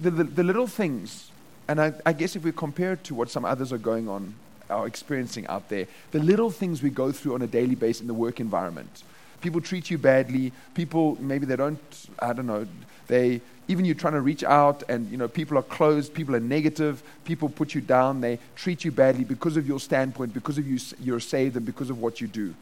the, 0.00 0.10
the, 0.10 0.24
the 0.24 0.42
little 0.42 0.66
things, 0.66 1.30
and 1.68 1.80
I, 1.80 1.94
I 2.04 2.12
guess 2.12 2.36
if 2.36 2.44
we 2.44 2.52
compare 2.52 2.92
it 2.92 3.04
to 3.04 3.14
what 3.14 3.30
some 3.30 3.44
others 3.44 3.72
are 3.72 3.78
going 3.78 4.08
on, 4.08 4.34
are 4.68 4.86
experiencing 4.86 5.46
out 5.46 5.68
there, 5.68 5.86
the 6.10 6.18
little 6.18 6.50
things 6.50 6.82
we 6.82 6.90
go 6.90 7.12
through 7.12 7.34
on 7.34 7.42
a 7.42 7.46
daily 7.46 7.74
basis 7.74 8.02
in 8.02 8.06
the 8.06 8.14
work 8.14 8.40
environment. 8.40 9.02
People 9.40 9.60
treat 9.60 9.90
you 9.90 9.98
badly. 9.98 10.52
People, 10.74 11.16
maybe 11.20 11.46
they 11.46 11.56
don't, 11.56 11.78
I 12.18 12.32
don't 12.32 12.46
know, 12.46 12.66
they, 13.06 13.40
even 13.68 13.84
you're 13.84 13.94
trying 13.94 14.14
to 14.14 14.20
reach 14.20 14.44
out 14.44 14.82
and, 14.88 15.10
you 15.10 15.16
know, 15.16 15.28
people 15.28 15.58
are 15.58 15.62
closed, 15.62 16.14
people 16.14 16.34
are 16.34 16.40
negative, 16.40 17.02
people 17.24 17.48
put 17.48 17.74
you 17.74 17.80
down, 17.80 18.20
they 18.20 18.38
treat 18.54 18.84
you 18.84 18.92
badly 18.92 19.24
because 19.24 19.56
of 19.56 19.66
your 19.66 19.80
standpoint, 19.80 20.32
because 20.34 20.58
of 20.58 20.66
you, 20.66 20.78
you're 21.00 21.20
saved 21.20 21.56
and 21.56 21.66
because 21.66 21.90
of 21.90 21.98
what 22.00 22.20
you 22.20 22.26
do. 22.26 22.54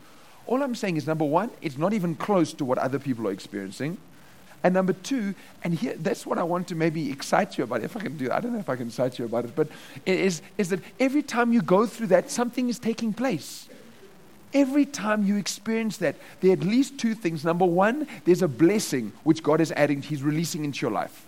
All 0.46 0.62
I'm 0.62 0.74
saying 0.74 0.96
is, 0.96 1.07
number 1.07 1.24
one, 1.24 1.50
it's 1.62 1.78
not 1.78 1.92
even 1.92 2.14
close 2.14 2.52
to 2.54 2.64
what 2.64 2.78
other 2.78 2.98
people 2.98 3.26
are 3.28 3.33
experiencing. 3.33 3.96
And 4.62 4.72
number 4.72 4.94
two, 4.94 5.35
and 5.62 5.74
here, 5.74 5.94
that's 5.94 6.24
what 6.24 6.38
I 6.38 6.42
want 6.42 6.68
to 6.68 6.74
maybe 6.74 7.11
excite 7.11 7.59
you 7.59 7.64
about. 7.64 7.83
If 7.83 7.96
I 7.96 8.00
can 8.00 8.16
do, 8.16 8.30
I 8.30 8.40
don't 8.40 8.54
know 8.54 8.59
if 8.59 8.68
I 8.70 8.76
can 8.76 8.87
excite 8.87 9.18
you 9.18 9.26
about 9.26 9.44
it, 9.44 9.54
but 9.54 9.68
is, 10.07 10.40
is 10.57 10.70
that 10.70 10.80
every 10.98 11.22
time 11.22 11.52
you 11.52 11.61
go 11.61 11.87
through 11.87 12.07
that, 12.09 12.30
something 12.30 12.70
is 12.70 12.78
taking 12.78 13.12
place. 13.12 13.68
Every 14.54 14.86
time 14.86 15.24
you 15.24 15.36
experience 15.36 15.96
that, 15.98 16.16
there 16.40 16.50
are 16.50 16.52
at 16.54 16.60
least 16.60 16.96
two 16.96 17.14
things. 17.14 17.44
Number 17.44 17.66
one, 17.66 18.06
there's 18.24 18.42
a 18.42 18.48
blessing 18.48 19.12
which 19.24 19.42
God 19.42 19.60
is 19.60 19.72
adding, 19.72 20.00
He's 20.00 20.22
releasing 20.22 20.64
into 20.64 20.80
your 20.82 20.92
life. 20.92 21.26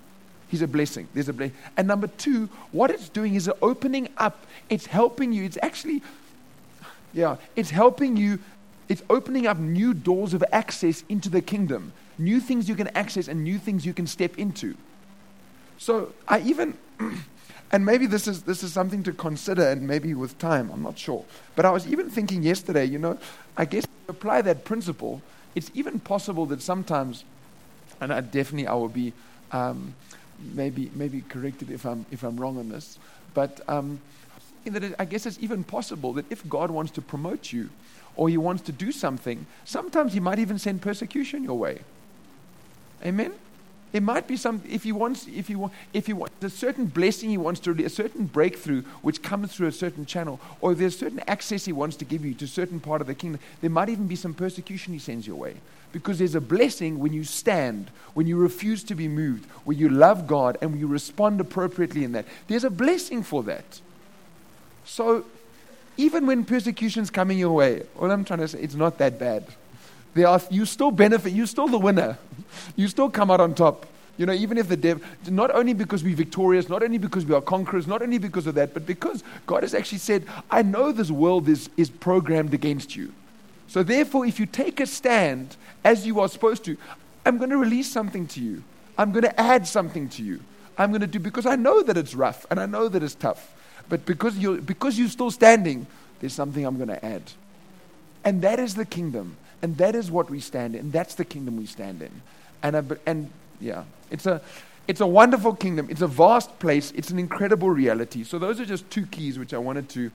He's 0.49 0.63
a 0.63 0.69
blessing. 0.69 1.09
There's 1.13 1.29
a 1.29 1.33
blessing. 1.33 1.57
And 1.77 1.89
number 1.89 2.07
two, 2.07 2.49
what 2.71 2.91
it's 2.91 3.09
doing 3.09 3.35
is 3.35 3.51
opening 3.61 4.09
up. 4.17 4.47
It's 4.71 4.87
helping 4.87 5.33
you. 5.33 5.43
It's 5.43 5.59
actually, 5.61 6.03
yeah, 7.13 7.37
it's 7.57 7.71
helping 7.71 8.17
you. 8.17 8.39
It's 8.89 9.03
opening 9.11 9.49
up 9.49 9.59
new 9.59 9.93
doors 9.93 10.33
of 10.33 10.45
access 10.53 11.03
into 11.09 11.29
the 11.29 11.43
kingdom 11.43 11.93
new 12.19 12.41
things 12.41 12.69
you 12.69 12.75
can 12.75 12.89
access 12.89 13.29
and 13.29 13.45
new 13.45 13.59
things 13.59 13.85
you 13.85 13.93
can 13.93 14.07
step 14.07 14.39
into. 14.39 14.77
So 15.79 16.13
I 16.27 16.41
even, 16.41 16.77
and 17.73 17.85
maybe 17.85 18.07
this 18.07 18.29
is, 18.29 18.43
this 18.43 18.63
is 18.63 18.73
something 18.73 19.03
to 19.03 19.13
consider, 19.13 19.69
and 19.69 19.87
maybe 19.87 20.15
with 20.15 20.39
time, 20.39 20.71
I'm 20.73 20.83
not 20.83 20.99
sure. 20.99 21.25
But 21.57 21.65
I 21.65 21.71
was 21.71 21.87
even 21.87 22.11
thinking 22.11 22.43
yesterday, 22.43 22.85
you 22.85 22.99
know, 22.99 23.19
I 23.57 23.65
guess 23.65 23.87
apply 24.09 24.43
that 24.43 24.65
principle. 24.65 25.23
It's 25.55 25.71
even 25.75 25.99
possible 26.01 26.47
that 26.47 26.63
sometimes, 26.63 27.25
and 28.01 28.13
I 28.13 28.21
definitely 28.21 28.67
I 28.67 28.75
will 28.75 28.89
be 28.89 29.13
um, 29.53 29.95
maybe 30.55 30.91
maybe 30.95 31.23
corrected 31.23 31.71
if 31.71 31.85
I'm 31.85 32.07
if 32.11 32.23
I'm 32.23 32.37
wrong 32.37 32.59
on 32.59 32.69
this, 32.69 32.99
but 33.35 33.61
um, 33.69 34.01
that 34.65 34.85
it, 34.85 34.95
I 34.99 35.05
guess 35.05 35.27
it's 35.27 35.39
even 35.41 35.65
possible 35.65 36.13
that 36.15 36.27
if 36.31 36.47
God 36.49 36.71
wants 36.71 36.93
to 36.93 37.03
promote 37.03 37.53
you, 37.53 37.71
or 38.15 38.29
He 38.29 38.37
wants 38.37 38.63
to 38.65 38.73
do 38.73 38.93
something, 38.93 39.47
sometimes 39.65 40.13
He 40.13 40.21
might 40.21 40.39
even 40.39 40.59
send 40.59 40.83
persecution 40.83 41.43
your 41.43 41.59
way. 41.59 41.81
Amen? 43.05 43.33
It 43.97 44.03
might 44.03 44.27
be 44.27 44.37
some, 44.37 44.61
if 44.69 44.83
he 44.83 44.93
wants, 44.93 45.27
if 45.27 45.49
he, 45.49 45.55
want, 45.55 45.73
if 45.95 46.07
he 46.07 46.13
wants 46.13 46.45
a 46.45 46.51
certain 46.51 46.85
blessing 46.85 47.31
he 47.31 47.39
wants 47.39 47.61
to, 47.61 47.71
a 47.83 47.89
certain 47.89 48.27
breakthrough 48.27 48.83
which 49.01 49.23
comes 49.23 49.55
through 49.55 49.69
a 49.69 49.73
certain 49.73 50.05
channel, 50.05 50.39
or 50.61 50.73
if 50.73 50.79
there's 50.79 50.99
certain 50.99 51.23
access 51.27 51.65
he 51.65 51.73
wants 51.73 51.97
to 51.97 52.05
give 52.05 52.23
you 52.23 52.35
to 52.35 52.45
a 52.45 52.49
certain 52.49 52.79
part 52.79 53.01
of 53.01 53.07
the 53.07 53.15
kingdom, 53.15 53.41
there 53.63 53.71
might 53.71 53.89
even 53.89 54.07
be 54.07 54.15
some 54.15 54.35
persecution 54.35 54.93
he 54.93 54.99
sends 54.99 55.27
your 55.27 55.37
way. 55.37 55.55
Because 55.93 56.19
there's 56.19 56.35
a 56.35 56.43
blessing 56.43 56.99
when 56.99 57.15
you 57.15 57.25
stand, 57.25 57.91
when 58.13 58.27
you 58.27 58.37
refuse 58.37 58.85
to 58.85 58.95
be 58.95 59.09
moved, 59.09 59.47
when 59.65 59.79
you 59.79 59.89
love 59.89 60.27
God 60.27 60.59
and 60.61 60.73
when 60.73 60.81
you 60.81 60.89
respond 60.89 61.41
appropriately 61.41 62.05
in 62.05 62.13
that. 62.13 62.27
There's 62.49 62.65
a 62.65 62.71
blessing 62.71 63.23
for 63.23 63.43
that. 63.45 63.81
So, 64.85 65.25
even 65.97 66.27
when 66.27 66.45
persecution's 66.45 67.09
coming 67.09 67.39
your 67.39 67.53
way, 67.53 67.85
all 67.99 68.11
I'm 68.11 68.27
trying 68.27 68.41
to 68.41 68.49
say, 68.49 68.61
it's 68.61 68.75
not 68.75 68.99
that 68.99 69.19
bad. 69.19 69.47
There 70.17 70.27
are, 70.27 70.41
you 70.51 70.65
still 70.65 70.91
benefit, 70.91 71.35
you're 71.35 71.47
still 71.47 71.69
the 71.69 71.79
winner. 71.79 72.19
You 72.75 72.89
still 72.89 73.11
come 73.11 73.31
out 73.31 73.41
on 73.41 73.55
top. 73.55 73.85
You 74.17 74.25
know, 74.25 74.33
even 74.33 74.57
if 74.57 74.69
the 74.69 74.79
devil, 74.79 75.03
not 75.29 75.55
only 75.55 75.75
because 75.75 76.03
we're 76.03 76.17
victorious, 76.17 76.71
not 76.71 76.83
only 76.83 76.97
because 76.97 77.27
we 77.27 77.35
are 77.35 77.43
conquerors, 77.43 77.87
not 77.87 78.01
only 78.01 78.17
because 78.17 78.47
of 78.47 78.55
that, 78.55 78.73
but 78.73 78.87
because 78.87 79.23
God 79.47 79.63
has 79.63 79.75
actually 79.75 79.99
said, 79.99 80.25
I 80.51 80.63
know 80.63 80.91
this 80.91 81.11
world 81.11 81.49
is, 81.51 81.69
is 81.77 81.91
programmed 81.91 82.55
against 82.55 82.97
you. 82.97 83.13
So 83.69 83.83
therefore, 83.83 84.25
if 84.25 84.41
you 84.41 84.47
take 84.47 84.81
a 84.81 84.87
stand 84.87 85.57
as 85.85 86.07
you 86.07 86.19
are 86.21 86.29
supposed 86.29 86.65
to, 86.65 86.79
I'm 87.27 87.37
going 87.37 87.51
to 87.51 87.59
release 87.59 87.93
something 87.93 88.27
to 88.29 88.41
you. 88.41 88.65
I'm 88.97 89.13
going 89.13 89.25
to 89.25 89.39
add 89.39 89.67
something 89.67 90.09
to 90.11 90.23
you. 90.23 90.41
I'm 90.79 90.91
going 90.93 91.03
to 91.03 91.07
do, 91.07 91.19
because 91.19 91.45
I 91.45 91.57
know 91.57 91.83
that 91.83 91.99
it's 91.99 92.15
rough 92.15 92.47
and 92.51 92.59
I 92.59 92.65
know 92.65 92.89
that 92.89 93.03
it's 93.03 93.15
tough. 93.15 93.55
But 93.91 94.07
because 94.07 94.39
you're, 94.39 94.63
because 94.63 94.99
you're 94.99 95.09
still 95.09 95.31
standing, 95.31 95.87
there's 96.21 96.33
something 96.33 96.65
I'm 96.65 96.77
going 96.77 96.89
to 96.89 97.05
add. 97.05 97.23
And 98.25 98.41
that 98.43 98.59
is 98.59 98.77
the 98.77 98.87
kingdom. 98.87 99.37
And 99.63 99.77
that 99.79 99.95
is 99.95 100.11
what 100.11 100.31
we 100.31 100.41
stand 100.41 100.75
in. 100.75 100.91
That's 100.91 101.15
the 101.15 101.25
kingdom 101.25 101.57
we 101.57 101.67
stand 101.67 102.03
in. 102.03 102.23
And, 102.63 102.99
and 103.07 103.31
yeah, 103.61 103.85
it's 104.11 104.27
a, 104.27 104.41
it's 104.89 105.01
a 105.01 105.07
wonderful 105.07 105.55
kingdom. 105.55 105.89
It's 105.91 106.03
a 106.03 106.07
vast 106.07 106.59
place. 106.59 106.93
It's 106.95 107.11
an 107.11 107.19
incredible 107.19 107.71
reality. 107.71 108.23
So 108.23 108.39
those 108.39 108.61
are 108.61 108.67
just 108.67 108.89
two 108.91 109.07
keys 109.07 109.39
which 109.39 109.53
I 109.53 109.59
wanted 109.59 109.89
to, 109.91 110.11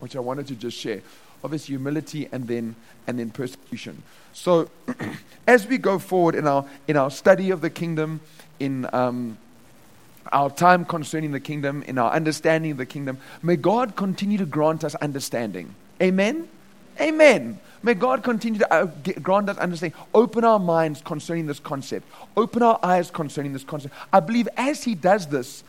which 0.00 0.16
I 0.16 0.20
wanted 0.20 0.46
to 0.48 0.54
just 0.54 0.76
share. 0.76 1.02
Obviously, 1.44 1.74
humility 1.74 2.28
and 2.32 2.48
then 2.48 2.74
and 3.06 3.18
then 3.18 3.30
persecution. 3.30 4.02
So, 4.32 4.70
as 5.46 5.66
we 5.66 5.78
go 5.78 5.98
forward 5.98 6.34
in 6.34 6.46
our 6.48 6.64
in 6.88 6.96
our 6.96 7.10
study 7.10 7.50
of 7.50 7.60
the 7.60 7.70
kingdom, 7.70 8.20
in 8.58 8.88
um, 8.92 9.38
our 10.32 10.50
time 10.50 10.84
concerning 10.84 11.32
the 11.32 11.40
kingdom, 11.40 11.82
in 11.84 11.96
our 11.96 12.12
understanding 12.12 12.72
of 12.72 12.76
the 12.76 12.86
kingdom, 12.86 13.18
may 13.42 13.56
God 13.56 13.94
continue 13.94 14.38
to 14.38 14.46
grant 14.46 14.82
us 14.84 14.94
understanding. 14.96 15.74
Amen. 16.02 16.48
Amen. 17.00 17.60
May 17.82 17.94
God 17.94 18.24
continue 18.24 18.58
to 18.58 18.72
uh, 18.72 18.86
grant 19.22 19.48
us 19.48 19.58
understanding. 19.58 19.98
Open 20.14 20.44
our 20.44 20.58
minds 20.58 21.00
concerning 21.02 21.46
this 21.46 21.60
concept. 21.60 22.06
Open 22.36 22.62
our 22.62 22.78
eyes 22.82 23.10
concerning 23.10 23.52
this 23.52 23.64
concept. 23.64 23.94
I 24.12 24.20
believe 24.20 24.48
as 24.56 24.84
He 24.84 24.94
does 24.94 25.26
this, 25.26 25.62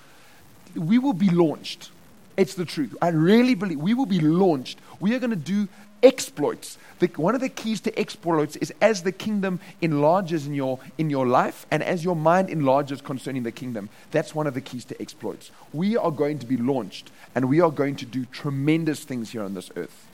we 0.75 0.97
will 0.97 1.13
be 1.13 1.29
launched. 1.29 1.91
It's 2.37 2.55
the 2.55 2.65
truth. 2.65 2.95
I 3.01 3.09
really 3.09 3.53
believe 3.53 3.79
we 3.79 3.93
will 3.93 4.05
be 4.05 4.19
launched. 4.19 4.79
We 4.99 5.13
are 5.13 5.19
going 5.19 5.31
to 5.31 5.35
do 5.35 5.67
exploits. 6.01 6.77
The, 6.99 7.07
one 7.17 7.35
of 7.35 7.41
the 7.41 7.49
keys 7.49 7.81
to 7.81 7.99
exploits 7.99 8.55
is 8.55 8.73
as 8.81 9.03
the 9.03 9.11
kingdom 9.11 9.59
enlarges 9.81 10.47
in 10.47 10.53
your, 10.53 10.79
in 10.97 11.09
your 11.09 11.27
life 11.27 11.65
and 11.69 11.83
as 11.83 12.03
your 12.03 12.15
mind 12.15 12.49
enlarges 12.49 13.01
concerning 13.01 13.43
the 13.43 13.51
kingdom. 13.51 13.89
That's 14.11 14.33
one 14.33 14.47
of 14.47 14.53
the 14.53 14.61
keys 14.61 14.85
to 14.85 15.01
exploits. 15.01 15.51
We 15.73 15.97
are 15.97 16.11
going 16.11 16.39
to 16.39 16.45
be 16.45 16.57
launched 16.57 17.11
and 17.35 17.49
we 17.49 17.59
are 17.59 17.71
going 17.71 17.97
to 17.97 18.05
do 18.05 18.25
tremendous 18.25 19.03
things 19.03 19.31
here 19.31 19.43
on 19.43 19.53
this 19.53 19.69
earth. 19.75 20.07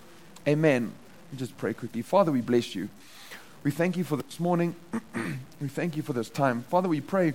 Amen 0.48 0.94
just 1.36 1.58
pray 1.58 1.74
quickly. 1.74 2.02
Father, 2.02 2.32
we 2.32 2.42
bless 2.42 2.76
you. 2.76 2.90
We 3.64 3.72
thank 3.72 3.98
you 3.98 4.04
for 4.04 4.16
this 4.18 4.40
morning. 4.40 4.76
we 5.62 5.68
thank 5.68 5.98
you 5.98 6.04
for 6.04 6.14
this 6.14 6.30
time. 6.30 6.64
Father, 6.64 6.88
we 6.88 7.02
pray 7.02 7.34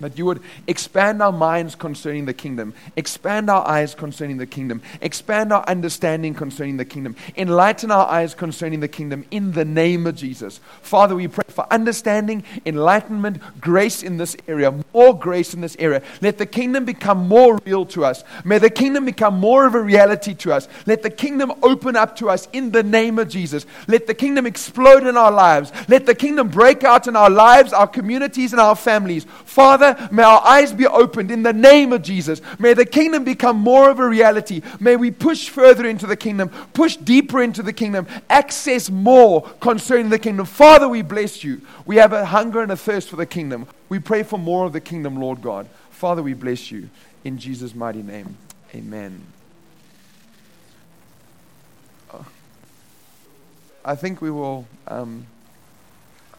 that 0.00 0.18
you 0.18 0.24
would 0.26 0.40
expand 0.66 1.22
our 1.22 1.32
minds 1.32 1.74
concerning 1.74 2.26
the 2.26 2.34
kingdom, 2.34 2.74
expand 2.96 3.48
our 3.50 3.66
eyes 3.66 3.94
concerning 3.94 4.36
the 4.36 4.46
kingdom, 4.46 4.82
expand 5.00 5.52
our 5.52 5.64
understanding 5.64 6.34
concerning 6.34 6.76
the 6.76 6.84
kingdom, 6.84 7.16
enlighten 7.36 7.90
our 7.90 8.06
eyes 8.06 8.34
concerning 8.34 8.80
the 8.80 8.88
kingdom 8.88 9.24
in 9.30 9.52
the 9.52 9.64
name 9.64 10.06
of 10.06 10.16
Jesus. 10.16 10.60
Father, 10.82 11.14
we 11.14 11.28
pray 11.28 11.44
for 11.48 11.66
understanding, 11.72 12.44
enlightenment, 12.64 13.40
grace 13.60 14.02
in 14.02 14.16
this 14.16 14.36
area, 14.48 14.74
more 14.92 15.18
grace 15.18 15.54
in 15.54 15.60
this 15.60 15.76
area. 15.78 16.02
Let 16.20 16.38
the 16.38 16.46
kingdom 16.46 16.84
become 16.84 17.28
more 17.28 17.58
real 17.64 17.86
to 17.86 18.04
us. 18.04 18.24
May 18.44 18.58
the 18.58 18.70
kingdom 18.70 19.04
become 19.04 19.38
more 19.38 19.66
of 19.66 19.74
a 19.74 19.80
reality 19.80 20.34
to 20.34 20.52
us. 20.52 20.68
Let 20.86 21.02
the 21.02 21.10
kingdom 21.10 21.52
open 21.62 21.96
up 21.96 22.16
to 22.16 22.30
us 22.30 22.48
in 22.52 22.70
the 22.70 22.82
name 22.82 23.18
of 23.18 23.28
Jesus. 23.28 23.66
Let 23.86 24.06
the 24.06 24.14
kingdom 24.14 24.46
explode 24.46 25.06
in 25.06 25.16
our 25.16 25.32
lives. 25.32 25.72
Let 25.88 26.06
the 26.06 26.14
kingdom 26.14 26.48
break 26.48 26.84
out 26.84 27.06
in 27.06 27.16
our 27.16 27.30
lives, 27.30 27.72
our 27.72 27.86
communities, 27.86 28.52
and 28.52 28.60
our 28.60 28.76
families. 28.76 29.24
Father, 29.44 29.85
Father, 29.86 30.08
may 30.14 30.22
our 30.22 30.42
eyes 30.44 30.72
be 30.72 30.86
opened 30.86 31.30
in 31.30 31.42
the 31.42 31.52
name 31.52 31.92
of 31.92 32.02
Jesus. 32.02 32.40
May 32.58 32.74
the 32.74 32.86
kingdom 32.86 33.24
become 33.24 33.56
more 33.56 33.90
of 33.90 33.98
a 33.98 34.08
reality. 34.08 34.62
May 34.80 34.96
we 34.96 35.10
push 35.10 35.48
further 35.48 35.86
into 35.86 36.06
the 36.06 36.16
kingdom, 36.16 36.48
push 36.72 36.96
deeper 36.96 37.42
into 37.42 37.62
the 37.62 37.72
kingdom, 37.72 38.06
access 38.28 38.90
more 38.90 39.42
concerning 39.60 40.10
the 40.10 40.18
kingdom. 40.18 40.46
Father, 40.46 40.88
we 40.88 41.02
bless 41.02 41.44
you. 41.44 41.60
We 41.84 41.96
have 41.96 42.12
a 42.12 42.24
hunger 42.26 42.62
and 42.62 42.72
a 42.72 42.76
thirst 42.76 43.08
for 43.08 43.16
the 43.16 43.26
kingdom. 43.26 43.66
We 43.88 43.98
pray 43.98 44.22
for 44.22 44.38
more 44.38 44.66
of 44.66 44.72
the 44.72 44.80
kingdom, 44.80 45.20
Lord 45.20 45.42
God. 45.42 45.68
Father, 45.90 46.22
we 46.22 46.34
bless 46.34 46.70
you. 46.70 46.88
In 47.24 47.38
Jesus' 47.38 47.74
mighty 47.74 48.02
name, 48.02 48.36
amen. 48.74 49.22
I 53.84 53.94
think 53.94 54.20
we 54.20 54.32
will 54.32 54.66
um, 54.88 55.26